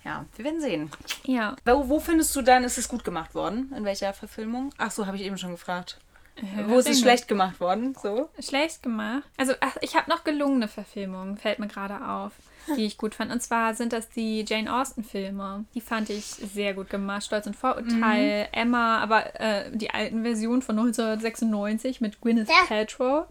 Ja, 0.04 0.26
wir 0.36 0.46
werden 0.46 0.62
sehen. 0.62 0.92
ja. 1.24 1.56
Wo, 1.66 1.90
wo 1.90 2.00
findest 2.00 2.36
du 2.36 2.42
dann, 2.42 2.64
ist 2.64 2.78
es 2.78 2.88
gut 2.88 3.04
gemacht 3.04 3.34
worden? 3.36 3.74
In 3.76 3.86
welcher 3.86 4.14
Verfilmung? 4.14 4.72
Ach 4.78 4.92
so, 4.92 5.06
habe 5.08 5.18
ich 5.18 5.24
eben 5.24 5.38
schon 5.38 5.52
gefragt. 5.52 6.00
Äh, 6.38 6.68
Wo 6.68 6.78
ist 6.80 6.90
es 6.90 7.00
schlecht 7.00 7.28
gemacht 7.30 7.60
worden? 7.62 7.96
So? 8.02 8.30
Schlecht 8.40 8.84
gemacht. 8.84 9.24
Also, 9.38 9.54
ach, 9.62 9.78
ich 9.82 9.96
habe 9.96 10.10
noch 10.10 10.26
gelungene 10.26 10.68
Verfilmungen, 10.68 11.38
fällt 11.38 11.60
mir 11.60 11.68
gerade 11.70 12.06
auf, 12.06 12.34
die 12.76 12.86
ich 12.86 12.98
gut 12.98 13.16
fand. 13.16 13.32
Und 13.32 13.42
zwar 13.42 13.74
sind 13.74 13.94
das 13.94 14.10
die 14.10 14.44
Jane 14.46 14.72
Austen-Filme. 14.76 15.64
Die 15.74 15.80
fand 15.80 16.10
ich 16.10 16.26
sehr 16.26 16.74
gut 16.74 16.90
gemacht. 16.90 17.24
Stolz 17.24 17.48
und 17.48 17.56
Vorurteil, 17.56 18.50
Emma, 18.52 18.98
aber 19.00 19.40
äh, 19.40 19.72
die 19.72 19.92
alten 19.92 20.24
Versionen 20.24 20.62
von 20.62 20.78
1996 20.78 22.02
mit 22.02 22.20
Gwyneth 22.20 22.50
Paltrow. 22.68 23.26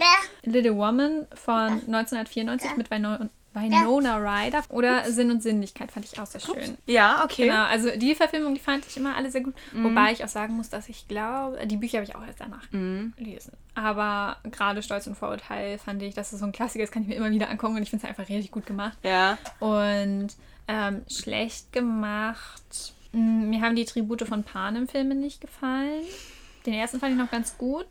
Little 0.44 0.74
Woman 0.76 1.26
von 1.34 1.72
1994 1.86 2.76
mit 2.78 2.90
Winona, 2.90 3.28
Winona 3.54 4.16
Ryder. 4.18 4.62
Oder 4.68 5.10
Sinn 5.10 5.30
und 5.30 5.42
Sinnlichkeit 5.42 5.92
fand 5.92 6.04
ich 6.06 6.18
auch 6.18 6.26
sehr 6.26 6.40
schön. 6.40 6.76
Ja, 6.86 7.24
okay. 7.24 7.46
Genau, 7.46 7.64
also 7.64 7.90
die 7.96 8.14
Verfilmung, 8.14 8.54
die 8.54 8.60
fand 8.60 8.86
ich 8.86 8.96
immer 8.96 9.14
alle 9.16 9.30
sehr 9.30 9.42
gut. 9.42 9.54
Wobei 9.72 10.12
ich 10.12 10.24
auch 10.24 10.28
sagen 10.28 10.54
muss, 10.54 10.68
dass 10.70 10.88
ich 10.88 11.06
glaube, 11.08 11.64
die 11.66 11.76
Bücher 11.76 11.98
habe 11.98 12.04
ich 12.10 12.14
auch 12.16 12.26
erst 12.26 12.40
danach 12.40 12.68
gelesen. 12.70 13.52
Aber 13.76 14.36
gerade 14.50 14.82
Stolz 14.82 15.06
und 15.06 15.16
Vorurteil 15.16 15.78
fand 15.78 16.02
ich, 16.02 16.14
das 16.14 16.32
ist 16.32 16.40
so 16.40 16.46
ein 16.46 16.52
Klassiker, 16.52 16.84
das 16.84 16.92
kann 16.92 17.02
ich 17.02 17.08
mir 17.08 17.16
immer 17.16 17.30
wieder 17.30 17.48
angucken 17.50 17.76
und 17.76 17.82
ich 17.82 17.90
finde 17.90 18.04
es 18.04 18.08
einfach 18.08 18.28
richtig 18.28 18.50
gut 18.52 18.66
gemacht. 18.66 18.96
Ja. 19.02 19.36
Und 19.60 20.28
ähm, 20.68 21.02
schlecht 21.08 21.72
gemacht. 21.72 22.92
mm, 23.12 23.50
Mir 23.50 23.60
haben 23.60 23.76
die 23.76 23.84
Tribute 23.84 24.22
von 24.26 24.44
Panem 24.44 24.88
Filme 24.88 25.14
nicht 25.14 25.40
gefallen. 25.40 26.02
Den 26.66 26.74
ersten 26.74 27.00
fand 27.00 27.12
ich 27.12 27.18
noch 27.18 27.30
ganz 27.30 27.58
gut. 27.58 27.86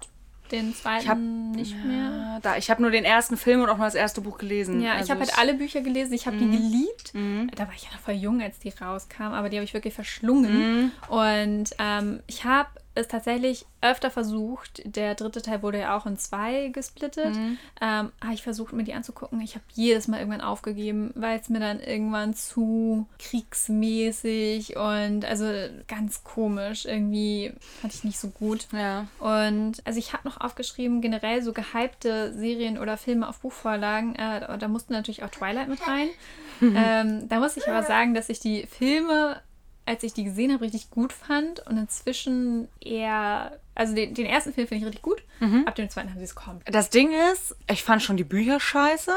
Den 0.52 0.76
zweiten 0.76 1.08
hab- 1.10 1.18
nicht 1.18 1.76
mehr. 1.84 2.40
Da, 2.44 2.58
ich 2.58 2.70
habe 2.70 2.82
nur 2.82 2.92
den 2.92 3.06
ersten 3.06 3.38
Film 3.38 3.62
und 3.62 3.70
auch 3.70 3.78
nur 3.78 3.86
das 3.88 3.96
erste 3.96 4.22
Buch 4.22 4.38
gelesen. 4.38 4.82
Ja, 4.82 4.94
ich 4.96 5.00
Also 5.02 5.12
habe 5.12 5.22
halt 5.22 5.38
alle 5.40 5.54
Bücher 5.56 5.82
gelesen, 5.82 6.14
ich 6.14 6.28
habe 6.28 6.36
Mhm. 6.38 6.52
die 6.52 6.58
geliebt. 6.58 7.14
Da 7.56 7.66
war 7.68 7.74
ich 7.76 7.84
ja 7.84 7.90
noch 7.92 8.00
voll 8.00 8.16
jung, 8.16 8.42
als 8.42 8.60
die 8.60 8.70
rauskamen, 8.70 9.34
aber 9.34 9.50
die 9.50 9.58
habe 9.58 9.64
ich 9.64 9.74
wirklich 9.74 9.94
verschlungen. 9.94 10.52
Mhm. 10.84 10.92
Und 11.08 11.70
ähm, 11.80 12.22
ich 12.28 12.44
habe 12.46 12.70
es 12.96 13.08
tatsächlich 13.08 13.66
öfter 13.82 14.12
versucht. 14.12 14.82
Der 14.86 15.16
dritte 15.16 15.42
Teil 15.42 15.64
wurde 15.64 15.80
ja 15.80 15.98
auch 15.98 16.06
in 16.06 16.18
zwei 16.18 16.70
gesplittet. 16.70 17.36
Mhm. 17.36 17.58
Ähm, 17.82 18.12
habe 18.22 18.34
ich 18.34 18.44
versucht, 18.44 18.74
mir 18.74 18.84
die 18.84 18.94
anzugucken. 18.94 19.42
Ich 19.42 19.56
habe 19.56 19.66
jedes 19.74 20.08
Mal 20.08 20.20
irgendwann 20.20 20.42
aufgegeben, 20.42 21.12
weil 21.16 21.40
es 21.40 21.50
mir 21.50 21.60
dann 21.60 21.80
irgendwann 21.80 22.34
zu 22.34 23.08
kriegsmäßig 23.20 24.78
und 24.78 25.26
also 25.26 25.46
ganz 25.88 26.24
komisch 26.24 26.86
irgendwie 26.86 27.54
fand 27.82 27.94
ich 27.94 28.04
nicht 28.04 28.20
so 28.20 28.30
gut. 28.30 28.68
Ja. 28.72 29.08
Und 29.20 29.82
also 29.86 30.00
ich 30.00 30.14
habe 30.14 30.28
noch 30.28 30.40
aufgeschrieben, 30.40 31.02
generell 31.02 31.42
so 31.42 31.52
gehypte 31.52 32.34
Serien 32.34 32.78
oder 32.78 32.98
Filme 32.98 33.28
auf 33.28 33.40
Buchvorlagen. 33.40 34.16
Äh, 34.16 34.58
da 34.58 34.68
mussten 34.68 34.94
natürlich 34.94 35.24
auch 35.24 35.30
Twilight 35.30 35.68
mit 35.68 35.86
rein. 35.88 36.10
ähm, 36.62 37.28
da 37.28 37.40
muss 37.40 37.58
ich 37.58 37.68
aber 37.68 37.84
sagen, 37.84 38.14
dass 38.14 38.30
ich 38.30 38.40
die 38.40 38.68
Filme, 38.68 39.42
als 39.86 40.04
ich 40.04 40.14
die 40.14 40.24
gesehen 40.24 40.52
habe, 40.54 40.64
richtig 40.64 40.90
gut 40.92 41.12
fand 41.14 41.60
und 41.68 41.78
inzwischen 41.78 42.68
eher. 42.80 43.58
Also 43.76 43.96
den, 43.96 44.14
den 44.14 44.26
ersten 44.28 44.54
Film 44.54 44.68
finde 44.68 44.82
ich 44.82 44.86
richtig 44.86 45.02
gut. 45.02 45.24
Ab 45.66 45.76
dem 45.76 45.90
zweiten 45.90 46.10
haben 46.10 46.20
sie 46.20 46.24
es 46.26 46.36
komplett. 46.36 46.74
Das 46.74 46.90
Ding 46.90 47.12
ist, 47.34 47.56
ich 47.70 47.84
fand 47.84 48.02
schon 48.04 48.16
die 48.18 48.24
Bücher 48.24 48.60
scheiße. 48.60 49.12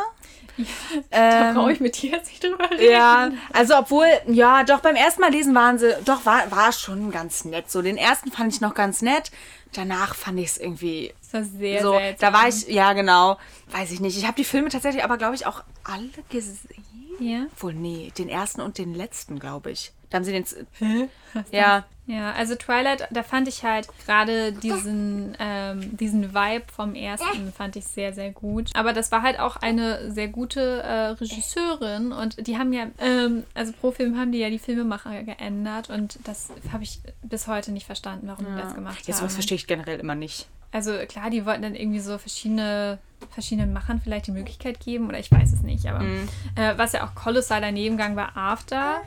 Da 1.11 1.51
Ähm, 1.51 1.55
brauche 1.55 1.73
ich 1.73 1.81
mit 1.81 2.01
dir 2.01 2.13
jetzt 2.13 2.29
nicht 2.29 2.43
drüber 2.43 2.71
reden. 2.71 2.91
Ja, 2.91 3.31
also 3.53 3.77
obwohl, 3.77 4.07
ja, 4.27 4.65
doch 4.65 4.81
beim 4.81 4.97
ersten 4.97 5.21
Mal 5.21 5.31
lesen 5.31 5.55
waren 5.55 5.79
sie, 5.79 5.95
doch 6.07 6.25
war, 6.25 6.51
war 6.51 6.73
schon 6.73 7.11
ganz 7.11 7.45
nett. 7.45 7.71
So 7.71 7.83
den 7.83 7.99
ersten 7.99 8.33
fand 8.33 8.55
ich 8.55 8.63
noch 8.63 8.75
ganz 8.75 9.03
nett. 9.03 9.31
Danach 9.75 10.15
fand 10.15 10.39
ich 10.41 10.47
es 10.47 10.57
irgendwie 10.57 11.13
Das 11.21 11.33
war 11.35 11.45
sehr 11.45 11.83
so. 11.83 11.93
seltsam. 11.93 12.33
Da 12.33 12.39
war 12.39 12.49
ich, 12.49 12.67
ja 12.69 12.95
genau, 12.95 13.37
weiß 13.73 13.93
ich 13.93 14.01
nicht. 14.01 14.17
Ich 14.17 14.25
habe 14.25 14.37
die 14.37 14.45
Filme 14.45 14.71
tatsächlich 14.71 15.05
aber 15.05 15.19
glaube 15.19 15.35
ich 15.35 15.45
auch 15.47 15.63
alle 15.85 16.09
gesehen. 16.31 16.85
Ja. 17.21 17.47
Wohl 17.59 17.75
nee, 17.75 18.11
den 18.17 18.31
ersten 18.31 18.63
und 18.63 18.79
den 18.79 18.95
letzten 18.95 19.39
glaube 19.39 19.71
ich. 19.71 19.93
Da 20.11 20.17
haben 20.19 20.25
sie 20.25 20.33
den. 20.33 20.45
Hä? 20.79 21.09
Ja, 21.51 21.85
Ja, 22.09 22.33
also 22.33 22.55
Twilight, 22.55 23.09
da 23.11 23.25
fand 23.25 23.49
ich 23.49 23.65
halt 23.65 23.89
gerade 24.07 24.53
diesen, 24.53 25.37
ähm, 25.41 25.97
diesen 25.97 26.33
Vibe 26.33 26.65
vom 26.73 26.95
ersten 26.95 27.53
fand 27.53 27.75
ich 27.75 27.85
sehr, 27.85 28.13
sehr 28.13 28.31
gut. 28.31 28.71
Aber 28.75 28.93
das 28.93 29.11
war 29.11 29.23
halt 29.23 29.41
auch 29.41 29.57
eine 29.57 30.13
sehr 30.13 30.29
gute 30.29 30.83
äh, 30.85 31.09
Regisseurin 31.09 32.13
und 32.13 32.47
die 32.47 32.57
haben 32.59 32.73
ja, 32.73 32.87
ähm, 33.01 33.43
also 33.55 33.73
pro 33.73 33.91
Film 33.91 34.17
haben 34.19 34.31
die 34.31 34.39
ja 34.39 34.51
die 34.51 34.61
Filmemacher 34.61 35.25
geändert 35.25 35.91
und 35.91 36.21
das 36.25 36.51
habe 36.73 36.85
ich 36.85 37.01
bis 37.23 37.49
heute 37.49 37.73
nicht 37.73 37.87
verstanden, 37.87 38.29
warum 38.29 38.47
die 38.55 38.63
das 38.63 38.75
gemacht 38.77 39.07
jetzt 39.09 39.17
haben. 39.19 39.27
was 39.27 39.35
verstehe 39.35 39.57
ich 39.57 39.67
generell 39.67 39.99
immer 39.99 40.15
nicht. 40.15 40.47
Also 40.71 40.93
klar, 41.09 41.29
die 41.31 41.45
wollten 41.45 41.63
dann 41.63 41.75
irgendwie 41.75 42.01
so 42.01 42.19
verschiedene 42.19 42.99
verschiedenen 43.31 43.73
Machern 43.73 44.01
vielleicht 44.01 44.29
die 44.29 44.33
Möglichkeit 44.33 44.79
geben 44.79 45.09
oder 45.09 45.19
ich 45.19 45.33
weiß 45.33 45.53
es 45.53 45.63
nicht, 45.63 45.87
aber 45.87 46.01
Mhm. 46.05 46.29
äh, 46.55 46.79
was 46.79 46.93
ja 46.93 47.05
auch 47.05 47.15
kolossaler 47.17 47.73
Nebengang 47.73 48.15
war 48.15 48.37
After, 48.37 49.01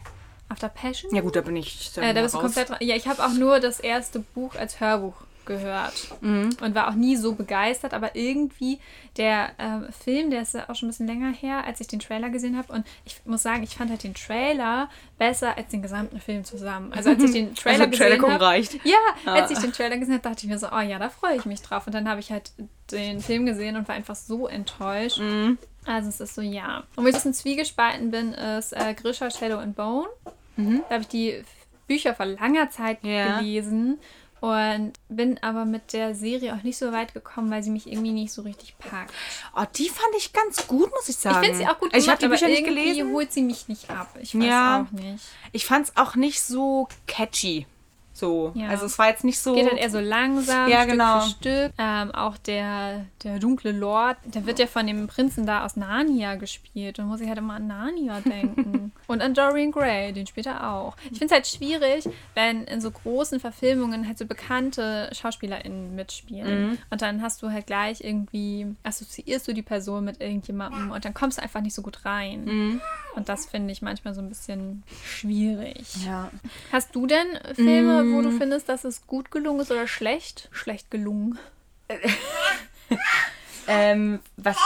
After 0.49 0.69
Passion. 0.69 1.13
Ja 1.15 1.21
gut, 1.21 1.35
da 1.35 1.41
bin 1.41 1.55
ich. 1.55 1.91
Äh, 1.97 2.13
da 2.13 2.21
bist 2.21 2.33
du 2.35 2.39
komplett 2.39 2.69
dran. 2.69 2.77
Ja, 2.81 2.95
ich 2.95 3.07
habe 3.07 3.23
auch 3.23 3.33
nur 3.33 3.59
das 3.59 3.79
erste 3.79 4.19
Buch 4.19 4.55
als 4.55 4.79
Hörbuch 4.79 5.13
gehört 5.45 6.09
Mhm. 6.21 6.49
und 6.61 6.75
war 6.75 6.89
auch 6.89 6.93
nie 6.93 7.15
so 7.15 7.33
begeistert, 7.33 7.95
aber 7.95 8.15
irgendwie 8.15 8.77
der 9.17 9.49
ähm, 9.57 9.87
Film, 10.03 10.29
der 10.29 10.43
ist 10.43 10.53
ja 10.53 10.69
auch 10.69 10.75
schon 10.75 10.87
ein 10.87 10.91
bisschen 10.91 11.07
länger 11.07 11.31
her, 11.31 11.63
als 11.65 11.81
ich 11.81 11.87
den 11.87 11.99
Trailer 11.99 12.29
gesehen 12.29 12.55
habe 12.55 12.71
und 12.71 12.85
ich 13.03 13.19
muss 13.25 13.41
sagen, 13.41 13.63
ich 13.63 13.75
fand 13.75 13.89
halt 13.89 14.03
den 14.03 14.13
Trailer 14.13 14.89
besser 15.17 15.57
als 15.57 15.69
den 15.69 15.81
gesamten 15.81 16.19
Film 16.19 16.43
zusammen. 16.45 16.93
Also 16.93 17.09
als 17.09 17.23
ich 17.23 17.31
den 17.31 17.55
Trailer 17.55 17.85
Also 17.85 17.97
Trailer 17.97 18.17
gesehen 18.17 18.31
habe, 18.33 18.43
reicht. 18.45 18.73
ja, 18.85 18.97
als 19.25 19.49
Ah. 19.49 19.53
ich 19.53 19.57
den 19.59 19.73
Trailer 19.73 19.97
gesehen 19.97 20.13
habe, 20.15 20.23
dachte 20.29 20.43
ich 20.45 20.51
mir 20.51 20.59
so, 20.59 20.67
oh 20.71 20.81
ja, 20.81 20.99
da 20.99 21.09
freue 21.09 21.35
ich 21.37 21.45
mich 21.45 21.63
drauf 21.63 21.87
und 21.87 21.93
dann 21.95 22.07
habe 22.07 22.19
ich 22.19 22.31
halt 22.31 22.51
den 22.91 23.19
Film 23.19 23.47
gesehen 23.47 23.75
und 23.75 23.87
war 23.87 23.95
einfach 23.95 24.15
so 24.15 24.47
enttäuscht. 24.47 25.17
Mhm. 25.17 25.57
Also 25.85 26.09
es 26.09 26.19
ist 26.19 26.35
so, 26.35 26.41
ja. 26.41 26.83
Und 26.95 27.05
wo 27.05 27.07
ich 27.07 27.13
ein 27.15 27.17
bisschen 27.17 27.33
zwiegespalten 27.33 28.11
bin, 28.11 28.33
ist 28.33 28.73
äh, 28.73 28.93
Grisha, 28.93 29.31
Shadow 29.31 29.57
and 29.57 29.75
Bone. 29.75 30.07
Da 30.87 30.95
habe 30.95 31.01
ich 31.01 31.07
die 31.07 31.43
Bücher 31.87 32.13
vor 32.15 32.25
langer 32.25 32.69
Zeit 32.69 33.03
Ja. 33.03 33.39
gelesen 33.39 33.99
und 34.41 34.93
bin 35.09 35.37
aber 35.43 35.65
mit 35.65 35.91
der 35.93 36.15
Serie 36.15 36.53
auch 36.55 36.63
nicht 36.63 36.77
so 36.77 36.91
weit 36.93 37.13
gekommen, 37.13 37.51
weil 37.51 37.61
sie 37.63 37.71
mich 37.71 37.87
irgendwie 37.91 38.11
nicht 38.13 38.31
so 38.31 38.41
richtig 38.43 38.77
packt. 38.77 39.13
Oh, 39.55 39.63
die 39.75 39.89
fand 39.89 40.09
ich 40.17 40.31
ganz 40.31 40.65
gut, 40.67 40.89
muss 40.91 41.03
ich 41.09 41.15
Ich 41.15 41.17
sagen. 41.17 41.43
finde 41.43 41.57
sie 41.57 41.67
auch 41.67 41.77
gut 41.79 41.93
Also 41.93 42.05
ich 42.05 42.09
habe 42.09 42.21
gemacht, 42.21 42.39
die 42.41 42.45
Bücher 42.45 42.47
nicht 42.47 42.65
gelesen. 42.65 43.11
holt 43.11 43.33
sie 43.33 43.41
mich 43.41 43.67
nicht 43.67 43.89
ab. 43.89 44.07
Ich 44.21 44.33
weiß 44.35 44.43
Ja. 44.45 44.87
auch 44.87 44.91
nicht. 44.91 45.23
Ich 45.51 45.65
fand 45.65 45.87
es 45.87 45.97
auch 45.97 46.15
nicht 46.15 46.41
so 46.41 46.87
catchy. 47.07 47.65
So. 48.19 48.51
Ja. 48.55 48.67
Also 48.67 48.85
es 48.85 48.99
war 48.99 49.07
jetzt 49.07 49.23
nicht 49.23 49.39
so. 49.39 49.53
Geht 49.53 49.69
halt 49.69 49.79
eher 49.79 49.89
so 49.89 49.99
langsam, 49.99 50.69
Ja, 50.69 50.79
Stück 50.81 50.91
genau. 50.91 51.19
für 51.21 51.29
Stück. 51.29 51.73
Ähm, 51.77 52.11
auch 52.11 52.37
der, 52.37 53.05
der 53.23 53.39
dunkle 53.39 53.71
Lord, 53.71 54.17
der 54.25 54.45
wird 54.45 54.59
ja 54.59 54.67
von 54.67 54.85
dem 54.85 55.07
Prinzen 55.07 55.45
da 55.45 55.63
aus 55.65 55.75
Narnia 55.77 56.35
gespielt. 56.35 56.99
Und 56.99 57.05
muss 57.07 57.21
ich 57.21 57.27
halt 57.27 57.37
immer 57.37 57.55
an 57.55 57.67
Narnia 57.67 58.19
denken. 58.21 58.91
und 59.07 59.21
an 59.21 59.33
Dorian 59.33 59.71
Gray, 59.71 60.11
den 60.11 60.27
spielt 60.27 60.47
er 60.47 60.69
auch. 60.71 60.95
Ich 61.11 61.17
finde 61.19 61.25
es 61.25 61.31
halt 61.31 61.47
schwierig, 61.47 62.09
wenn 62.35 62.65
in 62.65 62.81
so 62.81 62.91
großen 62.91 63.39
Verfilmungen 63.39 64.05
halt 64.07 64.17
so 64.17 64.25
bekannte 64.25 65.09
SchauspielerInnen 65.13 65.95
mitspielen. 65.95 66.69
Mhm. 66.71 66.77
Und 66.89 67.01
dann 67.01 67.21
hast 67.21 67.41
du 67.41 67.51
halt 67.51 67.67
gleich 67.67 68.03
irgendwie, 68.03 68.67
assoziierst 68.83 69.47
du 69.47 69.53
die 69.53 69.61
Person 69.61 70.03
mit 70.05 70.19
irgendjemandem 70.21 70.91
und 70.91 71.05
dann 71.05 71.13
kommst 71.13 71.37
du 71.37 71.41
einfach 71.41 71.61
nicht 71.61 71.73
so 71.73 71.81
gut 71.81 72.05
rein. 72.05 72.45
Mhm. 72.45 72.81
Und 73.15 73.27
das 73.29 73.47
finde 73.47 73.71
ich 73.71 73.81
manchmal 73.81 74.13
so 74.13 74.21
ein 74.21 74.29
bisschen 74.29 74.83
schwierig. 75.05 76.05
ja. 76.05 76.29
Hast 76.71 76.95
du 76.95 77.07
denn 77.07 77.25
Filme, 77.53 78.03
wo 78.11 78.21
Mm. 78.21 78.23
du 78.23 78.31
findest, 78.37 78.69
dass 78.69 78.83
es 78.83 79.05
gut 79.07 79.31
gelungen 79.31 79.59
ist 79.61 79.71
oder 79.71 79.87
schlecht? 79.87 80.49
Schlecht 80.51 80.89
gelungen. 80.91 81.37
Ähm, 83.71 84.19
was 84.35 84.57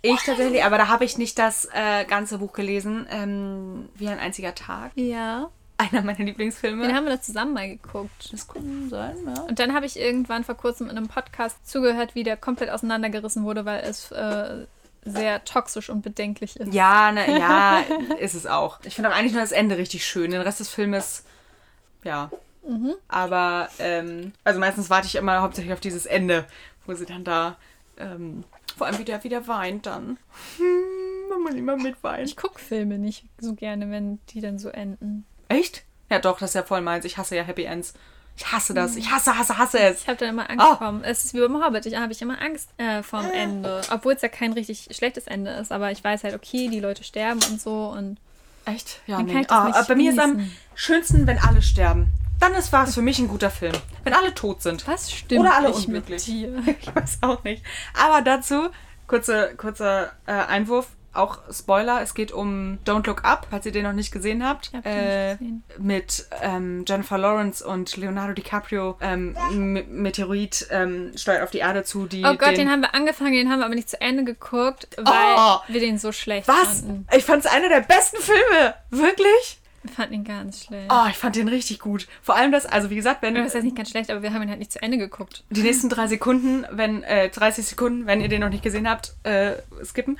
ich 0.00 0.22
tatsächlich, 0.22 0.64
aber 0.64 0.78
da 0.78 0.88
habe 0.88 1.04
ich 1.04 1.18
nicht 1.18 1.38
das 1.38 1.68
äh, 1.72 2.04
ganze 2.06 2.38
Buch 2.38 2.54
gelesen. 2.54 3.06
Ähm, 3.10 3.90
wie 3.94 4.08
ein 4.08 4.18
einziger 4.18 4.54
Tag. 4.54 4.92
Ja. 4.94 5.50
Einer 5.76 6.00
meiner 6.02 6.16
Den 6.16 6.26
Lieblingsfilme. 6.28 6.92
haben 6.94 7.04
wir 7.04 7.12
da 7.16 7.20
zusammen 7.20 7.52
mal 7.52 7.68
geguckt. 7.68 8.32
Das 8.32 8.48
kann 8.48 8.88
sein, 8.88 9.16
ja. 9.26 9.42
Und 9.42 9.58
dann 9.58 9.74
habe 9.74 9.84
ich 9.86 9.98
irgendwann 9.98 10.44
vor 10.44 10.54
kurzem 10.56 10.88
in 10.88 10.96
einem 10.96 11.08
Podcast 11.08 11.68
zugehört, 11.68 12.14
wie 12.14 12.22
der 12.24 12.36
komplett 12.38 12.70
auseinandergerissen 12.70 13.44
wurde, 13.44 13.64
weil 13.66 13.80
es 13.84 14.10
äh, 14.12 14.66
sehr 15.04 15.44
toxisch 15.44 15.90
und 15.90 16.00
bedenklich 16.02 16.56
ist. 16.58 16.72
Ja, 16.72 17.12
na, 17.12 17.28
ja, 17.28 17.80
ist 18.18 18.34
es 18.34 18.46
auch. 18.46 18.80
Ich 18.84 18.94
finde 18.94 19.10
auch 19.10 19.14
eigentlich 19.14 19.32
nur 19.34 19.42
das 19.42 19.52
Ende 19.52 19.76
richtig 19.76 20.06
schön. 20.06 20.30
Den 20.30 20.40
Rest 20.40 20.58
des 20.60 20.70
Filmes, 20.70 21.22
ja. 22.02 22.30
Aber, 23.08 23.68
ähm, 23.78 24.32
also 24.44 24.60
meistens 24.60 24.90
warte 24.90 25.06
ich 25.06 25.14
immer 25.14 25.40
hauptsächlich 25.42 25.72
auf 25.72 25.80
dieses 25.80 26.06
Ende, 26.06 26.44
wo 26.86 26.94
sie 26.94 27.06
dann 27.06 27.24
da, 27.24 27.56
ähm, 27.98 28.44
vor 28.76 28.86
allem 28.86 28.98
wieder, 28.98 29.24
wieder 29.24 29.46
weint 29.48 29.86
dann. 29.86 30.18
Hm, 30.58 31.30
wenn 31.30 31.42
man 31.42 31.56
immer 31.56 31.76
mitweint. 31.76 32.28
Ich 32.28 32.36
gucke 32.36 32.58
Filme 32.60 32.98
nicht 32.98 33.24
so 33.38 33.54
gerne, 33.54 33.90
wenn 33.90 34.18
die 34.30 34.40
dann 34.40 34.58
so 34.58 34.68
enden. 34.68 35.24
Echt? 35.48 35.84
Ja, 36.10 36.18
doch, 36.18 36.38
das 36.38 36.50
ist 36.50 36.54
ja 36.54 36.62
voll 36.62 36.80
meins. 36.80 37.04
Ich 37.04 37.18
hasse 37.18 37.36
ja 37.36 37.42
Happy 37.42 37.64
Ends. 37.64 37.94
Ich 38.36 38.52
hasse 38.52 38.72
das. 38.72 38.94
Ich 38.94 39.10
hasse, 39.10 39.36
hasse, 39.36 39.58
hasse 39.58 39.78
es. 39.80 40.02
Ich 40.02 40.08
habe 40.08 40.16
dann 40.16 40.28
immer 40.28 40.48
Angst 40.48 40.64
Ah. 40.64 40.76
vor. 40.76 41.00
Es 41.02 41.24
ist 41.24 41.34
wie 41.34 41.40
beim 41.40 41.62
Hobbit. 41.62 41.86
Ich 41.86 41.96
habe 41.96 42.12
ich 42.12 42.22
immer 42.22 42.40
Angst 42.40 42.68
äh, 42.78 43.02
vom 43.02 43.24
Ende. 43.32 43.80
Obwohl 43.90 44.12
es 44.12 44.22
ja 44.22 44.28
kein 44.28 44.52
richtig 44.52 44.88
schlechtes 44.92 45.26
Ende 45.26 45.50
ist. 45.52 45.72
Aber 45.72 45.90
ich 45.90 46.04
weiß 46.04 46.22
halt, 46.22 46.34
okay, 46.34 46.68
die 46.68 46.78
Leute 46.78 47.02
sterben 47.02 47.40
und 47.50 47.60
so. 47.60 47.88
Und 47.88 48.18
Echt? 48.64 49.00
Ja, 49.06 49.20
nee. 49.22 49.44
Ah, 49.48 49.66
aber 49.72 49.84
bei 49.88 49.94
mir 49.96 50.12
ist 50.12 50.20
am 50.20 50.48
schönsten, 50.76 51.26
wenn 51.26 51.38
alle 51.38 51.62
sterben. 51.62 52.12
Dann 52.40 52.54
ist 52.54 52.72
war 52.72 52.84
es 52.86 52.94
für 52.94 53.02
mich 53.02 53.18
ein 53.18 53.28
guter 53.28 53.50
Film. 53.50 53.74
Wenn 54.04 54.14
alle 54.14 54.32
tot 54.34 54.62
sind. 54.62 54.86
was 54.86 55.10
stimmt 55.12 55.40
Oder 55.40 55.56
alle 55.56 55.72
unglücklich. 55.72 56.24
dir? 56.24 56.62
Ich 56.80 56.94
weiß 56.94 57.18
auch 57.22 57.42
nicht. 57.44 57.62
Aber 57.94 58.22
dazu, 58.22 58.68
kurze, 59.06 59.54
kurzer 59.56 60.12
äh, 60.26 60.32
Einwurf, 60.32 60.88
auch 61.14 61.38
Spoiler, 61.50 62.00
es 62.02 62.14
geht 62.14 62.30
um 62.30 62.78
Don't 62.86 63.04
Look 63.08 63.24
Up, 63.24 63.48
falls 63.50 63.66
ihr 63.66 63.72
den 63.72 63.82
noch 63.82 63.92
nicht 63.92 64.12
gesehen 64.12 64.46
habt. 64.46 64.68
Ich 64.68 64.74
hab 64.76 64.84
den 64.84 64.92
äh, 64.92 65.28
nicht 65.30 65.38
gesehen. 65.40 65.62
mit 65.78 66.28
ähm, 66.42 66.84
Jennifer 66.86 67.18
Lawrence 67.18 67.66
und 67.66 67.96
Leonardo 67.96 68.34
DiCaprio. 68.34 68.96
Ähm, 69.00 69.34
Meteorit 69.90 70.68
ähm, 70.70 71.10
steuert 71.16 71.42
auf 71.42 71.50
die 71.50 71.58
Erde 71.58 71.82
zu, 71.82 72.06
die. 72.06 72.24
Oh 72.24 72.34
Gott, 72.36 72.56
den, 72.56 72.70
haben 72.70 72.82
wir 72.82 72.94
angefangen, 72.94 73.32
den 73.32 73.50
haben 73.50 73.58
wir 73.60 73.66
aber 73.66 73.74
nicht 73.74 73.90
zu 73.90 74.00
Ende 74.00 74.22
geguckt, 74.22 74.86
weil 74.96 75.34
Oh. 75.36 75.56
wir 75.66 75.80
den 75.80 75.98
so 75.98 76.12
schlecht 76.12 76.46
Was? 76.46 76.80
fanden. 76.82 77.08
Ich 77.16 77.24
fand 77.24 77.44
es 77.44 77.50
einer 77.50 77.68
der 77.68 77.80
besten 77.80 78.18
Filme. 78.18 78.74
Wirklich? 78.90 79.58
Wir 79.82 79.92
fanden 79.92 80.14
ihn 80.14 80.24
ganz 80.24 80.64
schlecht. 80.64 80.90
Oh, 80.92 81.06
ich 81.08 81.16
fand 81.16 81.36
den 81.36 81.48
richtig 81.48 81.78
gut. 81.78 82.08
Vor 82.22 82.34
allem 82.36 82.50
das, 82.52 82.66
also 82.66 82.90
wie 82.90 82.96
gesagt, 82.96 83.22
wenn 83.22 83.34
Das 83.36 83.54
ist 83.54 83.62
nicht 83.64 83.76
ganz 83.76 83.90
schlecht, 83.90 84.10
aber 84.10 84.22
wir 84.22 84.32
haben 84.32 84.42
ihn 84.42 84.48
halt 84.50 84.58
nicht 84.58 84.72
zu 84.72 84.82
Ende 84.82 84.98
geguckt. 84.98 85.44
die 85.50 85.62
nächsten 85.62 85.88
drei 85.88 86.06
Sekunden, 86.08 86.64
wenn, 86.70 87.02
äh, 87.04 87.28
30 87.30 87.64
Sekunden, 87.66 88.06
wenn 88.06 88.20
ihr 88.20 88.28
den 88.28 88.40
noch 88.40 88.48
nicht 88.50 88.62
gesehen 88.64 88.88
habt, 88.88 89.14
äh, 89.22 89.52
skippen. 89.84 90.18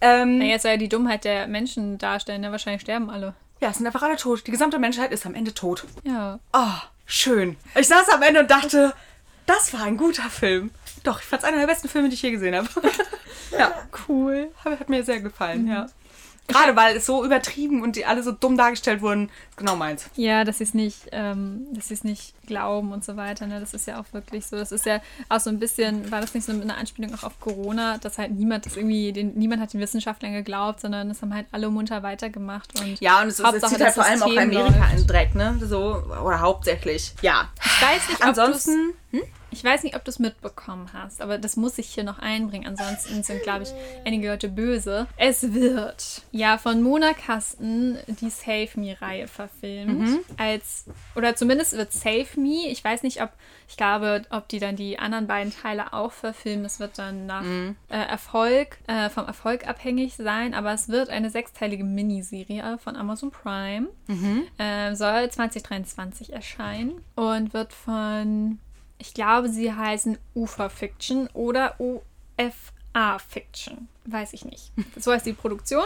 Ähm, 0.00 0.38
Na, 0.38 0.44
jetzt 0.44 0.62
soll 0.62 0.70
ja 0.72 0.76
die 0.76 0.88
Dummheit 0.88 1.24
der 1.24 1.46
Menschen 1.48 1.98
darstellen, 1.98 2.40
ne? 2.40 2.50
Wahrscheinlich 2.52 2.82
sterben 2.82 3.10
alle. 3.10 3.34
Ja, 3.60 3.68
es 3.70 3.76
sind 3.76 3.86
einfach 3.86 4.02
alle 4.02 4.16
tot. 4.16 4.46
Die 4.46 4.50
gesamte 4.50 4.78
Menschheit 4.78 5.12
ist 5.12 5.26
am 5.26 5.34
Ende 5.34 5.52
tot. 5.52 5.84
Ja. 6.04 6.38
Oh, 6.54 6.78
schön. 7.04 7.56
Ich 7.78 7.88
saß 7.88 8.08
am 8.10 8.22
Ende 8.22 8.40
und 8.40 8.50
dachte, 8.50 8.94
das 9.46 9.74
war 9.74 9.82
ein 9.82 9.96
guter 9.98 10.30
Film. 10.30 10.70
Doch, 11.02 11.18
ich 11.20 11.26
fand 11.26 11.42
es 11.42 11.48
einer 11.48 11.58
der 11.58 11.66
besten 11.66 11.88
Filme, 11.88 12.08
die 12.08 12.14
ich 12.14 12.22
je 12.22 12.30
gesehen 12.30 12.54
habe. 12.54 12.68
ja, 13.58 13.72
Cool. 14.08 14.50
hat, 14.64 14.80
hat 14.80 14.88
mir 14.88 15.02
sehr 15.04 15.20
gefallen, 15.20 15.66
ja. 15.66 15.86
Gerade 16.52 16.76
weil 16.76 16.96
es 16.96 17.06
so 17.06 17.24
übertrieben 17.24 17.82
und 17.82 17.96
die 17.96 18.06
alle 18.06 18.22
so 18.22 18.32
dumm 18.32 18.56
dargestellt 18.56 19.02
wurden. 19.02 19.30
Ist 19.50 19.56
genau 19.56 19.76
meins. 19.76 20.08
Ja, 20.16 20.44
dass 20.44 20.58
sie 20.58 20.64
es 20.64 20.74
nicht, 20.74 21.08
ähm, 21.12 21.66
dass 21.72 21.88
sie 21.88 21.94
es 21.94 22.04
nicht 22.04 22.34
glauben 22.46 22.92
und 22.92 23.04
so 23.04 23.16
weiter. 23.16 23.46
Ne? 23.46 23.60
Das 23.60 23.74
ist 23.74 23.86
ja 23.86 24.00
auch 24.00 24.06
wirklich 24.12 24.46
so. 24.46 24.56
Das 24.56 24.72
ist 24.72 24.86
ja 24.86 25.00
auch 25.28 25.40
so 25.40 25.50
ein 25.50 25.58
bisschen, 25.58 26.10
war 26.10 26.20
das 26.20 26.34
nicht 26.34 26.44
so 26.44 26.52
eine 26.52 26.74
Anspielung 26.76 27.14
auch 27.14 27.22
auf 27.22 27.40
Corona, 27.40 27.98
dass 27.98 28.18
halt 28.18 28.32
niemand 28.32 28.66
das 28.66 28.76
irgendwie, 28.76 29.12
den, 29.12 29.34
niemand 29.34 29.62
hat 29.62 29.72
den 29.72 29.80
Wissenschaftlern 29.80 30.32
geglaubt, 30.32 30.80
sondern 30.80 31.10
es 31.10 31.22
haben 31.22 31.34
halt 31.34 31.46
alle 31.52 31.70
munter 31.70 32.02
weitergemacht. 32.02 32.78
Und 32.80 33.00
Ja, 33.00 33.22
und 33.22 33.28
es, 33.28 33.34
ist, 33.34 33.40
es 33.40 33.46
Hauptsache, 33.46 33.72
zieht 33.72 33.80
halt 33.80 33.88
das 33.88 33.94
vor 33.94 34.04
allem 34.04 34.22
auch 34.22 34.36
Amerika 34.42 34.78
läuft. 34.78 35.00
in 35.00 35.06
Dreck, 35.06 35.34
ne? 35.34 35.58
So, 35.62 36.02
oder 36.24 36.40
hauptsächlich. 36.40 37.12
Ja. 37.22 37.48
Ich 37.64 37.82
weiß 37.82 38.08
nicht, 38.08 38.20
ob 38.20 38.26
Ansonsten, 38.26 38.92
du's- 39.12 39.22
Ich 39.52 39.64
weiß 39.64 39.82
nicht, 39.82 39.96
ob 39.96 40.04
du 40.04 40.10
es 40.10 40.20
mitbekommen 40.20 40.88
hast, 40.92 41.20
aber 41.20 41.36
das 41.36 41.56
muss 41.56 41.76
ich 41.78 41.88
hier 41.88 42.04
noch 42.04 42.20
einbringen. 42.20 42.68
Ansonsten 42.68 43.24
sind, 43.24 43.42
glaube 43.42 43.64
ich, 43.64 43.70
einige 44.04 44.28
Leute 44.28 44.48
böse. 44.48 45.08
Es 45.16 45.52
wird 45.52 46.22
ja 46.30 46.56
von 46.56 46.80
Mona 46.82 47.14
Kasten 47.14 47.98
die 48.06 48.30
Save 48.30 48.68
Me-Reihe 48.76 49.26
verfilmt. 49.26 50.20
Als, 50.36 50.84
oder 51.16 51.34
zumindest 51.34 51.72
wird 51.72 51.92
Save 51.92 52.28
Me, 52.36 52.68
ich 52.68 52.84
weiß 52.84 53.02
nicht, 53.02 53.20
ob, 53.22 53.30
ich 53.68 53.76
glaube, 53.76 54.22
ob 54.30 54.46
die 54.46 54.60
dann 54.60 54.76
die 54.76 55.00
anderen 55.00 55.26
beiden 55.26 55.52
Teile 55.52 55.92
auch 55.92 56.12
verfilmen. 56.12 56.62
Das 56.62 56.78
wird 56.78 56.96
dann 56.96 57.26
nach 57.26 57.42
äh, 57.88 57.96
Erfolg, 57.96 58.78
äh, 58.86 59.08
vom 59.10 59.26
Erfolg 59.26 59.66
abhängig 59.66 60.14
sein, 60.14 60.54
aber 60.54 60.72
es 60.72 60.88
wird 60.88 61.08
eine 61.10 61.28
sechsteilige 61.30 61.82
Miniserie 61.82 62.78
von 62.78 62.94
Amazon 62.94 63.32
Prime. 63.32 63.88
Äh, 64.58 64.94
soll 64.94 65.28
2023 65.28 66.32
erscheinen 66.32 67.02
und 67.16 67.52
wird 67.52 67.72
von 67.72 68.60
ich 69.00 69.14
glaube, 69.14 69.48
sie 69.48 69.72
heißen 69.72 70.18
UFA 70.34 70.68
Fiction 70.68 71.28
oder 71.32 71.74
UFA 71.78 73.18
Fiction. 73.18 73.88
Weiß 74.04 74.32
ich 74.34 74.44
nicht. 74.44 74.72
So 74.98 75.12
heißt 75.12 75.26
die 75.26 75.32
Produktion. 75.32 75.84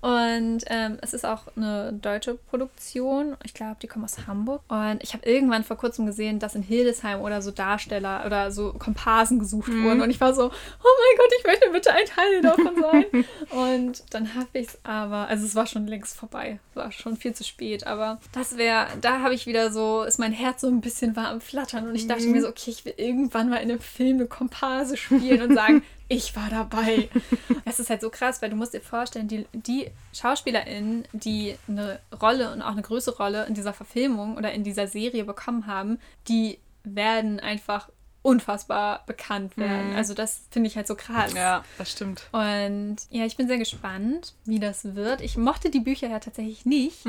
Und 0.00 0.60
ähm, 0.66 0.98
es 1.02 1.12
ist 1.12 1.24
auch 1.24 1.42
eine 1.56 1.92
deutsche 1.92 2.34
Produktion. 2.34 3.36
Ich 3.44 3.52
glaube, 3.52 3.76
die 3.82 3.88
kommen 3.88 4.04
aus 4.04 4.26
Hamburg. 4.26 4.62
Und 4.68 5.02
ich 5.02 5.12
habe 5.12 5.28
irgendwann 5.28 5.64
vor 5.64 5.76
kurzem 5.76 6.06
gesehen, 6.06 6.38
dass 6.38 6.54
in 6.54 6.62
Hildesheim 6.62 7.20
oder 7.20 7.42
so 7.42 7.50
Darsteller 7.50 8.22
oder 8.24 8.52
so 8.52 8.72
Komparsen 8.74 9.40
gesucht 9.40 9.72
wurden. 9.72 10.00
Und 10.00 10.10
ich 10.10 10.20
war 10.20 10.34
so, 10.34 10.44
oh 10.44 10.48
mein 10.48 11.16
Gott, 11.18 11.32
ich 11.38 11.46
möchte 11.46 11.70
bitte 11.70 11.92
ein 11.92 12.06
Teil 12.06 12.42
davon 12.42 12.80
sein. 12.80 13.24
und 13.50 14.04
dann 14.10 14.34
habe 14.34 14.46
ich 14.52 14.68
es 14.68 14.78
aber, 14.84 15.28
also 15.28 15.44
es 15.44 15.54
war 15.56 15.66
schon 15.66 15.88
längst 15.88 16.16
vorbei. 16.16 16.60
Es 16.70 16.76
war 16.76 16.92
schon 16.92 17.16
viel 17.16 17.34
zu 17.34 17.42
spät. 17.42 17.86
Aber 17.86 18.20
das 18.32 18.56
wäre, 18.56 18.86
da 19.00 19.20
habe 19.20 19.34
ich 19.34 19.46
wieder 19.46 19.72
so, 19.72 20.04
ist 20.04 20.18
mein 20.18 20.32
Herz 20.32 20.60
so 20.60 20.68
ein 20.68 20.80
bisschen 20.80 21.16
war 21.16 21.28
am 21.28 21.40
Flattern. 21.40 21.88
Und 21.88 21.96
ich 21.96 22.06
dachte 22.06 22.26
mir 22.28 22.40
so, 22.40 22.48
okay, 22.48 22.70
ich 22.70 22.84
will 22.84 22.94
irgendwann 22.96 23.48
mal 23.48 23.56
in 23.56 23.70
einem 23.70 23.80
Film 23.80 24.18
eine 24.18 24.26
Komparse 24.26 24.96
spielen 24.96 25.42
und 25.42 25.54
sagen, 25.54 25.82
ich 26.08 26.34
war 26.34 26.48
dabei. 26.50 27.08
Es 27.64 27.78
ist 27.78 27.90
halt 27.90 28.00
so 28.00 28.08
krass, 28.08 28.40
weil 28.40 28.48
du 28.48 28.56
musst 28.56 28.72
dir 28.72 28.80
vorstellen, 28.80 29.28
die, 29.28 29.44
die 29.52 29.90
SchauspielerInnen, 30.14 31.06
die 31.12 31.54
eine 31.68 32.00
Rolle 32.22 32.50
und 32.50 32.62
auch 32.62 32.72
eine 32.72 32.80
größere 32.80 33.18
Rolle 33.18 33.44
in 33.44 33.52
dieser 33.52 33.74
Verfilmung 33.74 34.38
oder 34.38 34.52
in 34.52 34.64
dieser 34.64 34.86
Serie 34.86 35.24
bekommen 35.24 35.66
haben, 35.66 35.98
die 36.28 36.58
werden 36.82 37.40
einfach 37.40 37.90
unfassbar 38.28 39.02
bekannt 39.06 39.56
werden. 39.56 39.94
Also 39.96 40.12
das 40.14 40.42
finde 40.50 40.68
ich 40.68 40.76
halt 40.76 40.86
so 40.86 40.94
krass. 40.94 41.32
ja, 41.34 41.64
das 41.78 41.90
stimmt. 41.92 42.22
Und 42.32 42.96
ja, 43.10 43.24
ich 43.24 43.36
bin 43.36 43.48
sehr 43.48 43.56
gespannt, 43.58 44.34
wie 44.44 44.58
das 44.58 44.94
wird. 44.94 45.20
Ich 45.22 45.36
mochte 45.38 45.70
die 45.70 45.80
Bücher 45.80 46.08
ja 46.08 46.18
tatsächlich 46.20 46.66
nicht. 46.66 47.06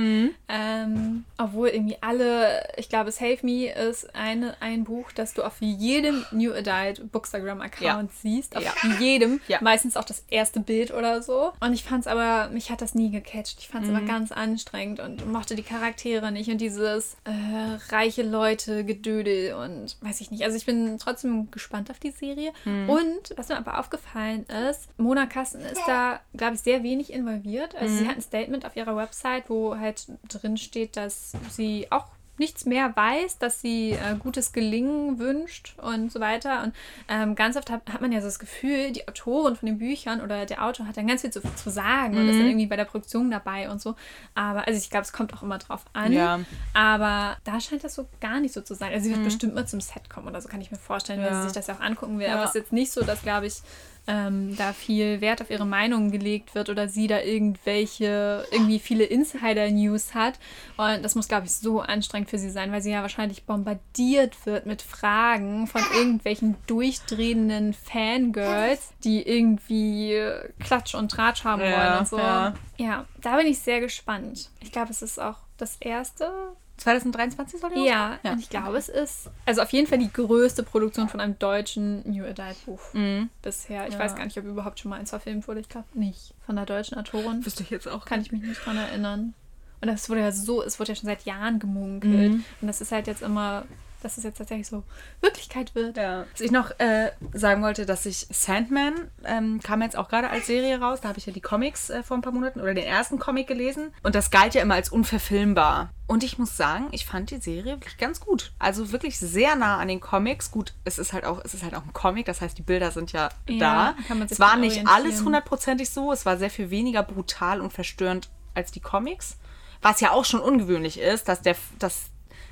Ähm, 0.47 1.25
obwohl 1.37 1.67
irgendwie 1.69 1.97
alle, 2.01 2.67
ich 2.77 2.89
glaube, 2.89 3.11
Save 3.11 3.39
Me 3.41 3.67
ist 3.71 4.15
eine, 4.15 4.55
ein 4.61 4.85
Buch, 4.85 5.11
das 5.13 5.33
du 5.33 5.43
auf 5.43 5.57
jedem 5.59 6.25
New 6.31 6.53
Adult 6.53 7.11
Bookstagram-Account 7.11 7.81
Ja. 8.11 8.17
siehst. 8.21 8.55
Auf 8.55 8.63
Ja. 8.63 8.71
jedem. 8.99 9.41
Ja. 9.47 9.57
Meistens 9.61 9.97
auch 9.97 10.05
das 10.05 10.23
erste 10.29 10.59
Bild 10.61 10.91
oder 10.93 11.21
so. 11.21 11.51
Und 11.59 11.73
ich 11.73 11.83
fand 11.83 12.01
es 12.01 12.07
aber, 12.07 12.49
mich 12.49 12.71
hat 12.71 12.81
das 12.81 12.95
nie 12.95 13.11
gecatcht. 13.11 13.57
Ich 13.59 13.67
fand 13.67 13.83
es 13.85 13.89
Mhm. 13.91 13.97
aber 13.97 14.05
ganz 14.05 14.31
anstrengend 14.31 14.99
und 15.01 15.29
mochte 15.31 15.55
die 15.55 15.63
Charaktere 15.63 16.31
nicht 16.31 16.49
und 16.49 16.59
dieses 16.59 17.17
äh, 17.25 17.93
reiche 17.93 18.23
Leute, 18.23 18.85
Gedödel 18.85 19.53
und 19.55 19.97
weiß 20.01 20.21
ich 20.21 20.31
nicht. 20.31 20.43
Also 20.43 20.55
ich 20.55 20.65
bin 20.65 20.97
trotzdem 20.97 21.08
gespannt 21.51 21.89
auf 21.91 21.99
die 21.99 22.11
Serie. 22.11 22.51
Mhm. 22.65 22.89
Und 22.89 23.33
was 23.37 23.49
mir 23.49 23.57
aber 23.57 23.79
aufgefallen 23.79 24.45
ist, 24.69 24.89
Mona 24.97 25.25
Kasten 25.25 25.61
ist 25.61 25.81
da, 25.87 26.19
glaube 26.35 26.55
ich, 26.55 26.61
sehr 26.61 26.83
wenig 26.83 27.11
involviert. 27.13 27.75
Also 27.75 27.93
Mhm. 27.93 27.97
sie 27.99 28.07
hat 28.07 28.15
ein 28.17 28.21
Statement 28.21 28.65
auf 28.65 28.75
ihrer 28.75 28.95
Website, 28.95 29.49
wo 29.49 29.77
halt 29.77 30.07
drin 30.27 30.57
steht, 30.57 30.97
dass 30.97 31.33
sie 31.49 31.87
auch 31.91 32.05
nichts 32.39 32.65
mehr 32.65 32.95
weiß, 32.95 33.37
dass 33.37 33.61
sie 33.61 33.91
äh, 33.91 34.15
gutes 34.17 34.51
Gelingen 34.53 35.19
wünscht 35.19 35.75
und 35.81 36.11
so 36.11 36.19
weiter. 36.19 36.63
Und 36.63 36.73
ähm, 37.07 37.35
ganz 37.35 37.55
oft 37.57 37.69
hat, 37.69 37.81
hat 37.91 38.01
man 38.01 38.11
ja 38.11 38.21
so 38.21 38.27
das 38.27 38.39
Gefühl, 38.39 38.91
die 38.91 39.07
Autorin 39.07 39.55
von 39.55 39.65
den 39.65 39.77
Büchern 39.77 40.21
oder 40.21 40.45
der 40.45 40.65
Autor 40.65 40.87
hat 40.87 40.97
dann 40.97 41.07
ganz 41.07 41.21
viel 41.21 41.31
zu, 41.31 41.41
zu 41.41 41.69
sagen 41.69 42.17
und 42.17 42.27
ist 42.29 42.37
dann 42.39 42.47
irgendwie 42.47 42.67
bei 42.67 42.75
der 42.75 42.85
Produktion 42.85 43.29
dabei 43.31 43.69
und 43.69 43.81
so. 43.81 43.95
Aber, 44.35 44.65
also 44.67 44.77
ich 44.77 44.89
glaube, 44.89 45.03
es 45.03 45.13
kommt 45.13 45.33
auch 45.33 45.43
immer 45.43 45.57
drauf 45.57 45.85
an. 45.93 46.11
Ja. 46.13 46.39
Aber 46.73 47.37
da 47.43 47.59
scheint 47.59 47.83
das 47.83 47.95
so 47.95 48.07
gar 48.21 48.39
nicht 48.39 48.53
so 48.53 48.61
zu 48.61 48.73
sein. 48.75 48.91
Also 48.93 49.05
sie 49.05 49.11
wird 49.11 49.23
bestimmt 49.23 49.55
mal 49.55 49.67
zum 49.67 49.81
Set 49.81 50.09
kommen 50.09 50.27
oder 50.27 50.41
so, 50.41 50.49
kann 50.49 50.61
ich 50.61 50.71
mir 50.71 50.77
vorstellen, 50.77 51.21
Ja. 51.21 51.35
sie 51.41 51.43
sich 51.43 51.53
das 51.53 51.67
ja 51.67 51.75
auch 51.75 51.81
angucken 51.81 52.19
will. 52.19 52.27
Ja. 52.27 52.35
Aber 52.35 52.43
es 52.43 52.49
ist 52.49 52.55
jetzt 52.55 52.73
nicht 52.73 52.91
so, 52.91 53.01
dass, 53.03 53.21
glaube 53.21 53.47
ich, 53.47 53.61
ähm, 54.07 54.55
da 54.57 54.73
viel 54.73 55.21
Wert 55.21 55.41
auf 55.41 55.49
ihre 55.51 55.65
Meinung 55.65 56.09
gelegt 56.11 56.55
wird 56.55 56.69
oder 56.69 56.87
sie 56.87 57.07
da 57.07 57.21
irgendwelche, 57.21 58.45
irgendwie 58.51 58.79
viele 58.79 59.03
Insider-News 59.03 60.13
hat. 60.15 60.39
Und 60.77 61.03
das 61.03 61.15
muss, 61.15 61.27
glaube 61.27 61.45
ich, 61.45 61.53
so 61.53 61.81
anstrengend 61.81 62.29
für 62.29 62.37
sie 62.39 62.49
sein, 62.49 62.71
weil 62.71 62.81
sie 62.81 62.91
ja 62.91 63.01
wahrscheinlich 63.01 63.45
bombardiert 63.45 64.45
wird 64.45 64.65
mit 64.65 64.81
Fragen 64.81 65.67
von 65.67 65.81
irgendwelchen 65.95 66.55
durchdrehenden 66.67 67.73
Fangirls, 67.73 68.89
die 69.03 69.21
irgendwie 69.21 70.19
Klatsch 70.59 70.95
und 70.95 71.09
Tratsch 71.11 71.43
haben 71.43 71.61
Ja, 71.61 71.71
wollen 71.71 71.99
und 71.99 72.07
so. 72.07 72.17
ja. 72.17 72.53
ja, 72.77 73.05
da 73.21 73.37
bin 73.37 73.47
ich 73.47 73.59
sehr 73.59 73.79
gespannt. 73.79 74.49
Ich 74.61 74.71
glaube, 74.71 74.89
es 74.91 75.01
ist 75.01 75.19
auch 75.19 75.37
das 75.57 75.75
erste 75.79 76.31
2023 76.79 77.59
soll 77.59 77.69
die 77.75 77.85
ja, 77.85 78.17
ja. 78.23 78.31
und 78.31 78.39
ich 78.39 78.49
glaube, 78.49 78.77
es 78.77 78.89
ist 78.89 79.29
also 79.45 79.61
auf 79.61 79.71
jeden 79.71 79.87
Fall 79.87 79.97
die 79.99 80.11
größte 80.11 80.63
Produktion 80.63 81.09
von 81.09 81.19
einem 81.19 81.37
deutschen 81.37 82.09
New 82.09 82.23
Adult 82.25 82.65
Buch 82.65 82.81
Mhm. 82.93 83.29
bisher. 83.41 83.87
Ich 83.87 83.93
Ja. 83.93 83.99
weiß 83.99 84.15
gar 84.15 84.25
nicht, 84.25 84.37
ob 84.37 84.45
überhaupt 84.45 84.79
schon 84.79 84.89
mal 84.89 84.99
eins 84.99 85.09
verfilmt 85.09 85.47
wurde. 85.47 85.59
Ich 85.59 85.69
glaube 85.69 85.87
nicht. 85.93 86.33
Von 86.45 86.55
der 86.55 86.65
deutschen 86.65 86.97
Autorin 86.97 87.45
Wüsste 87.45 87.63
ich 87.63 87.69
jetzt 87.69 87.87
auch. 87.87 88.05
kann 88.05 88.21
ich 88.21 88.31
mich 88.31 88.41
nicht 88.41 88.65
dran 88.65 88.77
erinnern. 88.77 89.33
Und 89.81 89.87
das 89.87 90.09
wurde 90.09 90.21
ja 90.21 90.31
so, 90.31 90.61
es 90.63 90.79
wurde 90.79 90.91
ja 90.91 90.95
schon 90.95 91.07
seit 91.07 91.23
Jahren 91.25 91.59
gemunkelt. 91.59 92.33
Mhm. 92.33 92.43
Und 92.61 92.67
das 92.67 92.81
ist 92.81 92.91
halt 92.91 93.07
jetzt 93.07 93.21
immer, 93.21 93.63
dass 94.01 94.17
es 94.17 94.23
jetzt 94.23 94.37
tatsächlich 94.37 94.67
so 94.67 94.83
Wirklichkeit 95.21 95.75
wird. 95.75 95.97
Ja. 95.97 96.25
Was 96.31 96.41
ich 96.41 96.51
noch 96.51 96.71
äh, 96.79 97.11
sagen 97.33 97.61
wollte, 97.61 97.85
dass 97.85 98.05
ich 98.05 98.27
Sandman 98.29 99.09
ähm, 99.25 99.59
kam 99.61 99.81
jetzt 99.81 99.97
auch 99.97 100.09
gerade 100.09 100.29
als 100.29 100.47
Serie 100.47 100.79
raus. 100.79 100.99
Da 101.01 101.09
habe 101.09 101.19
ich 101.19 101.25
ja 101.25 101.33
die 101.33 101.41
Comics 101.41 101.89
äh, 101.89 102.03
vor 102.03 102.17
ein 102.17 102.21
paar 102.21 102.33
Monaten 102.33 102.61
oder 102.61 102.73
den 102.73 102.85
ersten 102.85 103.19
Comic 103.19 103.47
gelesen. 103.47 103.93
Und 104.03 104.15
das 104.15 104.31
galt 104.31 104.53
ja 104.55 104.61
immer 104.61 104.75
als 104.75 104.89
unverfilmbar. 104.89 105.91
Und 106.07 106.23
ich 106.23 106.39
muss 106.39 106.57
sagen, 106.57 106.87
ich 106.91 107.05
fand 107.05 107.29
die 107.29 107.37
Serie 107.37 107.73
wirklich 107.73 107.97
ganz 107.97 108.19
gut. 108.19 108.51
Also 108.57 108.91
wirklich 108.91 109.19
sehr 109.19 109.55
nah 109.55 109.77
an 109.77 109.87
den 109.87 109.99
Comics. 109.99 110.49
Gut, 110.49 110.73
es 110.83 110.97
ist 110.97 111.13
halt 111.13 111.23
auch, 111.23 111.39
es 111.43 111.53
ist 111.53 111.63
halt 111.63 111.75
auch 111.75 111.83
ein 111.83 111.93
Comic, 111.93 112.25
das 112.25 112.41
heißt, 112.41 112.57
die 112.57 112.63
Bilder 112.63 112.89
sind 112.91 113.11
ja, 113.11 113.29
Ja, 113.47 113.93
da. 114.09 114.15
es 114.27 114.39
war 114.39 114.57
nicht 114.57 114.87
alles 114.87 115.23
hundertprozentig 115.23 115.89
so. 115.89 116.11
Es 116.11 116.25
war 116.25 116.37
sehr 116.37 116.49
viel 116.49 116.71
weniger 116.71 117.03
brutal 117.03 117.61
und 117.61 117.73
verstörend 117.73 118.29
als 118.55 118.71
die 118.71 118.79
Comics. 118.79 119.37
Was 119.81 120.01
ja 120.01 120.11
auch 120.11 120.25
schon 120.25 120.41
ungewöhnlich 120.41 120.99
ist, 120.99 121.27
dass 121.29 121.41
der, 121.41 121.55
dass 121.77 122.09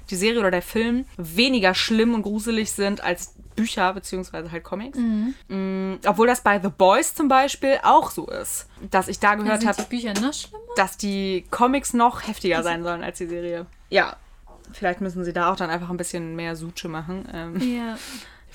die 0.09 0.15
Serie 0.15 0.39
oder 0.39 0.51
der 0.51 0.61
Film 0.61 1.05
weniger 1.17 1.73
schlimm 1.75 2.13
und 2.13 2.23
gruselig 2.23 2.71
sind 2.71 3.01
als 3.03 3.35
Bücher 3.55 3.93
beziehungsweise 3.93 4.51
halt 4.51 4.63
Comics. 4.63 4.97
Mm, 5.47 5.95
obwohl 6.05 6.27
das 6.27 6.41
bei 6.41 6.59
The 6.61 6.69
Boys 6.69 7.13
zum 7.15 7.27
Beispiel 7.27 7.79
auch 7.83 8.11
so 8.11 8.27
ist. 8.27 8.67
Dass 8.91 9.07
ich 9.07 9.19
da 9.19 9.35
gehört 9.35 9.65
habe, 9.65 9.81
die 9.81 9.89
Bücher 9.89 10.13
noch 10.13 10.33
schlimmer? 10.33 10.57
dass 10.75 10.95
die 10.95 11.45
Comics 11.49 11.93
noch 11.93 12.27
heftiger 12.27 12.61
sein 12.61 12.83
sollen 12.83 13.03
als 13.03 13.17
die 13.17 13.25
Serie. 13.25 13.65
Ja. 13.89 14.15
Vielleicht 14.73 15.01
müssen 15.01 15.23
sie 15.23 15.33
da 15.33 15.51
auch 15.51 15.55
dann 15.55 15.69
einfach 15.69 15.89
ein 15.89 15.97
bisschen 15.97 16.35
mehr 16.35 16.55
Suche 16.55 16.87
machen. 16.87 17.27
Ähm, 17.33 17.59
Ja. 17.75 17.97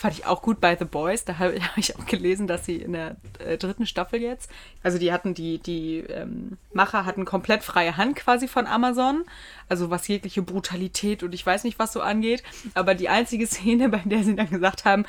Fand 0.03 0.19
ich 0.19 0.27
auch 0.27 0.43
gut 0.43 0.61
bei 0.61 0.75
The 0.75 0.85
Boys. 0.85 1.25
Da 1.25 1.39
habe 1.39 1.61
hab 1.63 1.79
ich 1.79 1.97
auch 1.97 2.07
gelesen, 2.07 2.49
dass 2.49 2.67
sie 2.67 2.79
in 2.79 2.93
der 2.93 3.15
äh, 3.39 3.57
dritten 3.57 3.87
Staffel 3.87 4.21
jetzt, 4.21 4.51
also 4.83 4.99
die 4.99 5.13
hatten 5.13 5.33
die, 5.33 5.59
die 5.59 5.99
ähm, 5.99 6.59
Macher 6.73 7.05
hatten 7.05 7.25
komplett 7.25 7.63
freie 7.63 7.97
Hand 7.97 8.17
quasi 8.17 8.49
von 8.49 8.67
Amazon. 8.67 9.23
Also 9.69 9.91
was 9.91 10.09
jegliche 10.09 10.43
Brutalität 10.43 11.23
und 11.23 11.33
ich 11.33 11.47
weiß 11.47 11.63
nicht, 11.63 11.79
was 11.79 11.93
so 11.93 12.01
angeht. 12.01 12.43
Aber 12.75 12.97
die 12.97 13.09
einzige 13.09 13.47
Szene, 13.53 13.91
bei 13.91 14.03
der 14.05 14.25
sie 14.25 14.35
dann 14.35 14.51
gesagt 14.51 14.85
haben, 14.85 15.07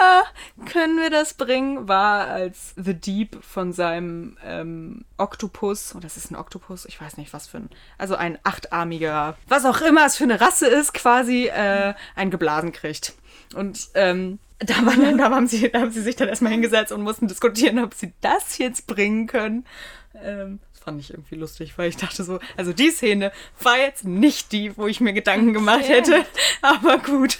na, 0.00 0.24
können 0.66 0.98
wir 0.98 1.10
das 1.10 1.34
bringen, 1.34 1.88
war 1.88 2.26
als 2.28 2.74
The 2.76 2.94
Deep 2.94 3.42
von 3.42 3.72
seinem 3.72 4.36
ähm, 4.44 5.04
Oktopus, 5.16 5.92
und 5.92 6.04
das 6.04 6.16
ist 6.16 6.30
ein 6.30 6.36
Oktopus, 6.36 6.84
ich 6.86 7.00
weiß 7.00 7.16
nicht, 7.16 7.32
was 7.32 7.46
für 7.46 7.58
ein, 7.58 7.70
also 7.98 8.14
ein 8.14 8.38
achtarmiger, 8.42 9.36
was 9.48 9.64
auch 9.64 9.80
immer 9.80 10.06
es 10.06 10.16
für 10.16 10.24
eine 10.24 10.40
Rasse 10.40 10.66
ist, 10.66 10.94
quasi 10.94 11.46
äh, 11.46 11.94
ein 12.14 12.30
geblasen 12.30 12.72
kriegt. 12.72 13.14
Und 13.54 13.88
ähm, 13.94 14.38
da, 14.58 14.74
waren 14.86 15.18
da, 15.18 15.30
haben 15.30 15.46
sie, 15.46 15.70
da 15.70 15.80
haben 15.80 15.90
sie 15.90 16.02
sich 16.02 16.16
dann 16.16 16.28
erstmal 16.28 16.52
hingesetzt 16.52 16.92
und 16.92 17.02
mussten 17.02 17.28
diskutieren, 17.28 17.78
ob 17.78 17.94
sie 17.94 18.12
das 18.20 18.58
jetzt 18.58 18.86
bringen 18.86 19.26
können. 19.26 19.66
Ähm, 20.14 20.60
das 20.72 20.82
fand 20.82 21.00
ich 21.00 21.10
irgendwie 21.10 21.36
lustig, 21.36 21.74
weil 21.76 21.88
ich 21.88 21.96
dachte 21.96 22.24
so, 22.24 22.38
also 22.56 22.72
die 22.72 22.90
Szene 22.90 23.32
war 23.60 23.78
jetzt 23.78 24.04
nicht 24.04 24.52
die, 24.52 24.76
wo 24.76 24.86
ich 24.86 25.00
mir 25.00 25.12
Gedanken 25.12 25.52
gemacht 25.52 25.88
hätte, 25.88 26.24
aber 26.62 26.98
gut. 26.98 27.38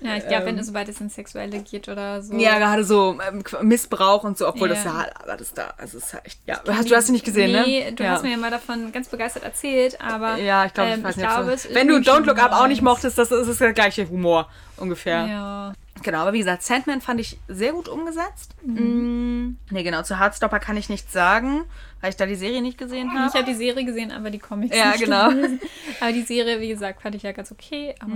Ja, 0.00 0.16
ich 0.16 0.26
glaube, 0.28 0.46
wenn 0.46 0.54
Ähm. 0.54 0.60
es 0.60 0.66
sobald 0.68 0.88
es 0.88 1.00
ins 1.00 1.14
Sexuelle 1.16 1.58
geht 1.60 1.88
oder 1.88 2.22
so. 2.22 2.34
Ja, 2.36 2.58
gerade 2.58 2.84
so 2.84 3.18
ähm, 3.28 3.42
Missbrauch 3.62 4.22
und 4.24 4.38
so, 4.38 4.46
obwohl 4.48 4.68
das 4.68 4.84
Ja. 4.84 5.06
alles 5.26 5.52
da, 5.54 5.74
also 5.76 5.98
es 5.98 6.04
ist 6.12 6.14
echt, 6.24 6.38
ja, 6.46 6.60
hast, 6.68 6.88
du 6.90 6.94
hast 6.94 7.06
sie 7.06 7.12
nicht 7.12 7.24
gesehen, 7.24 7.50
nee, 7.50 7.84
ne? 7.86 7.92
du 7.92 8.04
ja. 8.04 8.10
hast 8.10 8.22
mir 8.22 8.30
ja 8.30 8.36
mal 8.36 8.50
davon 8.50 8.92
ganz 8.92 9.08
begeistert 9.08 9.42
erzählt, 9.42 10.00
aber 10.00 10.36
ja, 10.36 10.64
ich 10.66 10.72
glaube, 10.74 10.90
ähm, 10.90 10.98
ich 11.00 11.04
weiß 11.04 11.16
ich 11.16 11.22
nicht. 11.22 11.28
glaube, 11.34 11.58
so- 11.58 11.68
Wenn 11.74 11.88
du 11.88 11.96
Don't 11.96 12.26
Look 12.26 12.38
Up 12.42 12.52
auch 12.52 12.68
nicht 12.68 12.82
mochtest, 12.82 13.18
das 13.18 13.32
ist, 13.32 13.48
ist 13.48 13.60
der 13.60 13.72
gleiche 13.72 14.08
Humor 14.08 14.48
ungefähr. 14.76 15.26
Ja. 15.26 15.72
Genau, 16.02 16.18
aber 16.20 16.32
wie 16.32 16.38
gesagt, 16.38 16.62
Sandman 16.62 17.00
fand 17.00 17.20
ich 17.20 17.38
sehr 17.48 17.72
gut 17.72 17.88
umgesetzt. 17.88 18.54
Mhm. 18.62 19.56
Nee, 19.70 19.82
genau, 19.82 20.02
zu 20.02 20.18
Heartstopper 20.18 20.60
kann 20.60 20.76
ich 20.76 20.88
nichts 20.88 21.12
sagen, 21.12 21.64
weil 22.00 22.10
ich 22.10 22.16
da 22.16 22.26
die 22.26 22.34
Serie 22.36 22.62
nicht 22.62 22.78
gesehen 22.78 23.08
Ich 23.12 23.18
habe. 23.18 23.32
habe 23.32 23.44
die 23.44 23.54
Serie 23.54 23.84
gesehen, 23.84 24.12
aber 24.12 24.30
die 24.30 24.38
Comics 24.38 24.76
Ja, 24.76 24.92
nicht 24.92 25.04
genau. 25.04 25.28
gelesen. 25.30 25.60
Aber 26.00 26.12
die 26.12 26.22
Serie, 26.22 26.60
wie 26.60 26.68
gesagt, 26.68 27.02
fand 27.02 27.14
ich 27.14 27.22
ja 27.22 27.32
ganz 27.32 27.50
okay. 27.52 27.94
Aber 28.00 28.12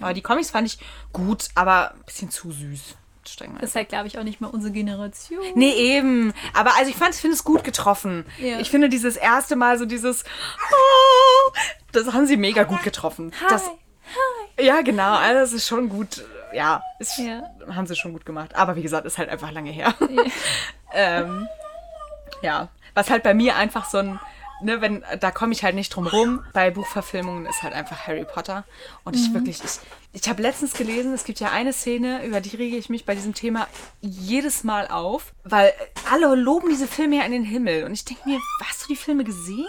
Aber 0.00 0.14
die 0.14 0.22
Comics 0.22 0.50
fand 0.50 0.66
ich 0.66 0.78
gut, 1.12 1.48
aber 1.54 1.92
ein 1.92 2.02
bisschen 2.04 2.30
zu 2.30 2.50
süß. 2.52 2.96
Streng 3.28 3.52
mal. 3.52 3.60
das 3.60 3.70
ist 3.70 3.76
halt, 3.76 3.90
glaube 3.90 4.06
ich, 4.08 4.18
auch 4.18 4.24
nicht 4.24 4.40
mehr 4.40 4.52
unsere 4.52 4.72
Generation. 4.72 5.44
Nee, 5.54 5.72
eben. 5.74 6.32
Aber 6.54 6.74
also 6.78 6.90
ich 6.90 6.96
fand, 6.96 7.14
ich 7.14 7.20
finde 7.20 7.36
es 7.36 7.44
gut 7.44 7.62
getroffen. 7.64 8.24
Ja. 8.38 8.58
Ich 8.60 8.70
finde 8.70 8.88
dieses 8.88 9.16
erste 9.16 9.56
Mal 9.56 9.78
so 9.78 9.84
dieses 9.84 10.24
oh, 10.72 11.52
das 11.92 12.12
haben 12.12 12.26
sie 12.26 12.36
mega 12.36 12.62
gut 12.64 12.82
getroffen. 12.82 13.32
Das, 13.48 13.66
Hi. 14.58 14.64
ja, 14.66 14.80
genau. 14.82 15.12
Also 15.14 15.34
das 15.40 15.52
ist 15.52 15.66
schon 15.68 15.88
gut. 15.90 16.24
Ja, 16.52 16.82
ist, 16.98 17.18
Ja. 17.18 17.42
haben 17.74 17.86
sie 17.86 17.96
schon 17.96 18.12
gut 18.12 18.26
gemacht. 18.26 18.54
Aber 18.56 18.76
wie 18.76 18.82
gesagt, 18.82 19.06
ist 19.06 19.18
halt 19.18 19.28
einfach 19.28 19.50
lange 19.52 19.70
her. 19.70 19.94
Ja. 20.08 20.22
ähm, 20.92 21.48
ja, 22.42 22.68
was 22.94 23.10
halt 23.10 23.22
bei 23.22 23.34
mir 23.34 23.56
einfach 23.56 23.88
so 23.88 23.98
ein, 23.98 24.20
ne, 24.62 24.80
wenn, 24.80 25.04
da 25.20 25.30
komme 25.30 25.52
ich 25.52 25.62
halt 25.64 25.74
nicht 25.74 25.90
drum 25.90 26.06
rum. 26.06 26.44
Bei 26.52 26.70
Buchverfilmungen 26.70 27.46
ist 27.46 27.62
halt 27.62 27.74
einfach 27.74 28.06
Harry 28.06 28.24
Potter. 28.24 28.64
Und 29.04 29.14
ich 29.16 29.32
wirklich, 29.32 29.62
ich, 29.62 29.78
ich 30.22 30.28
habe 30.28 30.42
letztens 30.42 30.72
gelesen, 30.74 31.12
es 31.14 31.24
gibt 31.24 31.40
ja 31.40 31.50
eine 31.50 31.72
Szene, 31.72 32.24
über 32.24 32.40
die 32.40 32.56
rege 32.56 32.76
ich 32.76 32.88
mich 32.88 33.04
bei 33.04 33.14
diesem 33.14 33.34
Thema 33.34 33.68
jedes 34.00 34.64
Mal 34.64 34.88
auf, 34.88 35.32
weil 35.44 35.72
alle 36.10 36.34
loben 36.34 36.68
diese 36.68 36.88
Filme 36.88 37.16
ja 37.18 37.22
in 37.24 37.32
den 37.32 37.44
Himmel. 37.44 37.84
Und 37.84 37.92
ich 37.92 38.04
denke 38.04 38.28
mir, 38.28 38.38
hast 38.64 38.82
du 38.82 38.88
die 38.88 38.96
Filme 38.96 39.24
gesehen? 39.24 39.66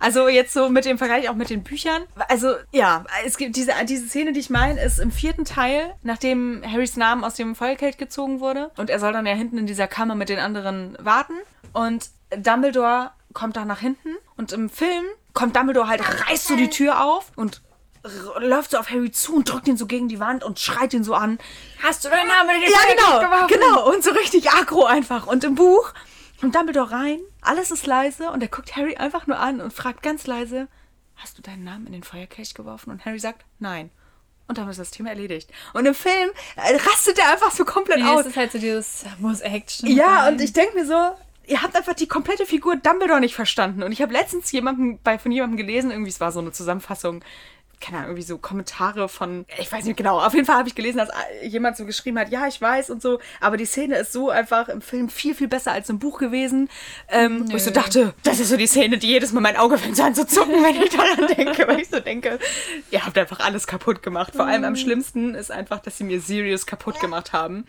Also 0.00 0.28
jetzt 0.28 0.52
so 0.52 0.68
mit 0.68 0.84
dem 0.84 0.98
Vergleich 0.98 1.28
auch 1.28 1.34
mit 1.34 1.50
den 1.50 1.62
Büchern. 1.62 2.02
Also 2.28 2.54
ja, 2.72 3.04
es 3.24 3.36
gibt 3.36 3.56
diese, 3.56 3.72
diese 3.84 4.08
Szene, 4.08 4.32
die 4.32 4.40
ich 4.40 4.50
meine, 4.50 4.80
ist 4.82 4.98
im 4.98 5.10
vierten 5.10 5.44
Teil, 5.44 5.94
nachdem 6.02 6.62
Harrys 6.66 6.96
Namen 6.96 7.24
aus 7.24 7.34
dem 7.34 7.54
Feuerkelch 7.54 7.96
gezogen 7.96 8.40
wurde. 8.40 8.70
Und 8.76 8.90
er 8.90 9.00
soll 9.00 9.12
dann 9.12 9.26
ja 9.26 9.34
hinten 9.34 9.58
in 9.58 9.66
dieser 9.66 9.86
Kammer 9.88 10.14
mit 10.14 10.28
den 10.28 10.38
anderen 10.38 10.96
warten. 11.00 11.34
Und 11.72 12.08
Dumbledore 12.36 13.10
kommt 13.32 13.56
da 13.56 13.64
nach 13.64 13.80
hinten. 13.80 14.10
Und 14.36 14.52
im 14.52 14.70
Film 14.70 15.04
kommt 15.34 15.56
Dumbledore 15.56 15.88
halt, 15.88 16.02
reißt 16.28 16.48
so 16.48 16.56
die 16.56 16.70
Tür 16.70 17.04
auf 17.04 17.32
und 17.36 17.62
läuft 18.38 18.70
so 18.70 18.78
auf 18.78 18.90
Harry 18.90 19.10
zu 19.10 19.36
und 19.36 19.50
drückt 19.50 19.68
ihn 19.68 19.76
so 19.76 19.86
gegen 19.86 20.08
die 20.08 20.20
Wand 20.20 20.44
und 20.44 20.58
schreit 20.60 20.94
ihn 20.94 21.04
so 21.04 21.14
an. 21.14 21.38
Hast 21.82 22.04
du 22.04 22.08
deinen 22.08 22.28
Namen 22.28 22.50
in 22.50 22.60
den 22.62 22.70
Ja, 22.70 23.18
genau, 23.20 23.46
genau. 23.46 23.90
Und 23.90 24.02
so 24.02 24.10
richtig 24.10 24.50
aggro 24.50 24.84
einfach. 24.84 25.26
Und 25.26 25.44
im 25.44 25.54
Buch 25.54 25.92
kommt 26.40 26.54
Dumbledore 26.54 26.90
rein, 26.90 27.20
alles 27.40 27.70
ist 27.70 27.86
leise 27.86 28.30
und 28.30 28.42
er 28.42 28.48
guckt 28.48 28.76
Harry 28.76 28.96
einfach 28.96 29.26
nur 29.26 29.38
an 29.38 29.60
und 29.60 29.72
fragt 29.72 30.02
ganz 30.02 30.26
leise, 30.26 30.68
hast 31.16 31.36
du 31.38 31.42
deinen 31.42 31.64
Namen 31.64 31.86
in 31.86 31.92
den 31.92 32.02
Feuerkelch 32.04 32.54
geworfen? 32.54 32.90
Und 32.90 33.04
Harry 33.04 33.18
sagt, 33.18 33.44
nein. 33.58 33.90
Und 34.46 34.56
damit 34.56 34.70
ist 34.70 34.80
das 34.80 34.90
Thema 34.92 35.10
erledigt. 35.10 35.50
Und 35.74 35.84
im 35.84 35.94
Film 35.94 36.30
äh, 36.56 36.76
rastet 36.76 37.18
er 37.18 37.32
einfach 37.32 37.50
so 37.50 37.64
komplett 37.66 37.98
Nee, 37.98 38.04
aus. 38.08 38.20
es 38.22 38.26
ist 38.28 38.36
halt 38.36 38.52
so 38.52 38.58
dieses, 38.58 39.04
muss 39.18 39.40
Action 39.40 39.88
Ja, 39.90 40.22
sein. 40.24 40.34
und 40.34 40.40
ich 40.40 40.52
denke 40.54 40.74
mir 40.74 40.86
so, 40.86 40.94
ihr 41.46 41.62
habt 41.62 41.76
einfach 41.76 41.92
die 41.94 42.06
komplette 42.06 42.46
Figur 42.46 42.76
Dumbledore 42.76 43.20
nicht 43.20 43.34
verstanden. 43.34 43.82
Und 43.82 43.92
ich 43.92 44.00
habe 44.00 44.12
letztens 44.12 44.50
jemanden 44.52 45.00
bei, 45.02 45.18
von 45.18 45.32
jemandem 45.32 45.58
gelesen, 45.58 45.90
irgendwie, 45.90 46.10
es 46.10 46.20
war 46.20 46.32
so 46.32 46.38
eine 46.40 46.52
Zusammenfassung, 46.52 47.22
keine 47.80 47.98
Ahnung, 47.98 48.10
irgendwie 48.10 48.26
so 48.26 48.38
Kommentare 48.38 49.08
von, 49.08 49.46
ich 49.58 49.70
weiß 49.70 49.84
nicht 49.84 49.96
genau, 49.96 50.20
auf 50.20 50.34
jeden 50.34 50.46
Fall 50.46 50.56
habe 50.56 50.68
ich 50.68 50.74
gelesen, 50.74 50.98
dass 50.98 51.10
jemand 51.42 51.76
so 51.76 51.84
geschrieben 51.84 52.18
hat, 52.18 52.30
ja, 52.30 52.46
ich 52.46 52.60
weiß 52.60 52.90
und 52.90 53.02
so, 53.02 53.20
aber 53.40 53.56
die 53.56 53.64
Szene 53.64 53.96
ist 53.96 54.12
so 54.12 54.30
einfach 54.30 54.68
im 54.68 54.80
Film 54.80 55.08
viel, 55.08 55.34
viel 55.34 55.48
besser 55.48 55.72
als 55.72 55.88
im 55.88 55.98
Buch 55.98 56.18
gewesen. 56.18 56.68
Ähm, 57.08 57.50
wo 57.50 57.56
ich 57.56 57.64
so 57.64 57.70
dachte, 57.70 58.14
das 58.24 58.40
ist 58.40 58.48
so 58.48 58.56
die 58.56 58.66
Szene, 58.66 58.98
die 58.98 59.08
jedes 59.08 59.32
Mal 59.32 59.40
mein 59.40 59.56
Auge 59.56 59.78
fängt 59.78 60.00
an 60.00 60.14
zu 60.14 60.26
zucken, 60.26 60.62
wenn 60.62 60.82
ich 60.82 60.90
daran 60.90 61.26
denke, 61.36 61.66
weil 61.68 61.80
ich 61.80 61.88
so 61.88 62.00
denke, 62.00 62.38
ihr 62.90 63.04
habt 63.04 63.16
einfach 63.16 63.40
alles 63.40 63.66
kaputt 63.66 64.02
gemacht. 64.02 64.34
Vor 64.34 64.46
allem 64.46 64.64
am 64.64 64.76
schlimmsten 64.76 65.34
ist 65.34 65.50
einfach, 65.50 65.80
dass 65.80 65.98
sie 65.98 66.04
mir 66.04 66.20
Sirius 66.20 66.66
kaputt 66.66 67.00
gemacht 67.00 67.32
haben. 67.32 67.66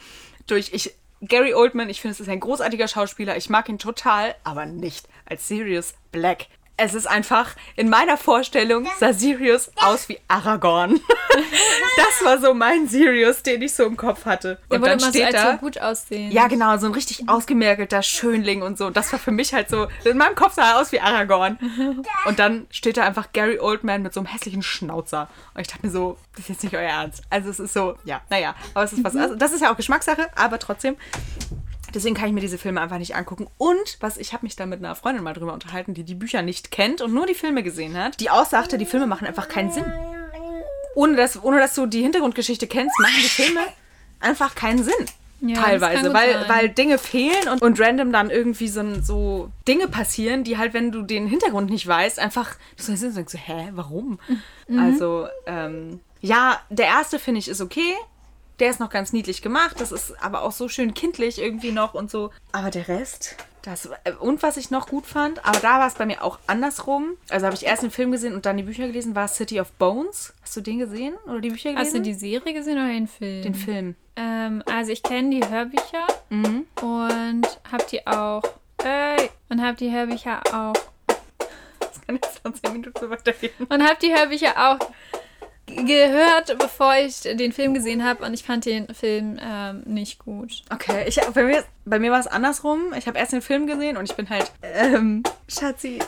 Durch, 0.48 0.72
ich, 0.74 0.96
Gary 1.22 1.54
Oldman, 1.54 1.90
ich 1.90 2.02
finde, 2.02 2.14
es 2.14 2.20
ist 2.20 2.30
ein 2.30 2.40
großartiger 2.40 2.88
Schauspieler, 2.88 3.38
ich 3.38 3.50
mag 3.50 3.68
ihn 3.70 3.78
total, 3.78 4.36
aber 4.44 4.66
nicht 4.66 5.08
als 5.26 5.48
Sirius 5.48 5.94
Black. 6.12 6.48
Es 6.80 6.94
ist 6.94 7.08
einfach, 7.08 7.56
in 7.76 7.90
meiner 7.90 8.18
Vorstellung 8.18 8.88
sah 9.00 9.14
Sirius 9.14 9.72
aus 9.76 10.08
wie 10.08 10.18
Aragorn. 10.28 11.00
das 11.98 12.26
war 12.26 12.40
so 12.40 12.54
mein 12.54 12.88
Sirius, 12.88 13.44
den 13.44 13.62
ich 13.62 13.74
so 13.74 13.84
im 13.84 13.98
Kopf 13.98 14.26
hatte. 14.26 14.60
Der 14.70 14.78
Und 14.78 14.82
wollte 14.82 14.98
dann 14.98 15.00
immer 15.00 15.08
so 15.08 15.20
steht 15.20 15.26
als 15.26 15.36
da, 15.36 15.52
so 15.52 15.58
gut 15.58 15.78
aussehen. 15.80 16.32
ja 16.32 16.48
genau, 16.48 16.78
so 16.78 16.86
ein 16.88 16.94
richtig 16.94 17.28
ausgemergelter 17.28 18.02
Schönling 18.02 18.62
und 18.62 18.78
so. 18.78 18.88
Und 18.88 18.98
das 18.98 19.12
war 19.12 19.20
für 19.20 19.32
mich 19.32 19.54
halt 19.54 19.70
so, 19.70 19.88
in 20.06 20.18
meinem 20.18 20.36
Kopf 20.36 20.54
sah 20.54 20.72
er 20.72 20.80
aus 20.80 20.92
wie 20.92 21.00
Aragorn. 21.00 21.60
Und 22.26 22.40
dann 22.40 22.68
steht 22.72 22.98
da 22.98 23.04
einfach 23.04 23.34
Gary 23.34 23.60
Oldman 23.60 24.02
mit 24.02 24.14
so 24.14 24.22
einem 24.22 24.28
hässlichen 24.28 24.64
Schnauzer. 24.64 25.28
Und 25.54 25.62
ich 25.62 25.68
dachte 25.68 25.86
mir 25.86 25.92
so, 25.92 26.18
das 26.34 26.42
ist 26.42 26.50
jetzt 26.50 26.64
nicht 26.64 26.76
euer 26.76 26.82
Ernst. 26.90 27.24
Also 27.30 27.50
es 27.50 27.60
ist 27.60 27.74
so, 27.74 27.96
ja, 28.06 28.22
naja, 28.30 28.56
aber 28.74 28.86
es 28.86 28.94
ist 28.94 29.04
was, 29.04 29.16
also 29.16 29.36
das 29.36 29.52
ist 29.52 29.62
ja 29.62 29.72
auch 29.72 29.78
Geschmackssache, 29.78 30.30
aber 30.36 30.60
trotzdem. 30.60 30.96
Deswegen 31.94 32.16
kann 32.16 32.28
ich 32.28 32.34
mir 32.34 32.42
diese 32.42 32.58
Filme 32.58 32.82
einfach 32.82 32.98
nicht 32.98 33.16
angucken. 33.16 33.48
Und 33.58 33.98
was, 34.00 34.18
ich 34.18 34.34
habe 34.34 34.46
mich 34.46 34.56
da 34.56 34.66
mit 34.66 34.80
einer 34.80 34.96
Freundin 34.96 35.24
mal 35.24 35.34
drüber 35.34 35.54
unterhalten, 35.54 35.94
die 35.94 36.04
die 36.04 36.16
Bücher 36.16 36.42
nicht 36.42 36.72
kennt 36.72 37.02
und 37.02 37.14
nur 37.14 37.26
die 37.26 37.34
Filme 37.34 37.64
gesehen 37.64 37.98
hat, 37.98 38.20
die 38.20 38.30
aussagte, 38.30 38.78
die 38.78 38.86
Filme 38.86 39.08
machen 39.08 39.28
einfach 39.28 39.48
keinen 39.48 39.72
Sinn. 39.72 39.86
Ohne 40.96 41.16
dass, 41.16 41.42
ohne 41.42 41.60
dass 41.60 41.76
du 41.76 41.86
die 41.86 42.02
Hintergrundgeschichte 42.02 42.68
kennst, 42.68 42.98
machen 43.00 43.18
die 43.18 43.30
Filme 43.30 43.62
einfach 44.20 44.56
keinen 44.56 44.84
Sinn. 44.84 45.06
Ja, 45.42 45.62
teilweise, 45.62 46.14
weil, 46.14 46.34
sein. 46.34 46.50
weil 46.50 46.70
Dinge 46.70 46.98
fehlen 46.98 47.48
und, 47.50 47.62
und 47.62 47.80
random 47.80 48.12
dann 48.12 48.30
irgendwie 48.30 48.68
so, 48.68 49.02
so 49.02 49.52
Dinge 49.68 49.88
passieren, 49.88 50.44
die 50.44 50.58
halt, 50.58 50.74
wenn 50.74 50.92
du 50.92 51.02
den 51.02 51.28
Hintergrund 51.28 51.70
nicht 51.70 51.88
weißt, 51.88 52.20
einfach 52.20 52.56
so 52.76 52.94
sind, 52.94 53.16
du, 53.16 53.38
hä, 53.38 53.70
warum? 53.72 54.20
Mhm. 54.68 54.80
Also, 54.80 55.28
ähm, 55.46 56.02
ja, 56.20 56.60
der 56.70 56.88
erste 56.88 57.20
finde 57.20 57.40
ich 57.40 57.48
ist 57.48 57.62
okay. 57.62 57.94
Der 58.60 58.70
ist 58.70 58.80
noch 58.80 58.90
ganz 58.90 59.14
niedlich 59.14 59.42
gemacht. 59.42 59.76
Das 59.80 59.92
ist 59.92 60.14
aber 60.22 60.42
auch 60.44 60.52
so 60.52 60.68
schön 60.68 60.94
kindlich 60.94 61.40
irgendwie 61.42 61.72
noch 61.72 61.94
und 61.94 62.12
so. 62.12 62.32
Aber 62.52 62.70
der 62.72 62.88
Rest, 62.88 63.36
das. 63.62 63.86
äh, 64.04 64.12
Und 64.20 64.44
was 64.44 64.58
ich 64.58 64.70
noch 64.72 64.88
gut 64.88 65.06
fand, 65.06 65.46
aber 65.46 65.60
da 65.60 65.80
war 65.80 65.88
es 65.88 65.94
bei 65.96 66.06
mir 66.06 66.24
auch 66.24 66.40
andersrum. 66.48 67.12
Also 67.30 67.46
habe 67.46 67.56
ich 67.56 67.66
erst 67.66 67.84
den 67.84 67.92
Film 67.92 68.12
gesehen 68.12 68.34
und 68.34 68.46
dann 68.46 68.58
die 68.58 68.64
Bücher 68.64 68.88
gelesen, 68.88 69.16
war 69.16 69.28
City 69.28 69.60
of 69.62 69.72
Bones. 69.74 70.34
Hast 70.42 70.56
du 70.58 70.62
den 70.62 70.80
gesehen? 70.80 71.16
Oder 71.26 71.40
die 71.42 71.50
Bücher 71.50 71.70
gelesen? 71.72 71.86
Hast 71.88 71.96
du 71.96 72.02
die 72.02 72.14
Serie 72.14 72.54
gesehen 72.54 72.78
oder 72.78 72.88
den 72.88 73.08
Film? 73.08 73.42
den 73.44 73.56
Film. 73.56 73.96
Ähm, 74.16 74.64
also 74.70 74.92
ich 74.92 75.04
kenne 75.04 75.30
die 75.30 75.48
Hörbücher 75.48 76.06
Mhm. 76.30 76.66
und 76.82 77.48
hab 77.72 77.88
die 77.88 78.06
auch. 78.06 78.44
Äh, 78.84 79.28
und 79.50 79.62
hab 79.62 79.78
die 79.78 79.92
Hörbücher 79.92 80.42
auch. 80.54 80.74
Das 81.80 82.02
kann 82.06 82.16
jetzt 82.22 82.44
noch 82.44 82.54
10 82.54 82.74
Minuten 82.74 83.00
so 83.00 83.10
weitergehen. 83.10 83.52
Und 83.70 83.84
hab 83.84 84.00
die 84.00 84.14
Hörbücher 84.14 84.54
auch 84.58 84.80
gehört, 85.76 86.58
bevor 86.58 86.96
ich 86.96 87.22
den 87.22 87.52
Film 87.52 87.74
gesehen 87.74 88.04
habe. 88.04 88.26
Und 88.26 88.34
ich 88.34 88.44
fand 88.44 88.66
den 88.66 88.94
Film 88.94 89.38
ähm, 89.42 89.84
nicht 89.86 90.20
gut. 90.20 90.64
Okay, 90.72 91.06
ich, 91.08 91.20
bei 91.34 91.44
mir, 91.44 91.64
bei 91.86 92.00
mir 92.00 92.12
war 92.12 92.20
es 92.20 92.28
andersrum. 92.28 92.94
Ich 92.98 93.08
habe 93.08 93.18
erst 93.18 93.34
den 93.34 93.42
Film 93.42 93.68
gesehen 93.68 93.98
und 93.98 94.10
ich 94.10 94.16
bin 94.16 94.30
halt, 94.30 94.52
ähm, 94.62 95.24
Schatzi, 95.48 96.00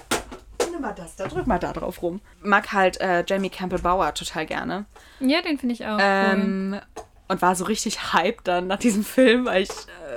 nimm 0.72 0.82
mal 0.82 0.94
das 0.94 1.16
da, 1.16 1.28
drück 1.28 1.48
mal 1.48 1.60
da 1.60 1.74
drauf 1.74 2.02
rum. 2.02 2.22
Mag 2.42 2.72
halt 2.74 3.00
äh, 3.02 3.24
Jamie 3.28 3.50
Campbell 3.50 3.80
Bauer 3.80 4.14
total 4.14 4.46
gerne. 4.46 4.86
Ja, 5.20 5.42
den 5.42 5.58
finde 5.58 5.74
ich 5.74 5.86
auch 5.86 5.98
cool. 5.98 6.02
Ähm, 6.02 6.82
und 7.28 7.42
war 7.42 7.56
so 7.56 7.64
richtig 7.66 8.14
hyped 8.14 8.48
dann 8.48 8.68
nach 8.68 8.80
diesem 8.80 9.06
Film, 9.06 9.46
weil 9.46 9.64
ich, 9.64 9.70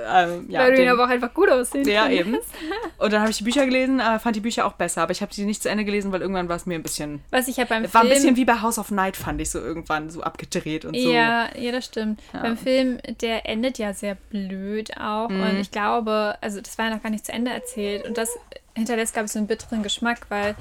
ähm, 0.06 0.46
ja, 0.48 0.60
Weil 0.60 0.76
du 0.76 0.82
ihn 0.82 0.88
aber 0.88 1.04
auch 1.04 1.08
einfach 1.08 1.32
gut 1.32 1.50
aussehen 1.50 1.86
ja, 1.88 2.06
findest. 2.06 2.26
eben. 2.26 2.38
Und 2.98 3.12
dann 3.12 3.20
habe 3.20 3.30
ich 3.30 3.38
die 3.38 3.44
Bücher 3.44 3.64
gelesen, 3.64 4.00
aber 4.00 4.18
fand 4.18 4.36
die 4.36 4.40
Bücher 4.40 4.66
auch 4.66 4.74
besser. 4.74 5.02
Aber 5.02 5.12
ich 5.12 5.22
habe 5.22 5.32
die 5.34 5.44
nicht 5.44 5.62
zu 5.62 5.68
Ende 5.68 5.84
gelesen, 5.84 6.12
weil 6.12 6.20
irgendwann 6.20 6.48
war 6.48 6.56
es 6.56 6.66
mir 6.66 6.74
ein 6.74 6.82
bisschen. 6.82 7.20
Was 7.30 7.48
ich 7.48 7.56
ja 7.56 7.64
beim 7.64 7.82
War 7.82 7.90
Film... 7.90 8.04
ein 8.04 8.08
bisschen 8.10 8.36
wie 8.36 8.44
bei 8.44 8.60
House 8.60 8.78
of 8.78 8.90
Night, 8.90 9.16
fand 9.16 9.40
ich 9.40 9.50
so 9.50 9.58
irgendwann 9.58 10.10
so 10.10 10.22
abgedreht 10.22 10.84
und 10.84 10.96
so. 10.96 11.12
Ja, 11.12 11.48
ja, 11.56 11.72
das 11.72 11.86
stimmt. 11.86 12.20
Beim 12.32 12.56
Film, 12.56 12.98
der 13.20 13.48
endet 13.48 13.78
ja 13.78 13.92
sehr 13.92 14.14
blöd 14.14 14.96
auch. 14.98 15.28
Mhm. 15.28 15.40
Und 15.42 15.60
ich 15.60 15.70
glaube, 15.70 16.36
also 16.40 16.60
das 16.60 16.78
war 16.78 16.86
ja 16.86 16.94
noch 16.94 17.02
gar 17.02 17.10
nicht 17.10 17.26
zu 17.26 17.32
Ende 17.32 17.50
erzählt. 17.50 18.06
Und 18.06 18.18
das 18.18 18.30
hinterlässt, 18.74 19.12
glaube 19.12 19.26
ich, 19.26 19.32
so 19.32 19.38
einen 19.38 19.48
bitteren 19.48 19.82
Geschmack, 19.82 20.26
weil 20.28 20.54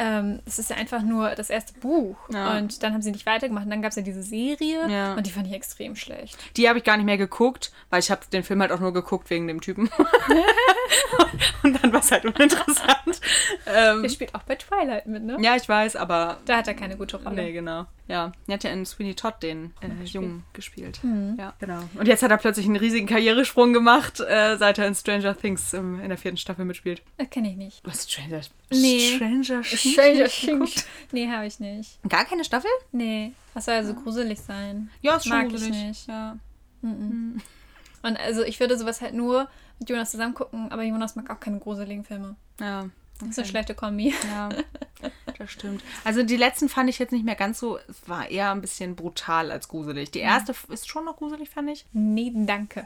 ähm, 0.00 0.40
es 0.46 0.58
ist 0.58 0.70
ja 0.70 0.76
einfach 0.76 1.02
nur 1.02 1.34
das 1.34 1.50
erste 1.50 1.74
Buch. 1.78 2.16
Ja. 2.32 2.56
Und 2.56 2.82
dann 2.82 2.94
haben 2.94 3.02
sie 3.02 3.10
nicht 3.10 3.26
weitergemacht. 3.26 3.64
Und 3.66 3.70
dann 3.70 3.82
gab 3.82 3.90
es 3.90 3.96
ja 3.96 4.02
diese 4.02 4.22
Serie. 4.22 4.88
Ja. 4.88 5.12
Und 5.14 5.26
die 5.26 5.30
fand 5.30 5.46
ich 5.46 5.52
extrem 5.52 5.94
schlecht. 5.94 6.38
Die 6.56 6.68
habe 6.68 6.78
ich 6.78 6.84
gar 6.84 6.96
nicht 6.96 7.04
mehr 7.04 7.18
geguckt, 7.18 7.70
weil 7.90 8.00
ich 8.00 8.10
habe 8.10 8.22
den 8.32 8.42
Film 8.42 8.62
halt 8.62 8.72
auch 8.72 8.80
nur 8.80 8.94
geguckt 8.94 9.28
wegen 9.28 9.46
dem 9.46 9.60
Typen. 9.60 9.90
und 11.62 11.82
dann 11.82 11.92
war 11.92 12.00
es 12.00 12.10
halt 12.10 12.24
uninteressant. 12.24 13.20
ähm, 13.66 14.02
Der 14.02 14.08
spielt 14.08 14.34
auch 14.34 14.42
bei 14.42 14.54
Twilight 14.56 15.06
mit, 15.06 15.22
ne? 15.22 15.36
ja, 15.40 15.56
ich 15.56 15.68
weiß, 15.68 15.96
aber. 15.96 16.38
Da 16.46 16.56
hat 16.56 16.68
er 16.68 16.74
keine 16.74 16.96
gute 16.96 17.22
Rolle. 17.22 17.36
Nee, 17.36 17.52
genau. 17.52 17.86
Ja, 18.08 18.32
er 18.48 18.54
hat 18.54 18.64
ja 18.64 18.70
in 18.70 18.84
Sweeney 18.84 19.14
Todd 19.14 19.34
den 19.42 19.72
äh. 19.82 20.04
Jungen 20.04 20.42
gespielt. 20.52 20.98
Mhm. 21.04 21.36
Ja, 21.38 21.52
genau. 21.60 21.80
Und 21.94 22.08
jetzt 22.08 22.22
hat 22.24 22.30
er 22.32 22.38
plötzlich 22.38 22.66
einen 22.66 22.74
riesigen 22.76 23.06
Karrieresprung 23.06 23.72
gemacht, 23.72 24.18
äh, 24.18 24.56
seit 24.56 24.78
er 24.78 24.88
in 24.88 24.96
Stranger 24.96 25.36
Things 25.36 25.72
ähm, 25.74 26.00
in 26.00 26.08
der 26.08 26.18
vierten 26.18 26.36
Staffel 26.38 26.64
mitspielt. 26.64 27.02
Das 27.18 27.30
kenne 27.30 27.50
ich 27.50 27.56
nicht. 27.56 27.82
Hast 27.86 28.10
Stranger, 28.10 28.40
Nee. 28.72 29.14
Stranger, 29.16 29.62
Things 29.62 29.89
Stranger 29.92 30.24
Things. 30.28 30.84
Nee, 31.12 31.28
habe 31.30 31.46
ich 31.46 31.60
nicht. 31.60 31.98
Gar 32.08 32.24
keine 32.24 32.44
Staffel? 32.44 32.70
Nee. 32.92 33.32
Das 33.54 33.64
soll 33.64 33.74
ja 33.74 33.84
so 33.84 33.94
gruselig 33.94 34.40
sein. 34.40 34.90
Ja, 35.02 35.16
ist 35.16 35.24
schon 35.26 35.32
Mag 35.36 35.46
ich 35.46 35.52
gruselig. 35.52 35.76
nicht. 35.76 36.08
Ja. 36.08 36.36
Und 36.82 38.16
also 38.18 38.42
ich 38.42 38.58
würde 38.60 38.78
sowas 38.78 39.00
halt 39.00 39.14
nur 39.14 39.48
mit 39.78 39.88
Jonas 39.90 40.10
zusammen 40.10 40.34
gucken, 40.34 40.70
aber 40.72 40.82
Jonas 40.82 41.16
mag 41.16 41.28
auch 41.30 41.40
keine 41.40 41.58
gruseligen 41.58 42.04
Filme. 42.04 42.36
ja. 42.60 42.88
Das 43.18 43.28
ist 43.32 43.38
eine 43.40 43.48
schlechte 43.48 43.74
Kombi. 43.74 44.14
Ja, 44.30 44.48
das 45.38 45.50
stimmt. 45.50 45.82
Also 46.04 46.22
die 46.22 46.38
letzten 46.38 46.70
fand 46.70 46.88
ich 46.88 46.98
jetzt 46.98 47.12
nicht 47.12 47.26
mehr 47.26 47.34
ganz 47.34 47.60
so, 47.60 47.76
es 47.76 48.08
war 48.08 48.30
eher 48.30 48.50
ein 48.50 48.62
bisschen 48.62 48.96
brutal 48.96 49.50
als 49.50 49.68
gruselig. 49.68 50.10
Die 50.10 50.20
erste 50.20 50.54
ist 50.68 50.88
schon 50.88 51.04
noch 51.04 51.18
gruselig, 51.18 51.50
fand 51.50 51.68
ich. 51.68 51.84
Nee, 51.92 52.32
danke. 52.34 52.82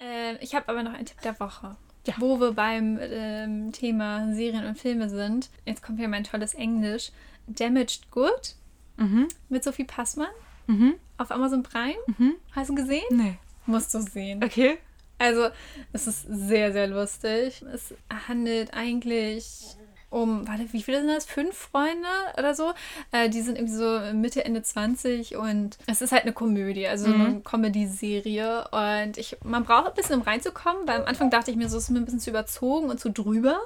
Ähm, 0.00 0.38
ich 0.40 0.54
habe 0.54 0.68
aber 0.70 0.82
noch 0.82 0.94
einen 0.94 1.04
Tipp 1.04 1.20
der 1.20 1.38
Woche. 1.38 1.76
Ja. 2.06 2.14
Wo 2.18 2.38
wir 2.38 2.52
beim 2.52 2.98
ähm, 3.00 3.72
Thema 3.72 4.34
Serien 4.34 4.66
und 4.66 4.78
Filme 4.78 5.08
sind. 5.08 5.48
Jetzt 5.64 5.82
kommt 5.82 5.98
hier 5.98 6.08
mein 6.08 6.24
tolles 6.24 6.54
Englisch. 6.54 7.10
Damaged 7.46 8.10
Good 8.10 8.54
Mhm. 8.96 9.28
mit 9.48 9.64
Sophie 9.64 9.84
Passmann 9.84 10.28
Mhm. 10.66 10.94
auf 11.18 11.30
Amazon 11.30 11.62
Prime. 11.62 11.96
Mhm. 12.18 12.34
Hast 12.52 12.70
du 12.70 12.74
gesehen? 12.74 13.02
Nee. 13.10 13.38
Musst 13.66 13.92
du 13.94 14.00
sehen. 14.00 14.42
Okay. 14.44 14.78
Also, 15.18 15.48
es 15.92 16.06
ist 16.06 16.26
sehr, 16.28 16.72
sehr 16.72 16.86
lustig. 16.88 17.64
Es 17.72 17.94
handelt 18.28 18.74
eigentlich 18.74 19.76
um, 20.14 20.46
warte, 20.46 20.72
wie 20.72 20.82
viele 20.82 21.00
sind 21.00 21.08
das? 21.08 21.24
Fünf 21.24 21.56
Freunde 21.56 22.08
oder 22.38 22.54
so? 22.54 22.72
Äh, 23.10 23.28
die 23.28 23.42
sind 23.42 23.58
irgendwie 23.58 23.74
so 23.74 24.00
Mitte, 24.14 24.44
Ende 24.44 24.62
20 24.62 25.36
und 25.36 25.76
es 25.86 26.00
ist 26.02 26.12
halt 26.12 26.22
eine 26.22 26.32
Komödie, 26.32 26.86
also 26.86 27.06
eine 27.06 27.40
Comedy-Serie. 27.40 28.68
Und 28.70 29.18
ich, 29.18 29.36
man 29.42 29.64
braucht 29.64 29.88
ein 29.88 29.94
bisschen, 29.94 30.20
um 30.20 30.22
reinzukommen, 30.22 30.86
weil 30.86 31.00
am 31.00 31.06
Anfang 31.06 31.30
dachte 31.30 31.50
ich 31.50 31.56
mir 31.56 31.68
so, 31.68 31.78
es 31.78 31.84
ist 31.84 31.90
mir 31.90 31.98
ein 31.98 32.04
bisschen 32.04 32.20
zu 32.20 32.30
überzogen 32.30 32.90
und 32.90 33.00
zu 33.00 33.10
drüber, 33.10 33.58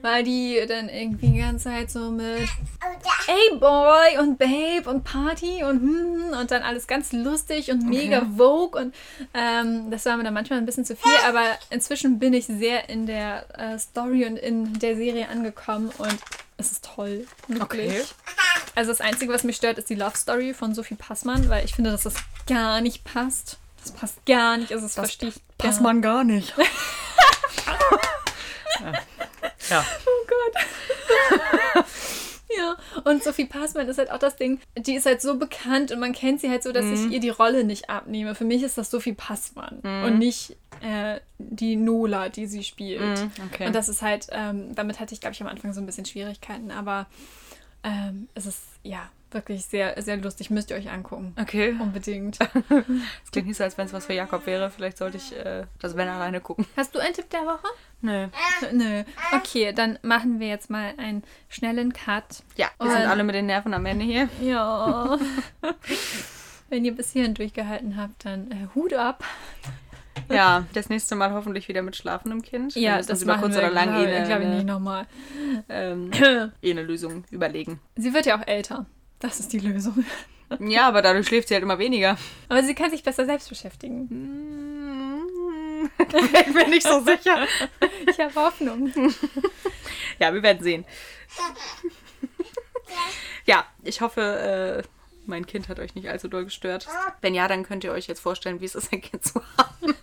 weil 0.00 0.24
die 0.24 0.58
dann 0.66 0.88
irgendwie 0.88 1.28
die 1.28 1.38
ganze 1.38 1.64
Zeit 1.64 1.90
so 1.90 2.10
mit 2.10 2.48
Ey 3.28 3.58
Boy 3.58 4.18
und 4.18 4.38
Babe 4.38 4.88
und 4.88 5.04
Party 5.04 5.62
und 5.62 5.80
hm, 5.80 6.38
und 6.40 6.50
dann 6.50 6.62
alles 6.62 6.86
ganz 6.86 7.12
lustig 7.12 7.70
und 7.70 7.86
mega 7.86 8.24
Vogue 8.36 8.80
und 8.80 8.94
ähm, 9.34 9.90
das 9.90 10.06
war 10.06 10.16
mir 10.16 10.24
dann 10.24 10.34
manchmal 10.34 10.58
ein 10.58 10.66
bisschen 10.66 10.84
zu 10.84 10.96
viel, 10.96 11.12
aber 11.28 11.44
inzwischen 11.70 12.18
bin 12.18 12.32
ich 12.32 12.46
sehr 12.46 12.88
in 12.88 13.06
der 13.06 13.44
äh, 13.58 13.78
Story 13.78 14.24
und 14.24 14.38
in 14.38 14.78
der 14.78 14.96
Serie 14.96 15.28
angekommen 15.28 15.81
und 15.90 16.18
es 16.56 16.72
ist 16.72 16.84
toll. 16.94 17.26
Wirklich. 17.48 17.90
Okay. 17.92 18.02
Also 18.74 18.90
das 18.90 19.00
Einzige, 19.00 19.32
was 19.32 19.44
mich 19.44 19.56
stört, 19.56 19.78
ist 19.78 19.90
die 19.90 19.94
Love 19.94 20.16
Story 20.16 20.54
von 20.54 20.74
Sophie 20.74 20.94
Passmann, 20.94 21.48
weil 21.48 21.64
ich 21.64 21.74
finde, 21.74 21.90
dass 21.90 22.02
das 22.02 22.14
gar 22.46 22.80
nicht 22.80 23.04
passt. 23.04 23.58
Das 23.82 23.92
passt 23.92 24.24
gar 24.26 24.56
nicht, 24.56 24.72
also 24.72 24.84
das, 24.86 24.94
verstehe 24.94 25.30
ich 25.30 25.34
Passt 25.58 25.78
gar 25.78 25.82
man 25.82 26.02
gar 26.02 26.24
nicht. 26.24 26.54
ja. 29.70 29.84
Oh 30.06 30.26
Gott. 30.26 31.84
ja, 32.56 32.76
und 33.04 33.22
Sophie 33.22 33.46
Passmann 33.46 33.88
ist 33.88 33.98
halt 33.98 34.10
auch 34.10 34.18
das 34.18 34.36
Ding, 34.36 34.60
die 34.76 34.94
ist 34.94 35.06
halt 35.06 35.20
so 35.22 35.36
bekannt 35.38 35.92
und 35.92 36.00
man 36.00 36.12
kennt 36.12 36.40
sie 36.40 36.50
halt 36.50 36.62
so, 36.62 36.72
dass 36.72 36.84
Mhm. 36.86 36.94
ich 36.94 37.10
ihr 37.12 37.20
die 37.20 37.28
Rolle 37.30 37.64
nicht 37.64 37.88
abnehme. 37.90 38.34
Für 38.34 38.44
mich 38.44 38.62
ist 38.62 38.76
das 38.78 38.90
Sophie 38.90 39.14
Passmann 39.14 39.80
Mhm. 39.82 40.04
und 40.04 40.18
nicht 40.18 40.56
äh, 40.80 41.20
die 41.38 41.76
Nola, 41.76 42.28
die 42.28 42.46
sie 42.46 42.64
spielt. 42.64 43.00
Mhm, 43.20 43.30
okay. 43.46 43.66
Und 43.66 43.74
das 43.74 43.88
ist 43.88 44.02
halt, 44.02 44.26
ähm, 44.32 44.74
damit 44.74 44.98
hatte 45.00 45.14
ich, 45.14 45.20
glaube 45.20 45.34
ich, 45.34 45.40
am 45.40 45.46
Anfang 45.46 45.72
so 45.72 45.80
ein 45.80 45.86
bisschen 45.86 46.04
Schwierigkeiten, 46.06 46.70
aber 46.72 47.06
ähm, 47.84 48.28
es 48.34 48.46
ist, 48.46 48.62
ja, 48.82 49.08
wirklich 49.30 49.64
sehr, 49.64 50.00
sehr 50.02 50.18
lustig. 50.18 50.50
Müsst 50.50 50.70
ihr 50.70 50.76
euch 50.76 50.90
angucken. 50.90 51.34
Okay. 51.40 51.74
Unbedingt. 51.80 52.38
Das 52.38 52.50
klingt 53.32 53.48
nicht 53.48 53.56
so, 53.56 53.64
als 53.64 53.78
wenn 53.78 53.86
es 53.86 53.92
was 53.94 54.04
für 54.06 54.12
Jakob 54.12 54.44
wäre. 54.46 54.70
Vielleicht 54.70 54.98
sollte 54.98 55.16
ich 55.16 55.34
äh, 55.34 55.64
das 55.80 55.96
wenn 55.96 56.06
alleine 56.08 56.40
gucken. 56.40 56.66
Hast 56.76 56.94
du 56.94 56.98
einen 56.98 57.14
Tipp 57.14 57.30
der 57.30 57.40
Woche? 57.46 57.66
Nö. 58.02 58.28
Nö. 58.72 59.04
Okay, 59.34 59.72
dann 59.72 59.98
machen 60.02 60.38
wir 60.38 60.48
jetzt 60.48 60.68
mal 60.68 60.92
einen 60.98 61.22
schnellen 61.48 61.92
Cut. 61.94 62.42
Ja, 62.56 62.68
wir 62.78 62.86
Und- 62.86 62.92
sind 62.92 63.06
alle 63.06 63.24
mit 63.24 63.34
den 63.34 63.46
Nerven 63.46 63.72
am 63.72 63.86
Ende 63.86 64.04
hier. 64.04 64.28
Ja. 64.42 65.18
Wenn 66.68 66.84
ihr 66.84 66.94
bis 66.94 67.12
hierhin 67.12 67.34
durchgehalten 67.34 67.96
habt, 67.96 68.24
dann 68.24 68.50
äh, 68.50 68.66
Hut 68.74 68.92
ab. 68.94 69.24
Ja, 70.30 70.66
das 70.72 70.88
nächste 70.88 71.14
Mal 71.14 71.32
hoffentlich 71.32 71.68
wieder 71.68 71.82
mit 71.82 71.96
schlafendem 71.96 72.42
Kind. 72.42 72.74
Wir 72.74 72.96
müssen 72.96 73.10
uns 73.10 73.22
über 73.22 73.38
kurz 73.38 73.56
oder 73.56 73.70
lang 73.70 73.88
eh 73.94 74.06
eine, 74.06 74.26
glaube 74.26 74.44
ich, 74.44 74.48
nicht 74.48 74.66
nochmal. 74.66 75.06
ähm, 75.68 76.10
eh 76.62 76.70
eine 76.70 76.82
Lösung 76.82 77.24
überlegen. 77.30 77.80
Sie 77.96 78.12
wird 78.14 78.26
ja 78.26 78.38
auch 78.40 78.46
älter. 78.46 78.86
Das 79.18 79.40
ist 79.40 79.52
die 79.52 79.60
Lösung. 79.60 80.04
Ja, 80.60 80.86
aber 80.86 81.00
dadurch 81.00 81.28
schläft 81.28 81.48
sie 81.48 81.54
halt 81.54 81.62
immer 81.62 81.78
weniger. 81.78 82.18
Aber 82.50 82.62
sie 82.62 82.74
kann 82.74 82.90
sich 82.90 83.02
besser 83.02 83.24
selbst 83.24 83.48
beschäftigen. 83.48 84.06
ich 85.98 86.54
bin 86.54 86.68
nicht 86.68 86.86
so 86.86 87.00
sicher. 87.00 87.46
Ich 88.06 88.20
habe 88.20 88.34
Hoffnung. 88.34 88.92
Ja, 90.18 90.34
wir 90.34 90.42
werden 90.42 90.62
sehen. 90.62 90.84
Ja, 93.46 93.64
ich 93.82 94.02
hoffe, 94.02 94.84
äh, 94.84 94.88
mein 95.26 95.46
Kind 95.46 95.68
hat 95.68 95.78
euch 95.78 95.94
nicht 95.94 96.08
allzu 96.08 96.28
doll 96.28 96.44
gestört. 96.44 96.88
Wenn 97.20 97.34
ja, 97.34 97.46
dann 97.48 97.62
könnt 97.64 97.84
ihr 97.84 97.92
euch 97.92 98.06
jetzt 98.06 98.20
vorstellen, 98.20 98.60
wie 98.60 98.64
es 98.64 98.74
ist, 98.74 98.92
ein 98.92 99.00
Kind 99.00 99.24
zu 99.24 99.40
haben. 99.56 99.94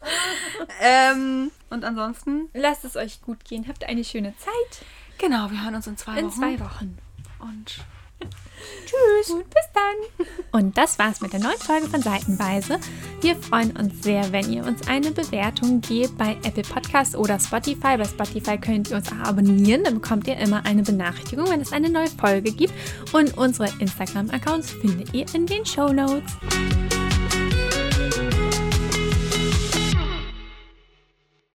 ähm, 0.82 1.52
und 1.70 1.84
ansonsten, 1.86 2.50
Lasst 2.54 2.86
es 2.86 2.96
euch 2.96 3.22
gut 3.22 3.44
gehen. 3.46 3.68
Habt 3.68 3.84
eine 3.84 4.04
schöne 4.04 4.34
Zeit. 4.38 4.86
genau, 5.18 5.50
wir 5.52 5.64
hören 5.64 5.76
uns 5.76 5.88
in 5.88 5.98
zwei 5.98 6.20
In 6.20 6.28
Wochen. 6.28 6.36
zwei 6.40 6.60
Wochen. 6.60 6.98
Und 7.40 7.76
Tschüss. 8.86 9.28
Gut, 9.28 9.50
bis 9.50 9.64
dann. 9.74 10.28
Und 10.52 10.78
das 10.78 10.98
war's 11.00 11.22
mit 11.22 11.34
der 11.34 11.40
neuen 11.40 11.58
Folge 11.58 11.88
von 11.88 12.02
Seitenweise. 12.02 12.80
Wir 13.22 13.36
freuen 13.36 13.76
uns 13.78 14.04
sehr, 14.04 14.32
wenn 14.32 14.52
ihr 14.52 14.66
uns 14.66 14.88
eine 14.88 15.12
Bewertung 15.12 15.82
gebt 15.82 16.18
bei 16.18 16.38
Apple 16.44 16.64
Podcasts 16.64 17.16
oder 17.16 17.40
Spotify. 17.40 17.98
Bei 17.98 18.06
Spotify 18.06 18.58
könnt 18.58 18.90
ihr 18.90 18.98
uns 18.98 19.12
auch 19.12 19.28
abonnieren. 19.28 19.84
Dann 19.84 19.96
bekommt 19.96 20.28
ihr 20.28 20.38
immer 20.38 20.66
eine 20.66 20.84
Benachrichtigung, 20.84 21.50
wenn 21.50 21.62
es 21.62 21.72
eine 21.72 21.90
neue 21.90 22.10
Folge 22.10 22.52
gibt. 22.52 22.74
Und 23.14 23.38
unsere 23.38 23.70
Instagram-Accounts 23.80 24.72
findet 24.72 25.14
ihr 25.14 25.26
in 25.34 25.46
den 25.46 25.66
Show 25.66 25.92
Notes. 25.92 26.34